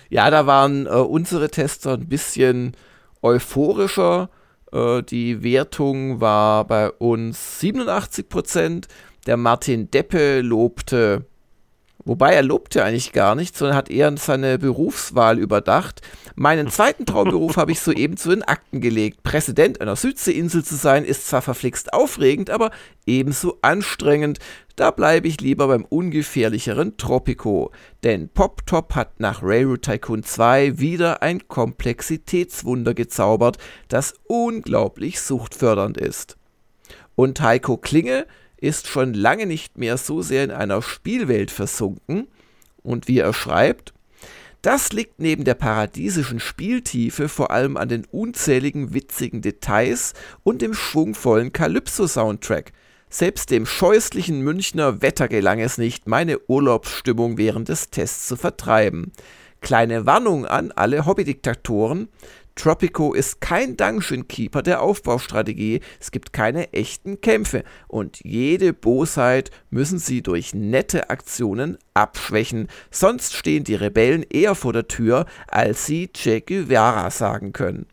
[0.09, 2.75] ja, da waren äh, unsere Tester ein bisschen
[3.21, 4.31] euphorischer.
[4.71, 8.87] Äh, die Wertung war bei uns 87 Prozent
[9.25, 11.25] der Martin Deppe lobte,
[12.05, 16.01] wobei er lobte eigentlich gar nicht, sondern hat eher seine Berufswahl überdacht.
[16.35, 19.23] Meinen zweiten Traumberuf habe ich soeben zu den Akten gelegt.
[19.23, 22.71] Präsident einer Südseeinsel zu sein, ist zwar verflixt aufregend, aber
[23.05, 24.39] ebenso anstrengend.
[24.75, 27.71] Da bleibe ich lieber beim ungefährlicheren Tropico.
[28.03, 35.97] Denn Pop Top hat nach Railroad Tycoon 2 wieder ein Komplexitätswunder gezaubert, das unglaublich suchtfördernd
[35.97, 36.37] ist.
[37.15, 38.25] Und Heiko Klinge
[38.63, 42.27] ist schon lange nicht mehr so sehr in einer Spielwelt versunken
[42.81, 43.93] und wie er schreibt,
[44.61, 50.13] das liegt neben der paradiesischen Spieltiefe vor allem an den unzähligen witzigen Details
[50.43, 52.71] und dem schwungvollen Calypso-Soundtrack.
[53.09, 59.11] Selbst dem scheußlichen Münchner Wetter gelang es nicht, meine Urlaubsstimmung während des Tests zu vertreiben.
[59.59, 62.07] Kleine Warnung an alle Hobbydiktatoren,
[62.55, 67.63] Tropico ist kein Dungeon Keeper der Aufbaustrategie, es gibt keine echten Kämpfe.
[67.87, 74.73] Und jede Bosheit müssen sie durch nette Aktionen abschwächen, sonst stehen die Rebellen eher vor
[74.73, 77.87] der Tür, als sie Che Guevara sagen können.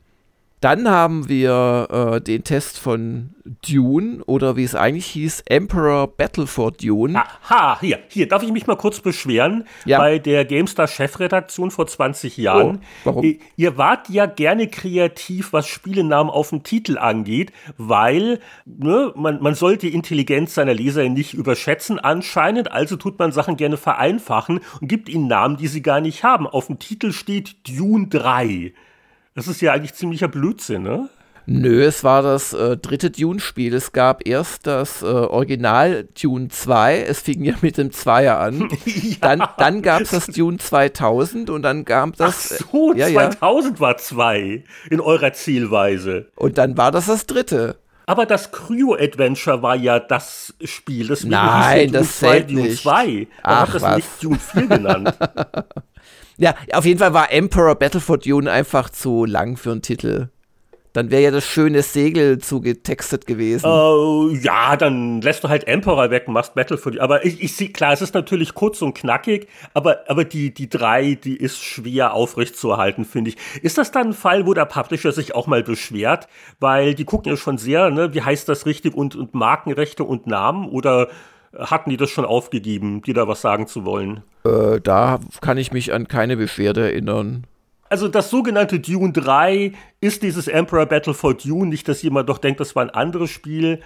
[0.61, 3.31] Dann haben wir äh, den Test von
[3.67, 7.17] Dune oder wie es eigentlich hieß, Emperor Battle for Dune.
[7.19, 9.65] Aha, hier, hier, darf ich mich mal kurz beschweren?
[9.87, 9.99] Ja.
[9.99, 12.81] Bei der GameStar-Chefredaktion vor 20 Jahren.
[12.81, 13.25] Oh, warum?
[13.25, 19.43] Ihr, ihr wart ja gerne kreativ, was Spielenamen auf dem Titel angeht, weil ne, man,
[19.43, 24.61] man sollte die Intelligenz seiner Leser nicht überschätzen anscheinend, also tut man Sachen gerne vereinfachen
[24.81, 26.47] und gibt ihnen Namen, die sie gar nicht haben.
[26.47, 28.75] Auf dem Titel steht Dune 3.
[29.35, 31.09] Das ist ja eigentlich ziemlicher Blödsinn, ne?
[31.47, 33.75] Nö, es war das äh, dritte Dune-Spiel.
[33.75, 37.01] Es gab erst das äh, Original Dune 2.
[37.01, 38.69] Es fing ja mit dem Zweier an.
[38.85, 39.17] ja.
[39.21, 42.53] Dann, dann gab es das Dune 2000 und dann gab das.
[42.61, 43.81] Ach so, ja, 2000 ja.
[43.81, 46.29] war 2 in eurer Zielweise.
[46.37, 47.77] Und dann war das das dritte.
[48.07, 51.09] Aber das Cryo Adventure war ja das Spiel.
[51.09, 52.83] Das Nein, das Dune nicht.
[52.83, 53.29] 2.
[53.43, 53.97] Ach, hat das was.
[53.97, 55.15] nicht Dune 4 genannt.
[56.41, 60.31] Ja, auf jeden Fall war Emperor Battle for Dune einfach zu lang für einen Titel.
[60.95, 63.67] Dann wäre ja das schöne Segel zugetextet gewesen.
[63.67, 67.03] Uh, ja, dann lässt du halt Emperor weg und machst Battle for Dune.
[67.05, 70.71] Aber ich, ich sehe, klar, es ist natürlich kurz und knackig, aber, aber die, die
[70.71, 73.37] drei, die ist schwer aufrecht zu erhalten, finde ich.
[73.63, 76.27] Ist das dann ein Fall, wo der Publisher sich auch mal beschwert?
[76.59, 80.27] Weil die gucken ja schon sehr, ne, wie heißt das richtig und, und Markenrechte und
[80.27, 81.09] Namen oder
[81.59, 84.23] hatten die das schon aufgegeben, dir da was sagen zu wollen?
[84.45, 87.47] Äh, da kann ich mich an keine Beschwerde erinnern.
[87.89, 92.39] Also das sogenannte Dune 3 ist dieses Emperor Battle for Dune, nicht, dass jemand doch
[92.39, 93.81] denkt, das war ein anderes Spiel.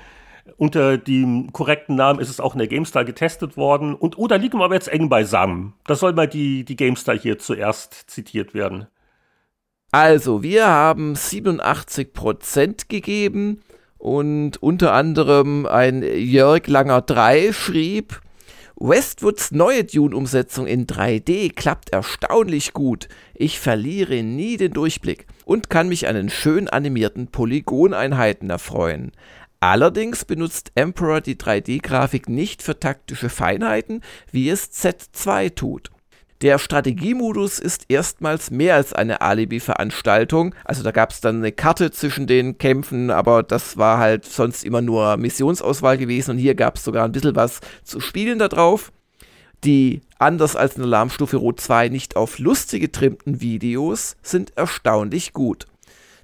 [0.58, 3.94] Unter dem korrekten Namen ist es auch in der GameStar getestet worden.
[3.94, 5.72] Und oh, da liegen wir aber jetzt eng beisammen.
[5.86, 8.86] Da soll mal die, die GameStar hier zuerst zitiert werden.
[9.90, 13.62] Also, wir haben 87% gegeben
[14.04, 18.20] und unter anderem ein Jörg Langer 3 schrieb,
[18.76, 23.08] Westwoods neue Dune-Umsetzung in 3D klappt erstaunlich gut.
[23.32, 29.12] Ich verliere nie den Durchblick und kann mich an den schön animierten Polygoneinheiten erfreuen.
[29.60, 35.93] Allerdings benutzt Emperor die 3D-Grafik nicht für taktische Feinheiten, wie es Z2 tut.
[36.44, 40.54] Der Strategiemodus ist erstmals mehr als eine Alibi-Veranstaltung.
[40.62, 44.62] Also da gab es dann eine Karte zwischen den Kämpfen, aber das war halt sonst
[44.62, 48.48] immer nur Missionsauswahl gewesen und hier gab es sogar ein bisschen was zu spielen da
[48.48, 48.92] drauf
[49.64, 55.66] die anders als in Alarmstufe Rot 2 nicht auf lustige getrimmten Videos sind erstaunlich gut.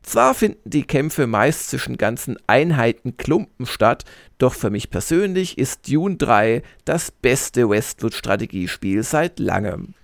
[0.03, 4.05] Zwar finden die Kämpfe meist zwischen ganzen Einheiten Klumpen statt,
[4.37, 9.95] doch für mich persönlich ist Dune 3 das beste Westwood-Strategiespiel seit langem.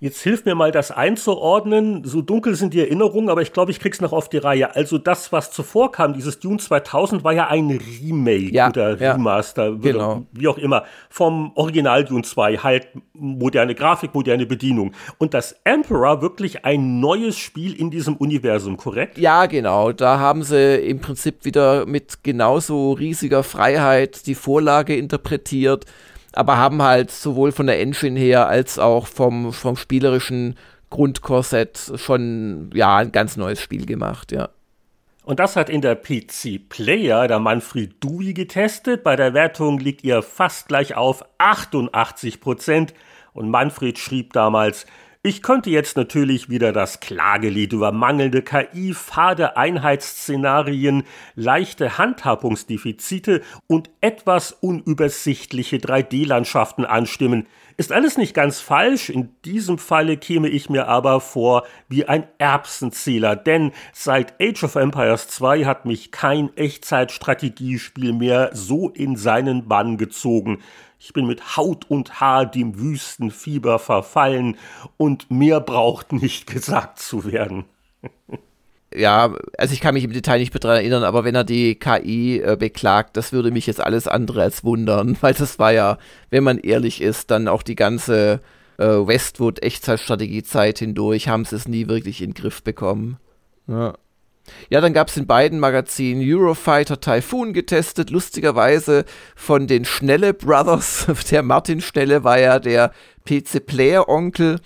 [0.00, 2.04] Jetzt hilf mir mal, das einzuordnen.
[2.04, 4.76] So dunkel sind die Erinnerungen, aber ich glaube, ich krieg's noch auf die Reihe.
[4.76, 9.70] Also das, was zuvor kam, dieses Dune 2000, war ja ein Remake ja, oder Remaster,
[9.70, 10.26] ja, genau.
[10.30, 12.58] wie auch immer, vom Original Dune 2.
[12.58, 14.92] Halt moderne Grafik, moderne Bedienung.
[15.18, 19.18] Und das Emperor wirklich ein neues Spiel in diesem Universum, korrekt?
[19.18, 19.90] Ja, genau.
[19.90, 25.86] Da haben sie im Prinzip wieder mit genauso riesiger Freiheit die Vorlage interpretiert
[26.38, 30.54] aber haben halt sowohl von der Engine her als auch vom, vom spielerischen
[30.88, 34.48] Grundkorsett schon ja ein ganz neues Spiel gemacht, ja.
[35.24, 39.02] Und das hat in der PC Player der Manfred Dewey getestet.
[39.02, 42.94] Bei der Wertung liegt ihr fast gleich auf 88 Prozent.
[43.34, 44.86] Und Manfred schrieb damals,
[45.22, 51.02] ich könnte jetzt natürlich wieder das Klagelied über mangelnde KI, fade Einheitsszenarien,
[51.34, 57.46] leichte Handhabungsdefizite und etwas unübersichtliche 3D-Landschaften anstimmen.
[57.76, 62.26] Ist alles nicht ganz falsch, in diesem Falle käme ich mir aber vor wie ein
[62.38, 69.68] Erbsenzähler, denn seit Age of Empires 2 hat mich kein Echtzeitstrategiespiel mehr so in seinen
[69.68, 70.58] Bann gezogen.
[70.98, 74.56] Ich bin mit Haut und Haar dem Wüstenfieber verfallen
[74.96, 77.64] und mehr braucht nicht gesagt zu werden.
[78.92, 81.76] ja, also ich kann mich im Detail nicht mehr daran erinnern, aber wenn er die
[81.76, 85.98] KI äh, beklagt, das würde mich jetzt alles andere als wundern, weil das war ja,
[86.30, 88.40] wenn man ehrlich ist, dann auch die ganze
[88.78, 93.18] äh, Westwood Echtzeitstrategiezeit hindurch, haben sie es nie wirklich in den Griff bekommen.
[93.68, 93.94] Ja.
[94.70, 99.04] Ja, dann gab es in beiden Magazinen Eurofighter Typhoon getestet, lustigerweise
[99.36, 101.06] von den Schnelle Brothers.
[101.30, 102.92] Der Martin Schnelle war ja der
[103.26, 104.60] PC-Player-Onkel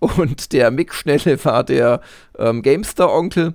[0.00, 2.00] und der Mick Schnelle war der
[2.38, 3.54] ähm, Gamestar-Onkel.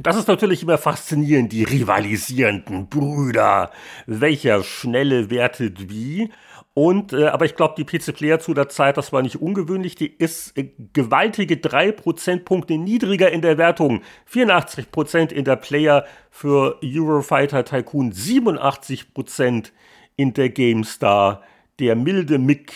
[0.00, 3.72] Das ist natürlich immer faszinierend, die rivalisierenden Brüder.
[4.06, 6.30] Welcher Schnelle wertet wie?
[6.80, 9.96] Und, äh, aber ich glaube, die PC Player zu der Zeit, das war nicht ungewöhnlich,
[9.96, 14.02] die ist äh, gewaltige drei Prozentpunkte niedriger in der Wertung.
[14.26, 19.72] 84 Prozent in der Player für Eurofighter Tycoon, 87 Prozent
[20.14, 21.42] in der GameStar.
[21.80, 22.72] Der milde Mick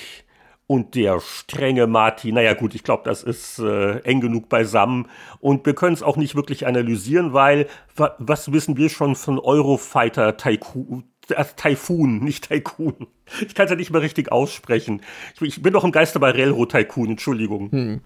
[0.66, 2.34] und der strenge Martin.
[2.34, 5.06] Naja gut, ich glaube, das ist äh, eng genug beisammen.
[5.38, 10.36] Und wir können es auch nicht wirklich analysieren, weil was wissen wir schon von Eurofighter
[10.36, 11.11] Tycoon?
[11.30, 13.06] Äh, Typhoon, nicht Tycoon.
[13.46, 15.00] Ich kann es ja nicht mehr richtig aussprechen.
[15.36, 17.70] Ich, ich bin doch im Geiste bei Railroad Tycoon, Entschuldigung.
[17.70, 18.00] Hm.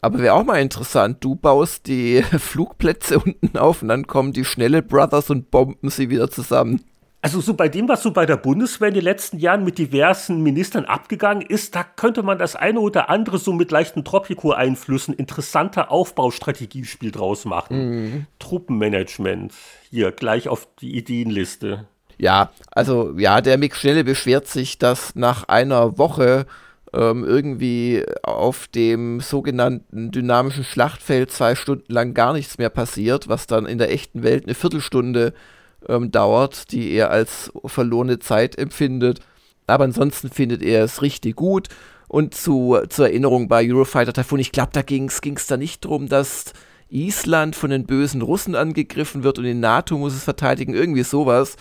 [0.00, 4.44] Aber wäre auch mal interessant, du baust die Flugplätze unten auf und dann kommen die
[4.44, 6.82] schnelle Brothers und bomben sie wieder zusammen.
[7.24, 10.42] Also so bei dem, was so bei der Bundeswehr in den letzten Jahren mit diversen
[10.42, 15.92] Ministern abgegangen ist, da könnte man das eine oder andere so mit leichten Tropico-Einflüssen interessanter
[15.92, 17.76] Aufbaustrategiespiel draus machen.
[17.76, 18.26] Mhm.
[18.40, 19.54] Truppenmanagement,
[19.88, 21.86] hier gleich auf die Ideenliste.
[22.22, 26.46] Ja, also ja, der Mick Schnelle beschwert sich, dass nach einer Woche
[26.92, 33.48] ähm, irgendwie auf dem sogenannten dynamischen Schlachtfeld zwei Stunden lang gar nichts mehr passiert, was
[33.48, 35.34] dann in der echten Welt eine Viertelstunde
[35.88, 39.18] ähm, dauert, die er als verlorene Zeit empfindet.
[39.66, 41.70] Aber ansonsten findet er es richtig gut.
[42.06, 46.08] Und zu, zur Erinnerung bei Eurofighter Typhoon, ich glaube, da ging es da nicht darum,
[46.08, 46.52] dass
[46.88, 51.56] Island von den bösen Russen angegriffen wird und die NATO muss es verteidigen, irgendwie sowas.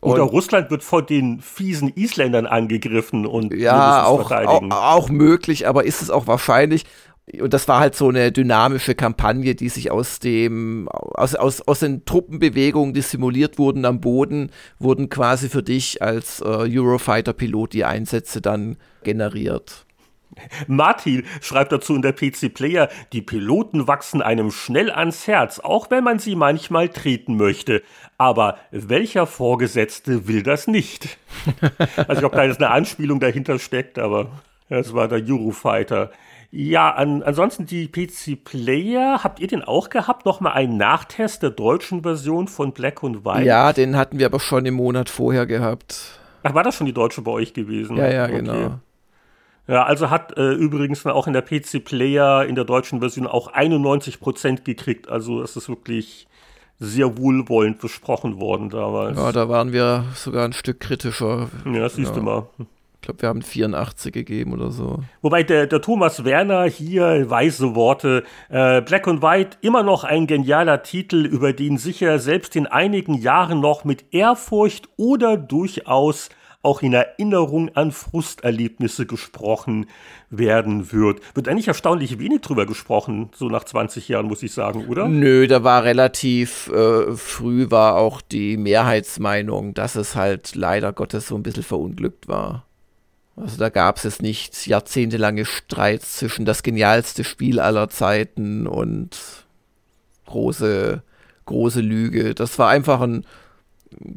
[0.00, 5.84] Oder Russland wird von den fiesen Isländern angegriffen und ja, auch, auch, auch möglich, aber
[5.84, 6.84] ist es auch wahrscheinlich?
[7.40, 11.80] Und das war halt so eine dynamische Kampagne, die sich aus dem, aus, aus, aus
[11.80, 17.84] den Truppenbewegungen, die simuliert wurden am Boden, wurden quasi für dich als äh, Eurofighter-Pilot die
[17.86, 19.86] Einsätze dann generiert.
[20.66, 25.90] Martin schreibt dazu in der PC Player, die Piloten wachsen einem schnell ans Herz, auch
[25.90, 27.82] wenn man sie manchmal treten möchte.
[28.18, 31.18] Aber welcher Vorgesetzte will das nicht?
[31.96, 34.28] also ich glaube, da ist eine Anspielung dahinter steckt, aber
[34.68, 36.10] es war der Eurofighter.
[36.56, 40.24] Ja, an, ansonsten die PC Player, habt ihr den auch gehabt?
[40.24, 43.44] Nochmal einen Nachtest der deutschen Version von Black und White?
[43.44, 46.20] Ja, den hatten wir aber schon im Monat vorher gehabt.
[46.44, 47.96] Ach, war das schon die deutsche bei euch gewesen?
[47.96, 48.36] Ja, ja, okay.
[48.36, 48.78] genau.
[49.66, 53.52] Ja, also hat äh, übrigens auch in der PC Player in der deutschen Version auch
[53.52, 55.08] 91% gekriegt.
[55.08, 56.26] Also es ist wirklich
[56.78, 59.16] sehr wohlwollend besprochen worden damals.
[59.16, 61.48] Ja, da waren wir sogar ein Stück kritischer.
[61.64, 62.16] Ja, das siehst ja.
[62.16, 62.48] du mal.
[63.00, 64.98] glaube, wir haben 84 gegeben oder so.
[65.22, 68.24] Wobei der, der Thomas Werner hier weise Worte.
[68.48, 73.14] Äh, Black and White immer noch ein genialer Titel, über den sicher selbst in einigen
[73.14, 76.30] Jahren noch mit Ehrfurcht oder durchaus
[76.64, 79.86] auch in Erinnerung an Frusterlebnisse gesprochen
[80.30, 81.20] werden wird.
[81.34, 85.08] Wird eigentlich erstaunlich wenig drüber gesprochen, so nach 20 Jahren, muss ich sagen, oder?
[85.08, 91.28] Nö, da war relativ äh, früh war auch die Mehrheitsmeinung, dass es halt leider Gottes
[91.28, 92.64] so ein bisschen verunglückt war.
[93.36, 99.18] Also da gab es nicht jahrzehntelange Streits zwischen das genialste Spiel aller Zeiten und
[100.26, 101.02] große,
[101.46, 102.34] große Lüge.
[102.34, 103.26] Das war einfach ein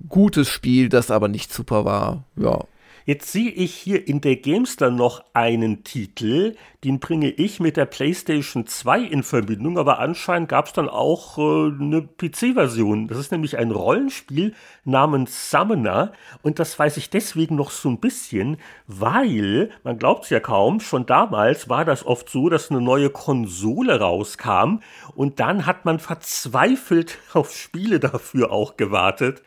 [0.10, 2.24] gutes Spiel, das aber nicht super war.
[2.36, 2.64] Ja.
[3.06, 6.56] Jetzt sehe ich hier in der Gamester noch einen Titel,
[6.88, 11.38] den bringe ich mit der PlayStation 2 in Verbindung, aber anscheinend gab es dann auch
[11.38, 13.08] äh, eine PC-Version.
[13.08, 14.54] Das ist nämlich ein Rollenspiel
[14.86, 18.56] namens Summoner und das weiß ich deswegen noch so ein bisschen,
[18.88, 23.10] weil, man glaubt es ja kaum, schon damals war das oft so, dass eine neue
[23.10, 24.80] Konsole rauskam
[25.14, 29.44] und dann hat man verzweifelt auf Spiele dafür auch gewartet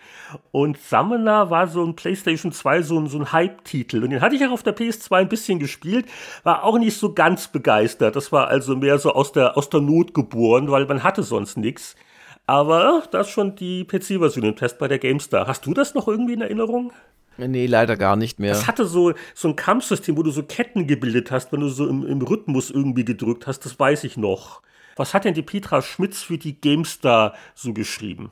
[0.52, 4.02] und Summoner war so ein PlayStation 2 so ein, so ein Hype-Titel.
[4.04, 6.06] Und den hatte ich auch auf der PS2 ein bisschen gespielt.
[6.42, 8.16] War auch nicht so ganz begeistert.
[8.16, 11.56] Das war also mehr so aus der, aus der Not geboren, weil man hatte sonst
[11.56, 11.96] nichts.
[12.46, 15.46] Aber das ist schon die PC-Version im Test bei der GameStar.
[15.46, 16.92] Hast du das noch irgendwie in Erinnerung?
[17.36, 18.52] Nee, leider gar nicht mehr.
[18.52, 21.88] Das hatte so, so ein Kampfsystem, wo du so Ketten gebildet hast, wenn du so
[21.88, 23.64] im, im Rhythmus irgendwie gedrückt hast.
[23.64, 24.62] Das weiß ich noch.
[24.96, 28.30] Was hat denn die Petra Schmitz für die GameStar so geschrieben?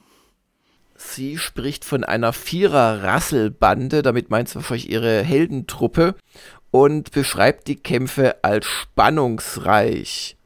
[1.00, 6.16] Sie spricht von einer Vierer-Rasselbande, damit meint sie wahrscheinlich ihre Heldentruppe,
[6.70, 10.36] und beschreibt die Kämpfe als spannungsreich.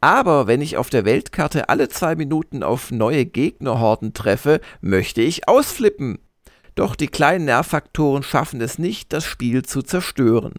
[0.00, 5.48] Aber wenn ich auf der Weltkarte alle zwei Minuten auf neue Gegnerhorden treffe, möchte ich
[5.48, 6.18] ausflippen.
[6.76, 10.54] Doch die kleinen Nervfaktoren schaffen es nicht, das Spiel zu zerstören.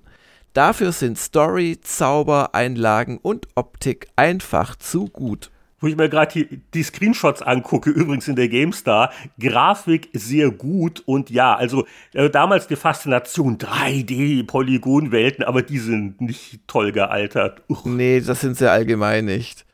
[0.53, 6.61] Dafür sind Story, Zauber, Einlagen und Optik einfach zu gut wo ich mir gerade die,
[6.73, 12.67] die, Screenshots angucke, übrigens in der GameStar, Grafik sehr gut und ja, also äh, damals
[12.67, 17.61] die Faszination 3D-Polygonwelten, aber die sind nicht toll gealtert.
[17.69, 17.85] Uch.
[17.85, 19.65] Nee, das sind sie allgemein nicht.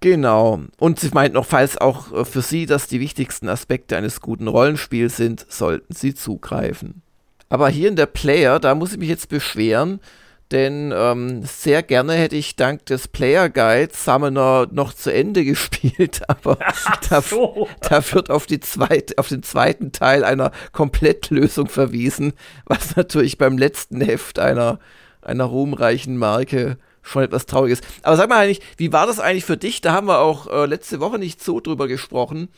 [0.00, 0.60] Genau.
[0.78, 4.46] Und sie meint noch, falls auch äh, für sie das die wichtigsten Aspekte eines guten
[4.46, 7.02] Rollenspiels sind, sollten sie zugreifen.
[7.48, 10.00] Aber hier in der Player, da muss ich mich jetzt beschweren,
[10.50, 16.22] denn ähm, sehr gerne hätte ich dank des Player Guides Summoner noch zu Ende gespielt,
[16.28, 16.58] aber
[17.10, 17.68] da, so.
[17.82, 22.32] da, wird auf, die zweit, auf den zweiten Teil einer Komplettlösung verwiesen,
[22.64, 24.78] was natürlich beim letzten Heft einer,
[25.20, 27.84] einer ruhmreichen Marke schon etwas traurig ist.
[28.02, 29.80] Aber sag mal eigentlich, wie war das eigentlich für dich?
[29.80, 32.48] Da haben wir auch äh, letzte Woche nicht so drüber gesprochen.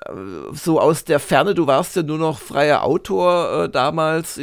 [0.00, 0.12] Äh,
[0.52, 4.40] so aus der Ferne, du warst ja nur noch freier Autor äh, damals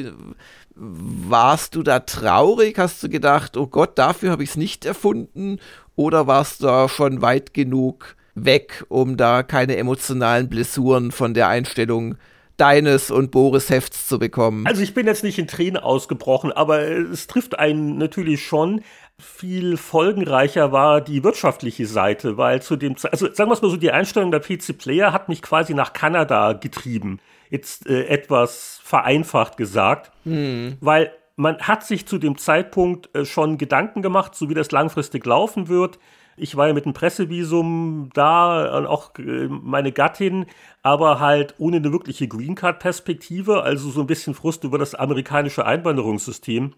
[0.75, 2.77] warst du da traurig?
[2.77, 5.59] Hast du gedacht, oh Gott, dafür habe ich es nicht erfunden?
[5.95, 11.47] Oder warst du da schon weit genug weg, um da keine emotionalen Blessuren von der
[11.47, 12.15] Einstellung
[12.57, 14.65] deines und Boris Hefts zu bekommen?
[14.65, 18.81] Also ich bin jetzt nicht in Tränen ausgebrochen, aber es trifft einen natürlich schon.
[19.19, 23.77] Viel folgenreicher war die wirtschaftliche Seite, weil zu dem, also sagen wir es mal so,
[23.77, 27.19] die Einstellung der PC Player hat mich quasi nach Kanada getrieben
[27.53, 30.75] jetzt äh, etwas vereinfacht gesagt, hm.
[30.81, 35.25] weil man hat sich zu dem Zeitpunkt äh, schon Gedanken gemacht, so wie das langfristig
[35.25, 35.99] laufen wird.
[36.35, 40.47] Ich war ja mit einem Pressevisum da und auch äh, meine Gattin,
[40.81, 45.65] aber halt ohne eine wirkliche Green Card-Perspektive, also so ein bisschen Frust über das amerikanische
[45.65, 46.73] Einwanderungssystem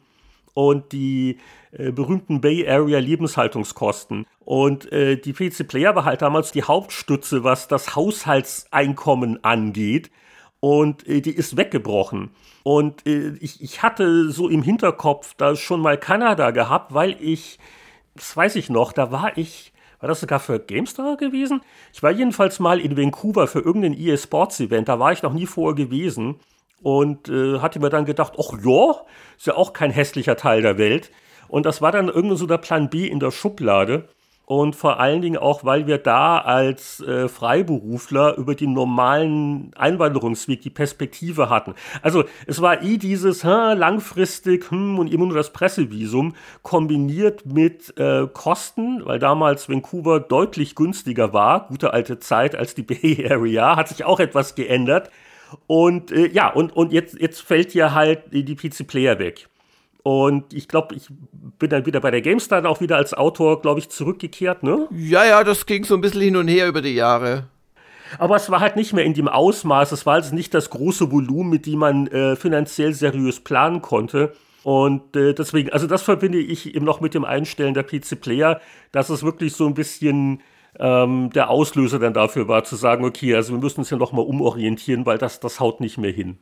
[0.53, 1.40] und die
[1.72, 4.27] äh, berühmten Bay Area Lebenshaltungskosten.
[4.41, 10.11] Und äh, die PC Player war halt damals die Hauptstütze, was das Haushaltseinkommen angeht
[10.65, 12.31] und äh, die ist weggebrochen.
[12.63, 17.59] Und äh, ich, ich hatte so im Hinterkopf da schon mal Kanada gehabt, weil ich,
[18.15, 21.61] das weiß ich noch, da war ich, war das sogar für GameStar gewesen?
[21.93, 25.33] Ich war jedenfalls mal in Vancouver für irgendein EA Sports Event, da war ich noch
[25.33, 26.39] nie vorher gewesen
[26.81, 28.95] und äh, hatte mir dann gedacht, ach ja,
[29.37, 31.11] ist ja auch kein hässlicher Teil der Welt.
[31.47, 34.09] Und das war dann irgendwie so der Plan B in der Schublade
[34.45, 40.61] und vor allen Dingen auch, weil wir da als äh, Freiberufler über den normalen Einwanderungsweg
[40.61, 41.73] die Perspektive hatten.
[42.01, 47.97] Also es war eh dieses hm, langfristig hm, und immer nur das Pressevisum kombiniert mit
[47.97, 53.76] äh, Kosten, weil damals Vancouver deutlich günstiger war, gute alte Zeit als die Bay Area,
[53.76, 55.09] hat sich auch etwas geändert.
[55.67, 59.47] Und äh, ja, und, und jetzt, jetzt fällt hier halt die PC Player weg.
[60.07, 61.07] Und ich glaube, ich
[61.57, 64.88] bin dann wieder bei der GameStar auch wieder als Autor, glaube ich, zurückgekehrt, ne?
[64.91, 67.48] Ja, ja, das ging so ein bisschen hin und her über die Jahre.
[68.19, 71.11] Aber es war halt nicht mehr in dem Ausmaß, es war also nicht das große
[71.11, 74.34] Volumen, mit dem man äh, finanziell seriös planen konnte.
[74.61, 78.61] Und äh, deswegen, also das verbinde ich eben noch mit dem Einstellen der PC Player,
[78.91, 80.44] dass es wirklich so ein bisschen
[80.77, 84.11] ähm, der Auslöser dann dafür war, zu sagen, okay, also wir müssen uns ja noch
[84.11, 86.38] mal umorientieren, weil das, das haut nicht mehr hin.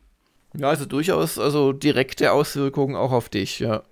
[0.57, 3.83] Ja, also durchaus also direkte Auswirkungen auch auf dich, ja.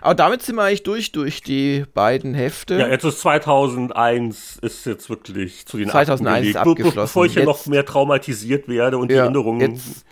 [0.00, 2.78] Aber damit sind wir eigentlich durch, durch die beiden Hefte.
[2.78, 6.96] Ja, jetzt ist 2001 ist jetzt wirklich zu den 2001 ist abgeschlossen.
[6.96, 10.06] Bevor ich hier noch mehr traumatisiert werde und ja, die Erinnerungen jetzt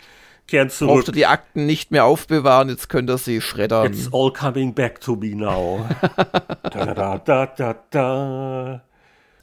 [0.46, 0.96] kehren zurück.
[0.96, 3.92] Braucht ihr die Akten nicht mehr aufbewahren, jetzt könnt ihr sie schreddern.
[3.92, 5.86] It's all coming back to me now.
[6.62, 8.82] da, da, da, da, da.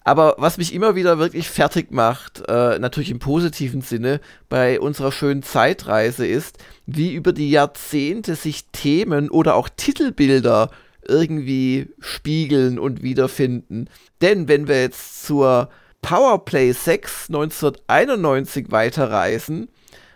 [0.09, 5.11] Aber was mich immer wieder wirklich fertig macht, äh, natürlich im positiven Sinne, bei unserer
[5.11, 6.57] schönen Zeitreise ist,
[6.87, 10.71] wie über die Jahrzehnte sich Themen oder auch Titelbilder
[11.07, 13.87] irgendwie spiegeln und wiederfinden.
[14.19, 15.69] Denn wenn wir jetzt zur
[16.01, 19.69] Powerplay 6 1991 weiterreisen,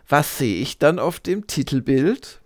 [0.09, 2.41] was sehe ich dann auf dem Titelbild?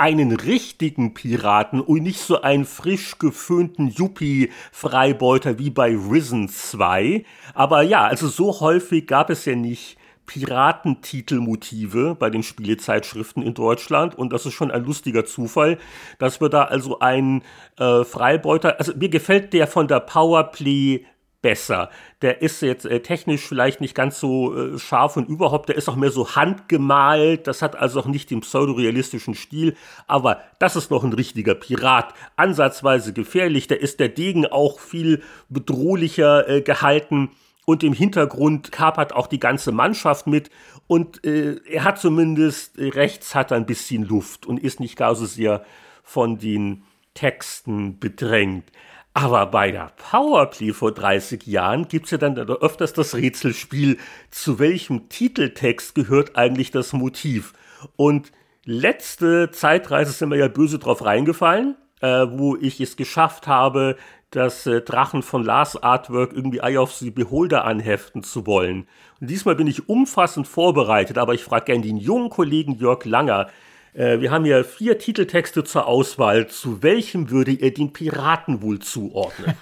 [0.00, 7.24] Einen richtigen Piraten und nicht so einen frisch geföhnten Yuppie-Freibeuter wie bei Risen 2.
[7.52, 14.16] Aber ja, also so häufig gab es ja nicht Piratentitelmotive bei den Spielezeitschriften in Deutschland
[14.16, 15.76] und das ist schon ein lustiger Zufall,
[16.18, 17.42] dass wir da also einen
[17.76, 21.04] äh, Freibeuter, also mir gefällt der von der Powerplay
[21.42, 21.90] besser.
[22.22, 25.88] Der ist jetzt äh, technisch vielleicht nicht ganz so äh, scharf und überhaupt, der ist
[25.88, 29.76] auch mehr so handgemalt, das hat also auch nicht den pseudorealistischen Stil,
[30.06, 35.22] aber das ist noch ein richtiger Pirat, ansatzweise gefährlich, da ist der Degen auch viel
[35.48, 37.30] bedrohlicher äh, gehalten.
[37.66, 40.50] Und im Hintergrund kapert auch die ganze Mannschaft mit.
[40.88, 44.96] Und äh, er hat zumindest äh, rechts hat er ein bisschen Luft und ist nicht
[44.96, 45.64] gar so sehr
[46.02, 46.82] von den
[47.14, 48.64] Texten bedrängt.
[49.12, 53.98] Aber bei der Powerplay vor 30 Jahren gibt's ja dann öfters das Rätselspiel,
[54.30, 57.52] zu welchem Titeltext gehört eigentlich das Motiv.
[57.96, 58.30] Und
[58.64, 63.96] letzte Zeitreise sind wir ja böse drauf reingefallen, äh, wo ich es geschafft habe,
[64.30, 68.86] das äh, Drachen von Lars Artwork irgendwie Eye of the Beholder anheften zu wollen.
[69.20, 73.48] Und diesmal bin ich umfassend vorbereitet, aber ich frage gerne den jungen Kollegen Jörg Langer,
[73.92, 76.48] äh, wir haben hier vier Titeltexte zur Auswahl.
[76.48, 79.54] Zu welchem würde ihr den Piraten wohl zuordnen?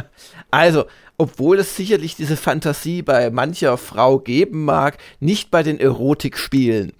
[0.50, 0.84] also,
[1.18, 6.92] obwohl es sicherlich diese Fantasie bei mancher Frau geben mag, nicht bei den Erotikspielen.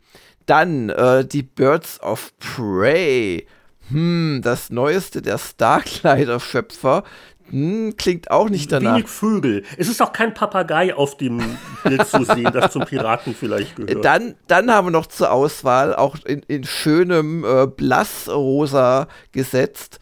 [0.47, 3.47] Dann äh, die Birds of Prey.
[3.91, 7.05] Hm, das neueste der Starkleider-Schöpfer,
[7.51, 8.95] hm, klingt auch nicht danach.
[8.95, 9.65] Wenig Vögel.
[9.77, 11.43] Es ist auch kein Papagei auf dem
[11.83, 14.05] Bild zu sehen, das zum Piraten vielleicht gehört.
[14.05, 20.01] Dann, dann haben wir noch zur Auswahl, auch in, in schönem äh, Blassrosa gesetzt,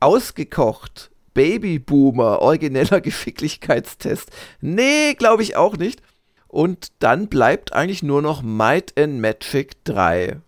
[0.00, 1.10] ausgekocht.
[1.34, 4.30] Babyboomer, origineller Geschicklichkeitstest.
[4.60, 6.00] Nee, glaube ich auch nicht.
[6.48, 10.40] Und dann bleibt eigentlich nur noch Might and Magic 3.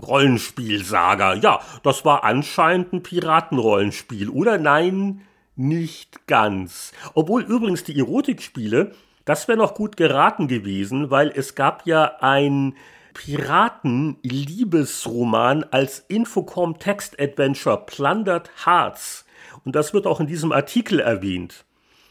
[0.00, 1.34] Rollenspielsaga.
[1.34, 4.28] Ja, das war anscheinend ein Piratenrollenspiel.
[4.28, 5.25] Oder nein,
[5.56, 6.92] nicht ganz.
[7.14, 8.92] Obwohl übrigens die Erotikspiele,
[9.24, 12.74] das wäre noch gut geraten gewesen, weil es gab ja ein
[13.14, 19.24] Piraten-Liebesroman als Infocom Text Adventure Plundered Hearts.
[19.64, 21.64] Und das wird auch in diesem Artikel erwähnt.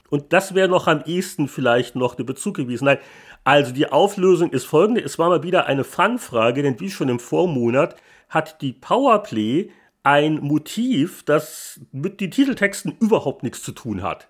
[0.10, 2.86] Und das wäre noch am ehesten vielleicht noch der Bezug gewesen.
[2.86, 2.98] Nein,
[3.44, 5.02] also die Auflösung ist folgende.
[5.02, 7.96] Es war mal wieder eine Fun-Frage, denn wie schon im Vormonat
[8.30, 9.70] hat die Powerplay
[10.06, 14.28] ein Motiv, das mit den Titeltexten überhaupt nichts zu tun hat.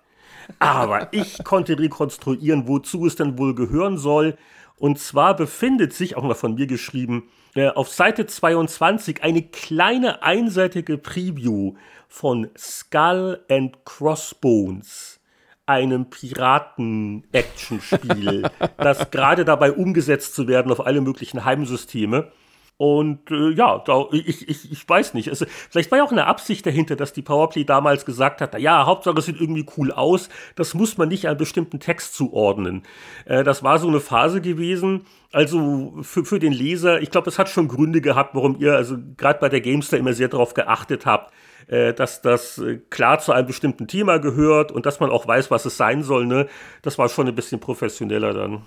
[0.58, 4.38] Aber ich konnte rekonstruieren, wozu es denn wohl gehören soll.
[4.78, 7.24] Und zwar befindet sich, auch mal von mir geschrieben,
[7.54, 11.74] äh, auf Seite 22 eine kleine einseitige Preview
[12.08, 15.20] von Skull and Crossbones,
[15.66, 18.48] einem Piraten-Action-Spiel,
[18.78, 22.32] das gerade dabei umgesetzt zu werden auf alle möglichen Heimsysteme.
[22.78, 25.30] Und äh, ja, da, ich, ich, ich weiß nicht.
[25.30, 28.84] Also, vielleicht war ja auch eine Absicht dahinter, dass die Powerplay damals gesagt hat, ja,
[28.84, 32.82] Hauptsache es sieht irgendwie cool aus, das muss man nicht einem bestimmten Text zuordnen.
[33.24, 37.38] Äh, das war so eine Phase gewesen, also für, für den Leser, ich glaube, es
[37.38, 41.06] hat schon Gründe gehabt, warum ihr, also gerade bei der Gamester immer sehr darauf geachtet
[41.06, 41.32] habt,
[41.68, 45.50] äh, dass das äh, klar zu einem bestimmten Thema gehört und dass man auch weiß,
[45.50, 46.26] was es sein soll.
[46.26, 46.46] Ne?
[46.82, 48.62] Das war schon ein bisschen professioneller dann.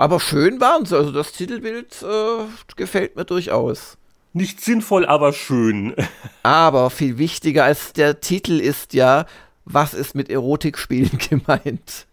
[0.00, 0.96] Aber schön waren sie.
[0.96, 3.98] Also das Titelbild äh, gefällt mir durchaus.
[4.32, 5.94] Nicht sinnvoll, aber schön.
[6.42, 9.26] aber viel wichtiger als der Titel ist ja,
[9.66, 12.06] was ist mit Erotikspielen gemeint?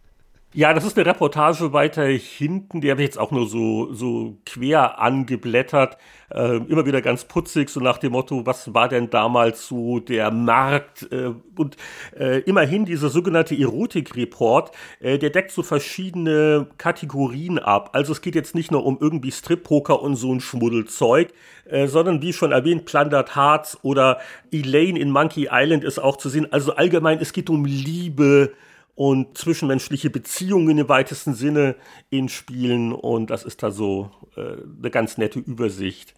[0.58, 4.40] Ja, das ist eine Reportage weiter hinten, die habe ich jetzt auch nur so, so
[4.44, 6.00] quer angeblättert.
[6.32, 10.32] Äh, immer wieder ganz putzig, so nach dem Motto, was war denn damals so der
[10.32, 11.12] Markt?
[11.12, 11.78] Äh, und
[12.20, 17.92] äh, immerhin dieser sogenannte Erotik-Report, äh, der deckt so verschiedene Kategorien ab.
[17.94, 21.34] Also es geht jetzt nicht nur um irgendwie Strip-Poker und so ein Schmuddelzeug,
[21.70, 24.18] äh, sondern wie schon erwähnt, Plundered Hearts oder
[24.52, 26.52] Elaine in Monkey Island ist auch zu sehen.
[26.52, 28.54] Also allgemein, es geht um Liebe,
[28.98, 31.76] und zwischenmenschliche Beziehungen im weitesten Sinne
[32.10, 36.16] in Spielen und das ist da so äh, eine ganz nette Übersicht.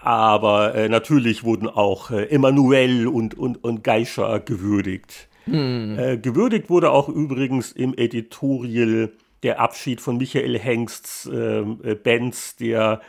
[0.00, 5.28] Aber äh, natürlich wurden auch äh, Emanuel und, und, und Geisha gewürdigt.
[5.44, 5.96] Hm.
[5.96, 9.12] Äh, gewürdigt wurde auch übrigens im Editorial
[9.44, 13.02] der Abschied von Michael Hengsts ähm, äh, Benz, der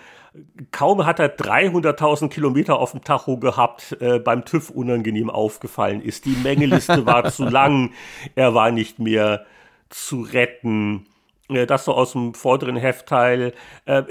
[0.72, 6.26] Kaum hat er 300.000 Kilometer auf dem Tacho gehabt, äh, beim TÜV unangenehm aufgefallen ist.
[6.26, 7.92] Die Mengeliste war zu lang,
[8.36, 9.46] er war nicht mehr
[9.90, 11.06] zu retten.
[11.52, 13.54] Äh, das so aus dem vorderen Heftteil.
[13.86, 14.04] Äh,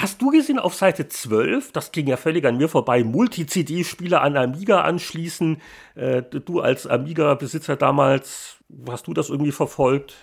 [0.00, 4.36] hast du gesehen auf Seite 12, das ging ja völlig an mir vorbei, Multi-CD-Spieler an
[4.36, 5.60] Amiga anschließen.
[5.94, 8.56] Äh, du als Amiga-Besitzer damals,
[8.88, 10.14] hast du das irgendwie verfolgt?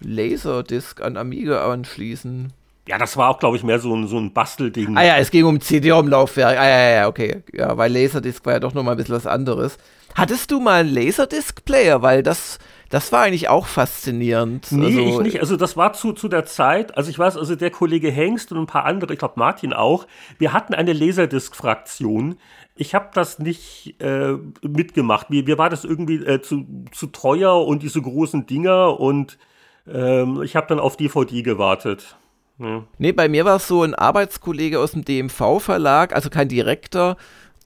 [0.00, 2.52] Laserdisc an Amiga anschließen.
[2.88, 4.96] Ja, das war auch, glaube ich, mehr so ein, so ein Bastelding.
[4.96, 6.58] Ah ja, es ging um CD-Umlaufwerk.
[6.58, 7.42] Ah ja, ja, okay.
[7.52, 9.76] Ja, weil Laserdisc war ja doch nochmal ein bisschen was anderes.
[10.14, 12.02] Hattest du mal einen Laserdisc-Player?
[12.02, 12.58] Weil das,
[12.88, 14.72] das war eigentlich auch faszinierend.
[14.72, 15.40] Nee, also, ich nicht.
[15.40, 18.58] Also das war zu, zu der Zeit, also ich weiß, also der Kollege Hengst und
[18.58, 20.06] ein paar andere, ich glaube Martin auch,
[20.38, 22.38] wir hatten eine Laserdisc-Fraktion.
[22.74, 24.32] Ich habe das nicht äh,
[24.62, 25.30] mitgemacht.
[25.30, 29.38] Mir, mir war das irgendwie äh, zu, zu teuer und diese großen Dinger und
[29.86, 32.16] ähm, ich habe dann auf DVD gewartet.
[32.60, 32.84] Ja.
[32.98, 37.16] Nee, bei mir war es so ein Arbeitskollege aus dem DMV-Verlag, also kein Direktor.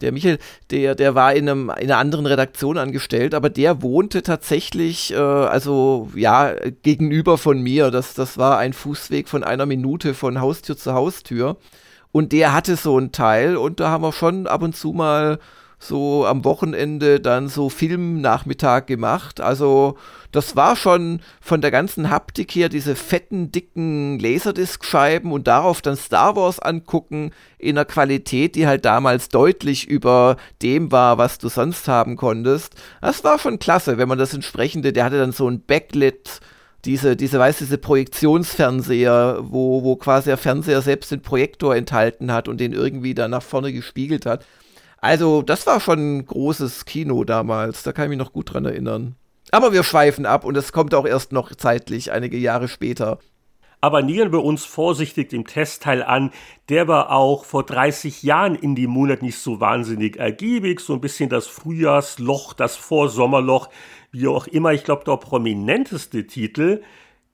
[0.00, 0.38] Der Michael,
[0.70, 5.16] der, der war in, einem, in einer anderen Redaktion angestellt, aber der wohnte tatsächlich, äh,
[5.16, 7.90] also ja, gegenüber von mir.
[7.90, 11.56] Das, das war ein Fußweg von einer Minute von Haustür zu Haustür.
[12.12, 15.40] Und der hatte so ein Teil und da haben wir schon ab und zu mal
[15.84, 19.40] so am Wochenende dann so Filmnachmittag gemacht.
[19.40, 19.96] Also
[20.32, 25.96] das war schon von der ganzen Haptik her diese fetten, dicken Laserdisc-Scheiben und darauf dann
[25.96, 31.48] Star Wars angucken in einer Qualität, die halt damals deutlich über dem war, was du
[31.48, 32.74] sonst haben konntest.
[33.00, 36.40] Das war schon klasse, wenn man das entsprechende, der hatte dann so ein Backlit,
[36.84, 42.48] diese, diese, weißt diese Projektionsfernseher, wo, wo quasi der Fernseher selbst den Projektor enthalten hat
[42.48, 44.44] und den irgendwie dann nach vorne gespiegelt hat.
[45.04, 47.82] Also, das war schon ein großes Kino damals.
[47.82, 49.16] Da kann ich mich noch gut dran erinnern.
[49.50, 53.18] Aber wir schweifen ab und es kommt auch erst noch zeitlich, einige Jahre später.
[53.82, 56.30] Aber nähern wir uns vorsichtig dem Testteil an.
[56.70, 60.80] Der war auch vor 30 Jahren in dem Monat nicht so wahnsinnig ergiebig.
[60.80, 63.68] So ein bisschen das Frühjahrsloch, das Vorsommerloch,
[64.10, 64.72] wie auch immer.
[64.72, 66.82] Ich glaube, der prominenteste Titel,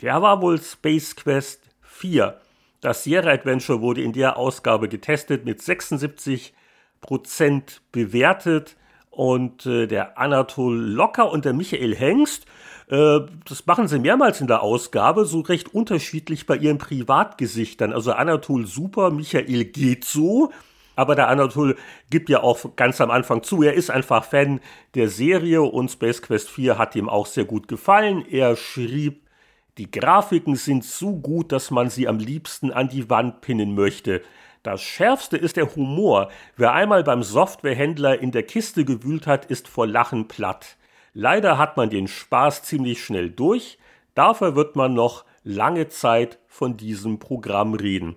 [0.01, 2.37] der war wohl Space Quest 4.
[2.81, 6.53] Das Sierra Adventure wurde in der Ausgabe getestet mit 76
[7.01, 8.77] Prozent bewertet.
[9.10, 12.47] Und äh, der Anatol Locker und der Michael Hengst,
[12.89, 17.93] äh, das machen sie mehrmals in der Ausgabe, so recht unterschiedlich bei ihren Privatgesichtern.
[17.93, 20.52] Also Anatol super, Michael geht so.
[20.97, 21.77] Aber der Anatol
[22.10, 24.60] gibt ja auch ganz am Anfang zu, er ist einfach Fan
[24.94, 28.24] der Serie und Space Quest 4 hat ihm auch sehr gut gefallen.
[28.28, 29.22] Er schrieb,
[29.78, 34.20] die Grafiken sind so gut, dass man sie am liebsten an die Wand pinnen möchte.
[34.62, 36.31] Das Schärfste ist der Humor.
[36.57, 40.77] Wer einmal beim Softwarehändler in der Kiste gewühlt hat, ist vor Lachen platt.
[41.15, 43.78] Leider hat man den Spaß ziemlich schnell durch.
[44.15, 48.16] Dafür wird man noch lange Zeit von diesem Programm reden.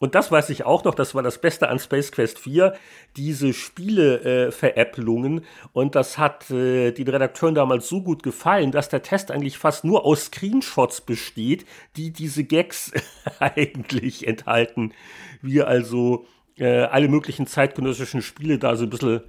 [0.00, 2.74] Und das weiß ich auch noch, das war das Beste an Space Quest 4,
[3.16, 5.38] diese Spiele-Veräpplungen.
[5.38, 5.42] Äh,
[5.72, 9.84] und das hat äh, den Redakteuren damals so gut gefallen, dass der Test eigentlich fast
[9.84, 11.66] nur aus Screenshots besteht,
[11.96, 12.92] die diese Gags
[13.40, 14.92] eigentlich enthalten.
[15.42, 16.26] Wir also
[16.56, 19.22] äh, alle möglichen zeitgenössischen Spiele da so ein bisschen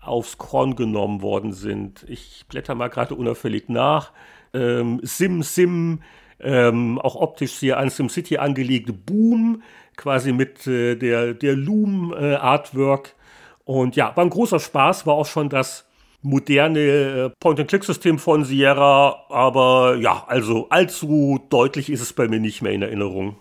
[0.00, 2.04] aufs Korn genommen worden sind.
[2.08, 4.12] Ich blätter mal gerade unauffällig nach.
[4.52, 6.00] Ähm, Sim Sim,
[6.40, 8.90] ähm, auch optisch sehr an SimCity angelegt.
[9.06, 9.62] Boom,
[9.96, 13.08] quasi mit äh, der, der Loom-Artwork.
[13.08, 15.84] Äh, und ja, war ein großer Spaß, war auch schon das
[16.22, 22.62] moderne äh, Point-and-Click-System von Sierra, aber ja, also allzu deutlich ist es bei mir nicht
[22.62, 23.36] mehr in Erinnerung.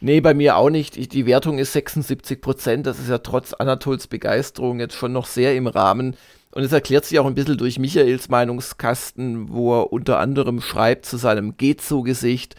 [0.00, 0.96] Nee, bei mir auch nicht.
[0.96, 2.86] Ich, die Wertung ist 76 Prozent.
[2.86, 6.16] Das ist ja trotz Anatols Begeisterung jetzt schon noch sehr im Rahmen.
[6.56, 11.04] Und es erklärt sich auch ein bisschen durch Michaels Meinungskasten, wo er unter anderem schreibt
[11.04, 12.56] zu seinem Geht so Gesicht.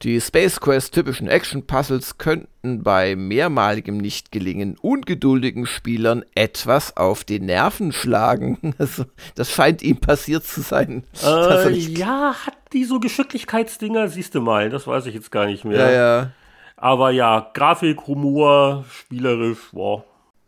[0.00, 7.92] Die Space Quest typischen Action-Puzzles könnten bei mehrmaligem Nichtgelingen ungeduldigen Spielern etwas auf die Nerven
[7.92, 8.74] schlagen.
[8.78, 9.04] Also,
[9.34, 11.04] das scheint ihm passiert zu sein.
[11.22, 15.66] Äh, ja, hat die so Geschicklichkeitsdinger, siehst du mal, das weiß ich jetzt gar nicht
[15.66, 15.90] mehr.
[15.90, 16.30] Ja, ja.
[16.78, 20.04] Aber ja, Grafik, Humor, spielerisch, wow.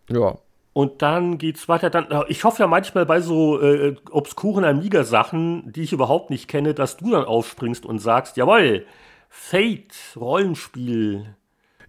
[0.09, 0.39] Ja.
[0.79, 1.91] Und dann geht's weiter.
[1.91, 6.73] Dann, ich hoffe ja manchmal bei so äh, obskuren Amiga-Sachen, die ich überhaupt nicht kenne,
[6.73, 8.87] dass du dann aufspringst und sagst, jawoll,
[9.29, 11.35] Fate, Rollenspiel.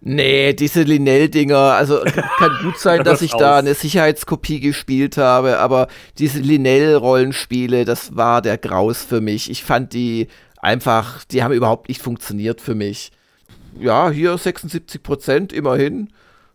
[0.00, 2.00] Nee, diese Linnell-Dinger, also
[2.38, 5.86] kann gut sein, dass ich da eine Sicherheitskopie gespielt habe, aber
[6.18, 9.52] diese Linnell-Rollenspiele, das war der Graus für mich.
[9.52, 10.26] Ich fand die
[10.58, 13.12] einfach, die haben überhaupt nicht funktioniert für mich.
[13.78, 16.08] Ja, hier 76 Prozent immerhin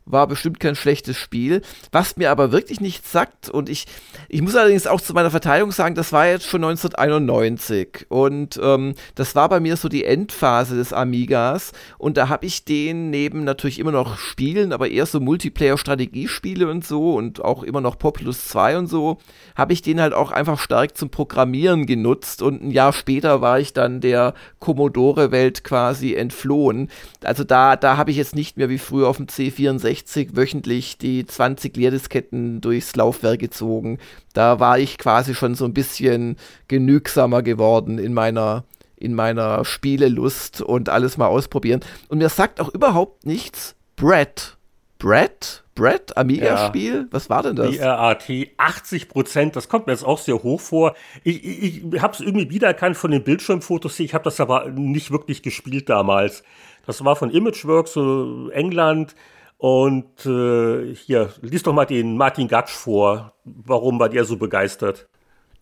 [0.05, 1.61] war bestimmt kein schlechtes Spiel.
[1.91, 3.85] Was mir aber wirklich nichts sagt, und ich,
[4.29, 8.05] ich muss allerdings auch zu meiner Verteidigung sagen, das war jetzt schon 1991.
[8.09, 11.71] Und ähm, das war bei mir so die Endphase des Amigas.
[11.97, 16.85] Und da habe ich den neben natürlich immer noch Spielen, aber eher so Multiplayer-Strategiespiele und
[16.85, 19.17] so und auch immer noch Populous 2 und so,
[19.55, 22.43] habe ich den halt auch einfach stark zum Programmieren genutzt.
[22.43, 26.89] Und ein Jahr später war ich dann der Commodore-Welt quasi entflohen.
[27.23, 30.97] Also da, da habe ich jetzt nicht mehr wie früher auf dem C64 60 wöchentlich
[30.97, 33.99] die 20 Leerdisketten durchs Laufwerk gezogen.
[34.33, 36.35] Da war ich quasi schon so ein bisschen
[36.67, 38.65] genügsamer geworden in meiner
[38.97, 41.81] in meiner Spielelust und alles mal ausprobieren.
[42.07, 44.57] Und mir sagt auch überhaupt nichts Brett.
[44.99, 45.63] Brett?
[45.75, 46.15] Brett?
[46.15, 46.95] Amiga-Spiel?
[46.95, 47.05] Ja.
[47.11, 47.77] Was war denn das?
[47.77, 50.95] BRAT, 80 Prozent, das kommt mir jetzt auch sehr hoch vor.
[51.25, 55.11] Ich, ich, ich habe es irgendwie wiedererkannt von den Bildschirmfotos, ich habe das aber nicht
[55.11, 56.43] wirklich gespielt damals.
[56.85, 59.13] Das war von Imageworks, so England.
[59.57, 63.33] Und äh, hier, lies doch mal den Martin Gatsch vor.
[63.43, 65.07] Warum war der so begeistert?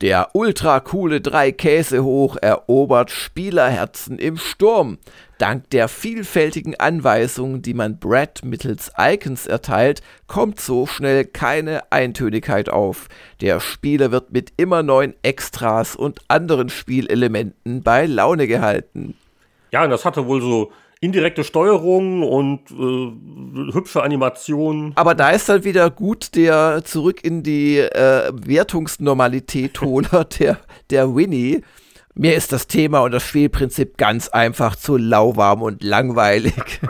[0.02, 4.98] Der ultra coole drei Käse hoch erobert Spielerherzen im Sturm.
[5.38, 12.70] Dank der vielfältigen Anweisungen, die man Brad mittels Icons erteilt, kommt so schnell keine Eintönigkeit
[12.70, 13.08] auf.
[13.40, 19.16] Der Spieler wird mit immer neuen Extras und anderen Spielelementen bei Laune gehalten.
[19.72, 20.72] Ja, und das hatte wohl so
[21.04, 24.94] indirekte Steuerung und äh, hübsche Animationen.
[24.96, 30.60] Aber da ist dann wieder gut der zurück in die äh, Wertungsnormalität Holer, der,
[30.90, 31.62] der Winnie.
[32.16, 36.54] Mir ist das Thema und das Spielprinzip ganz einfach zu lauwarm und langweilig.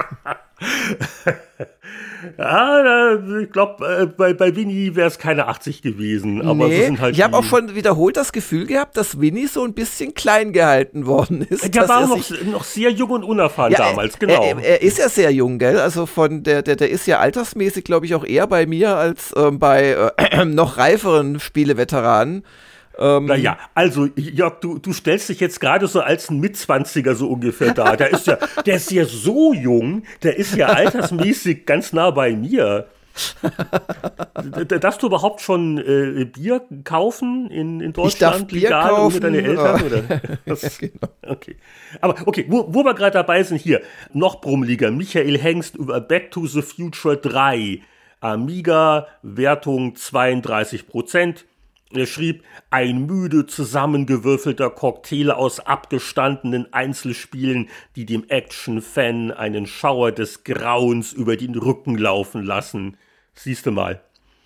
[2.38, 6.42] Ja, ich glaube, äh, bei, bei Winnie wäre es keine 80 gewesen.
[6.42, 9.64] Aber nee, sind halt ich habe auch schon wiederholt das Gefühl gehabt, dass Winnie so
[9.64, 11.74] ein bisschen klein gehalten worden ist.
[11.74, 14.44] Der war noch, noch sehr jung und unerfahren ja, damals, genau.
[14.44, 15.80] Er, er, ist ja sehr jung, gell?
[15.80, 19.34] Also von der, der, der ist ja altersmäßig, glaube ich, auch eher bei mir als
[19.36, 22.44] ähm, bei äh, noch reiferen Spieleveteranen.
[22.98, 27.28] Ähm, naja, also Jörg, du, du stellst dich jetzt gerade so als ein Mitzwanziger so
[27.30, 27.96] ungefähr da.
[27.96, 32.36] Der ist ja, der ist ja so jung, der ist ja altersmäßig ganz nah bei
[32.36, 32.88] mir.
[34.80, 38.14] Darfst du überhaupt schon äh, Bier kaufen in, in Deutschland?
[38.14, 39.22] Ich darf Bier legal, kaufen.
[39.22, 39.84] deine Eltern?
[39.84, 40.04] Oder?
[40.46, 41.08] Das, genau.
[41.22, 41.58] Okay.
[42.02, 43.82] Aber okay, wo, wo wir gerade dabei sind, hier,
[44.14, 44.90] noch brummeliger.
[44.90, 47.82] Michael Hengst über Back to the Future 3.
[48.20, 51.46] Amiga, Wertung 32 Prozent.
[51.96, 60.44] Er schrieb, ein müde zusammengewürfelter Cocktail aus abgestandenen Einzelspielen, die dem Action-Fan einen Schauer des
[60.44, 62.98] Grauens über den Rücken laufen lassen.
[63.36, 64.02] Siehste mal.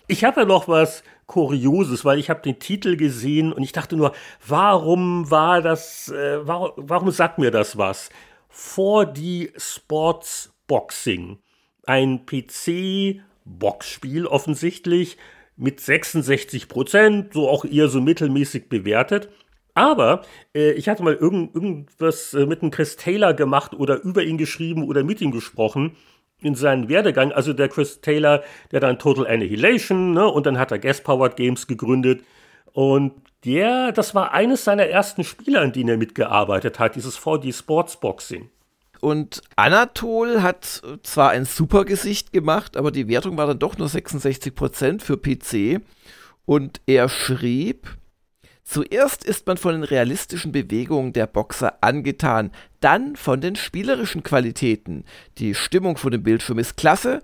[0.08, 3.96] Ich habe ja noch was Kurioses, weil ich habe den Titel gesehen und ich dachte
[3.96, 4.12] nur,
[4.46, 8.08] warum war das, äh, warum, warum sagt mir das was?
[8.50, 11.38] 4D Sports Boxing.
[11.84, 15.18] Ein PC-Boxspiel offensichtlich,
[15.58, 19.28] mit 66 Prozent, so auch eher so mittelmäßig bewertet.
[19.74, 20.22] Aber
[20.54, 24.38] äh, ich hatte mal irgend, irgendwas äh, mit einem Chris Taylor gemacht oder über ihn
[24.38, 25.96] geschrieben oder mit ihm gesprochen
[26.40, 27.32] in seinem Werdegang.
[27.32, 31.36] Also der Chris Taylor, der dann Total Annihilation, ne, und dann hat er Gas Powered
[31.36, 32.22] Games gegründet.
[32.72, 33.12] Und
[33.44, 37.98] der, das war eines seiner ersten Spiele, an denen er mitgearbeitet hat, dieses 4D Sports
[37.98, 38.50] Boxing.
[39.00, 43.88] Und Anatol hat zwar ein super Gesicht gemacht, aber die Wertung war dann doch nur
[43.88, 45.80] 66% für PC.
[46.44, 47.96] Und er schrieb,
[48.64, 52.50] Zuerst ist man von den realistischen Bewegungen der Boxer angetan,
[52.80, 55.04] dann von den spielerischen Qualitäten.
[55.38, 57.22] Die Stimmung vor dem Bildschirm ist klasse,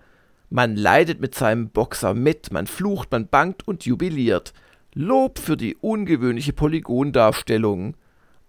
[0.49, 4.55] man leidet mit seinem Boxer mit, man flucht, man bangt und jubiliert.
[4.95, 7.95] Lob für die ungewöhnliche Polygondarstellung.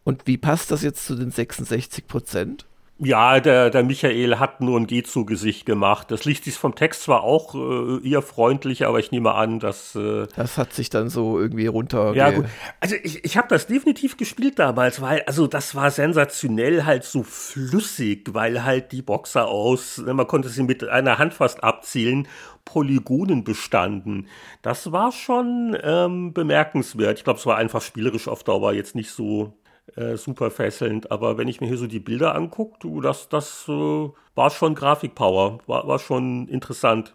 [0.06, 2.66] Und wie passt das jetzt zu den 66 Prozent?
[2.98, 6.12] Ja, der, der Michael hat nur ein Geh zu Gesicht gemacht.
[6.12, 9.96] Das liest sich vom Text zwar auch äh, eher freundlich, aber ich nehme an, dass.
[9.96, 12.14] Äh, das hat sich dann so irgendwie runter.
[12.16, 12.46] Ja, gut.
[12.80, 17.24] Also ich, ich habe das definitiv gespielt damals, weil, also das war sensationell halt so
[17.24, 22.30] flüssig, weil halt die Boxer aus, ne, man konnte sie mit einer Hand fast abzielen,
[22.64, 24.28] Polygonen bestanden.
[24.62, 27.18] Das war schon ähm, bemerkenswert.
[27.18, 29.54] Ich glaube, es war einfach spielerisch auf Dauer jetzt nicht so
[29.96, 31.12] äh, super fesselnd.
[31.12, 34.76] Aber wenn ich mir hier so die Bilder angucke, du, das, das äh, war schon
[34.76, 37.14] Grafikpower, war, war schon interessant.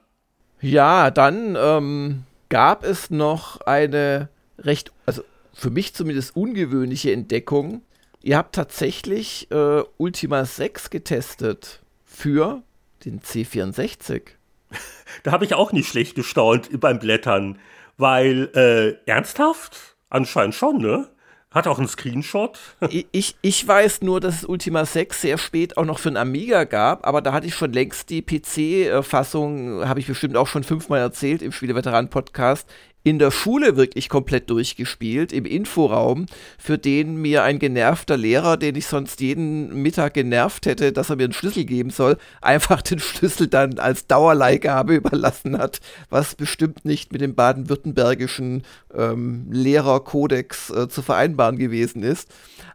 [0.60, 4.28] Ja, dann ähm, gab es noch eine
[4.58, 5.22] recht, also
[5.52, 7.82] für mich zumindest ungewöhnliche Entdeckung.
[8.22, 12.62] Ihr habt tatsächlich äh, Ultima 6 getestet für
[13.04, 14.22] den C64.
[15.24, 17.58] Da habe ich auch nicht schlecht gestaunt beim Blättern,
[17.96, 19.96] weil äh, ernsthaft?
[20.08, 21.08] Anscheinend schon, ne?
[21.52, 22.56] Hat auch einen Screenshot.
[23.10, 26.62] ich, ich weiß nur, dass es Ultima 6 sehr spät auch noch für einen Amiga
[26.62, 31.00] gab, aber da hatte ich schon längst die PC-Fassung, habe ich bestimmt auch schon fünfmal
[31.00, 32.68] erzählt im Spieleveteran-Podcast,
[33.02, 36.26] in der Schule wirklich komplett durchgespielt, im Inforaum,
[36.58, 41.16] für den mir ein genervter Lehrer, den ich sonst jeden Mittag genervt hätte, dass er
[41.16, 46.84] mir einen Schlüssel geben soll, einfach den Schlüssel dann als Dauerleihgabe überlassen hat, was bestimmt
[46.84, 48.64] nicht mit dem baden-württembergischen
[48.94, 52.28] ähm, Lehrerkodex äh, zu vereinbaren gewesen ist.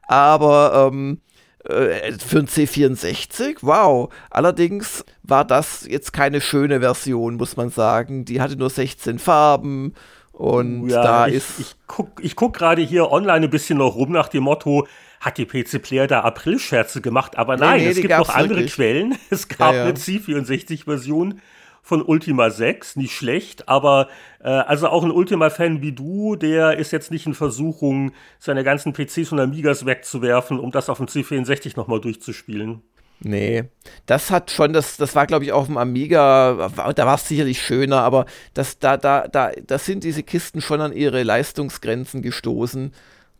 [0.08, 1.20] Aber ähm,
[1.66, 4.12] äh, für ein C64, wow.
[4.30, 8.26] Allerdings war das jetzt keine schöne Version, muss man sagen.
[8.26, 9.94] Die hatte nur 16 Farben
[10.38, 11.60] und ja, da ich, ist.
[11.60, 14.88] Ich guck, ich guck gerade hier online ein bisschen noch rum nach dem Motto,
[15.22, 17.38] hat die PC Player da April-Scherze gemacht?
[17.38, 18.74] Aber nein, nee, nee, es gibt noch andere wirklich.
[18.74, 19.18] Quellen.
[19.30, 19.84] Es gab ja, ja.
[19.86, 21.42] eine C64-Version
[21.82, 24.10] von Ultima 6, nicht schlecht, aber
[24.44, 28.92] äh, also auch ein Ultima-Fan wie du, der ist jetzt nicht in Versuchung, seine ganzen
[28.92, 32.82] PCs und Amigas wegzuwerfen, um das auf dem C64 nochmal durchzuspielen.
[33.20, 33.64] Nee,
[34.06, 37.62] das hat schon, das, das war glaube ich auf dem Amiga, da war es sicherlich
[37.62, 42.92] schöner, aber das, da, da, da, das sind diese Kisten schon an ihre Leistungsgrenzen gestoßen.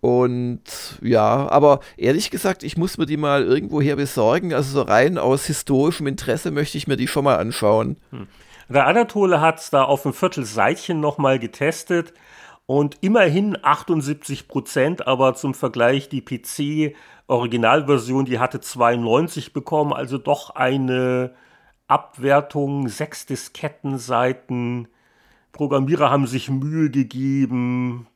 [0.02, 0.62] Und
[1.02, 4.54] ja, aber ehrlich gesagt, ich muss mir die mal irgendwoher besorgen.
[4.54, 7.98] Also so rein aus historischem Interesse möchte ich mir die schon mal anschauen.
[8.12, 8.28] Hm.
[8.70, 12.14] Der Anatole hat es da auf dem Viertelseitchen nochmal getestet
[12.68, 16.96] und immerhin 78 Prozent, aber zum Vergleich die PC
[17.28, 21.34] Originalversion, die hatte 92 bekommen, also doch eine
[21.88, 24.88] Abwertung, sechs Diskettenseiten.
[25.52, 28.08] Programmierer haben sich Mühe gegeben,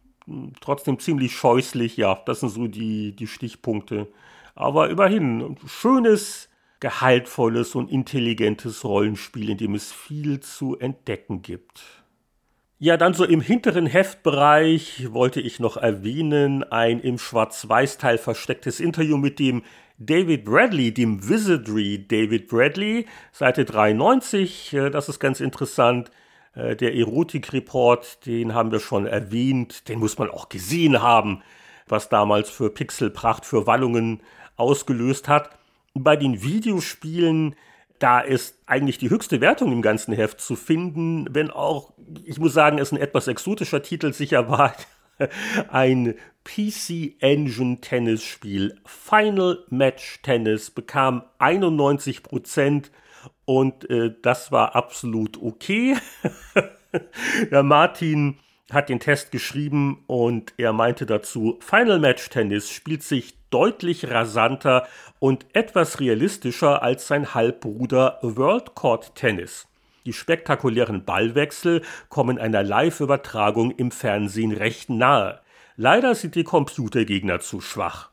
[0.62, 4.08] trotzdem ziemlich scheußlich, ja, das sind so die, die Stichpunkte.
[4.56, 6.50] Aber immerhin, schönes,
[6.80, 11.99] gehaltvolles und intelligentes Rollenspiel, in dem es viel zu entdecken gibt.
[12.82, 19.18] Ja, dann so im hinteren Heftbereich wollte ich noch erwähnen, ein im Schwarz-Weiß-Teil verstecktes Interview
[19.18, 19.64] mit dem
[19.98, 26.10] David Bradley, dem Wizardry David Bradley, Seite 93, äh, das ist ganz interessant.
[26.56, 31.44] Äh, der Erotik-Report, den haben wir schon erwähnt, den muss man auch gesehen haben,
[31.86, 34.22] was damals für Pixelpracht, für Wallungen
[34.56, 35.50] ausgelöst hat.
[35.96, 37.58] Bei den Videospielen,
[38.00, 41.94] da ist eigentlich die höchste Wertung im ganzen Heft zu finden, wenn auch,
[42.24, 44.74] ich muss sagen, es ein etwas exotischer Titel sicher war.
[45.70, 46.16] Ein
[46.46, 48.80] PC Engine Tennisspiel.
[48.86, 52.90] Final Match Tennis bekam 91 Prozent
[53.44, 55.98] und äh, das war absolut okay.
[57.52, 58.38] Der Martin
[58.72, 64.88] hat den Test geschrieben und er meinte dazu, Final Match Tennis spielt sich deutlich rasanter
[65.20, 69.68] und etwas realistischer als sein Halbbruder World Court Tennis.
[70.06, 75.42] Die spektakulären Ballwechsel kommen einer Live-Übertragung im Fernsehen recht nahe.
[75.76, 78.10] Leider sind die Computergegner zu schwach.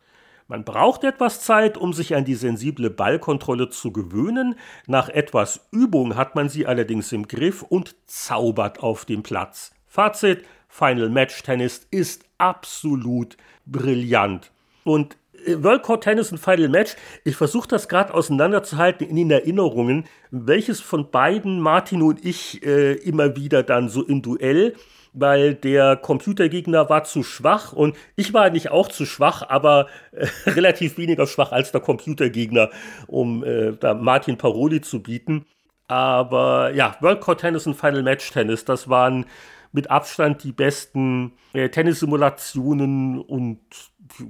[0.48, 4.54] Man braucht etwas Zeit, um sich an die sensible Ballkontrolle zu gewöhnen.
[4.86, 9.75] Nach etwas Übung hat man sie allerdings im Griff und zaubert auf dem Platz.
[9.96, 14.52] Fazit: Final Match Tennis ist absolut brillant.
[14.84, 15.16] Und
[15.46, 20.04] äh, World Cup Tennis und Final Match, ich versuche das gerade auseinanderzuhalten in den Erinnerungen,
[20.30, 24.74] welches von beiden Martin und ich äh, immer wieder dann so im Duell
[25.18, 30.26] weil der Computergegner war zu schwach und ich war nicht auch zu schwach, aber äh,
[30.50, 32.68] relativ weniger schwach als der Computergegner,
[33.06, 35.46] um äh, da Martin Paroli zu bieten.
[35.88, 39.24] Aber ja, World Cup Tennis und Final Match Tennis, das waren
[39.72, 43.60] mit Abstand die besten äh, Tennissimulationen und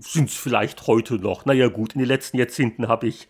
[0.01, 1.45] sind es vielleicht heute noch.
[1.45, 3.29] Naja gut, in den letzten Jahrzehnten habe ich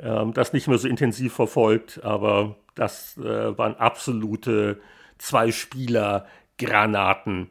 [0.00, 4.80] ähm, das nicht mehr so intensiv verfolgt, aber das äh, waren absolute
[5.18, 6.26] Zwei-Spieler-
[6.58, 7.50] Granaten.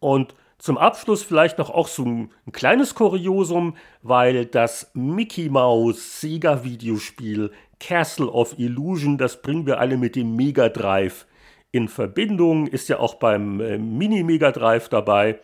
[0.00, 6.20] Und Zum Abschluss vielleicht noch auch so ein, ein kleines Kuriosum, weil das Mickey Mouse
[6.20, 11.26] Sega Videospiel Castle of Illusion, das bringen wir alle mit dem Mega Drive
[11.72, 15.40] in Verbindung, ist ja auch beim äh, Mini Mega Drive dabei.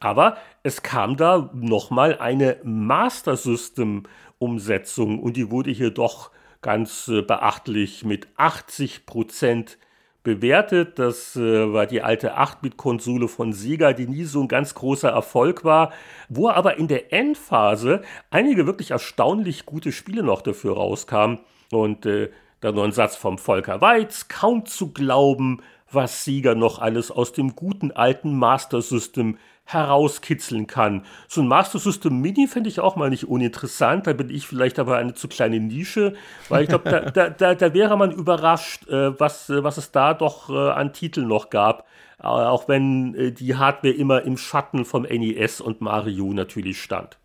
[0.00, 4.04] Aber es kam da nochmal eine Master System
[4.38, 6.30] Umsetzung und die wurde hier doch
[6.60, 9.78] ganz äh, beachtlich mit 80 Prozent
[10.22, 10.98] bewertet.
[10.98, 15.64] Das äh, war die alte 8-Bit-Konsole von Sega, die nie so ein ganz großer Erfolg
[15.64, 15.92] war,
[16.28, 21.40] wo aber in der Endphase einige wirklich erstaunlich gute Spiele noch dafür rauskamen.
[21.70, 22.30] Und äh,
[22.64, 25.60] dann noch ein Satz vom Volker Weiz, kaum zu glauben,
[25.90, 29.36] was Sega noch alles aus dem guten alten Master System
[29.66, 31.04] herauskitzeln kann.
[31.28, 34.06] So ein Master System Mini finde ich auch mal nicht uninteressant.
[34.06, 36.14] Da bin ich vielleicht aber eine zu kleine Nische,
[36.48, 39.90] weil ich glaube, da, da, da, da, wäre man überrascht, äh, was, äh, was es
[39.90, 41.86] da doch äh, an Titeln noch gab.
[42.18, 47.18] Auch wenn die Hardware immer im Schatten vom NES und Mario natürlich stand.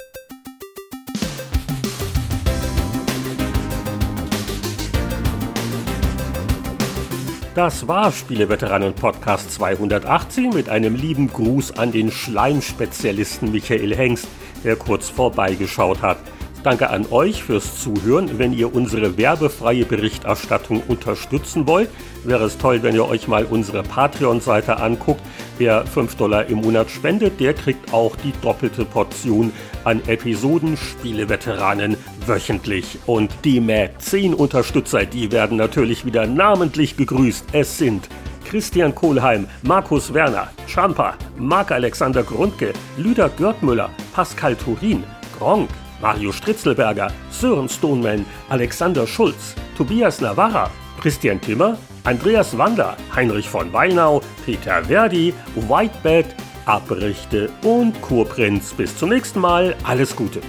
[7.54, 14.26] Das war Spieleveteranen Podcast 218 mit einem lieben Gruß an den Schleimspezialisten Michael Hengst,
[14.64, 16.16] der kurz vorbeigeschaut hat.
[16.62, 18.38] Danke an euch fürs Zuhören.
[18.38, 21.88] Wenn ihr unsere werbefreie Berichterstattung unterstützen wollt,
[22.22, 25.22] wäre es toll, wenn ihr euch mal unsere Patreon-Seite anguckt.
[25.58, 29.52] Wer 5 Dollar im Monat spendet, der kriegt auch die doppelte Portion
[29.82, 33.00] an Episoden Spieleveteranen wöchentlich.
[33.06, 37.46] Und die Mad 10 Unterstützer, die werden natürlich wieder namentlich gegrüßt.
[37.50, 38.08] Es sind
[38.48, 45.02] Christian Kohlheim, Markus Werner, Champa, Marc-Alexander Grundke, Lüder Görtmüller, Pascal Turin,
[45.38, 45.68] Gronk,
[46.02, 50.68] Mario Stritzelberger, Sören Stoneman, Alexander Schulz, Tobias Navarra,
[51.00, 56.26] Christian Timmer, Andreas Wander, Heinrich von Weinau, Peter Verdi, Whitebed,
[56.66, 58.72] Abrichte und Kurprinz.
[58.74, 59.74] Bis zum nächsten Mal.
[59.84, 60.40] Alles Gute.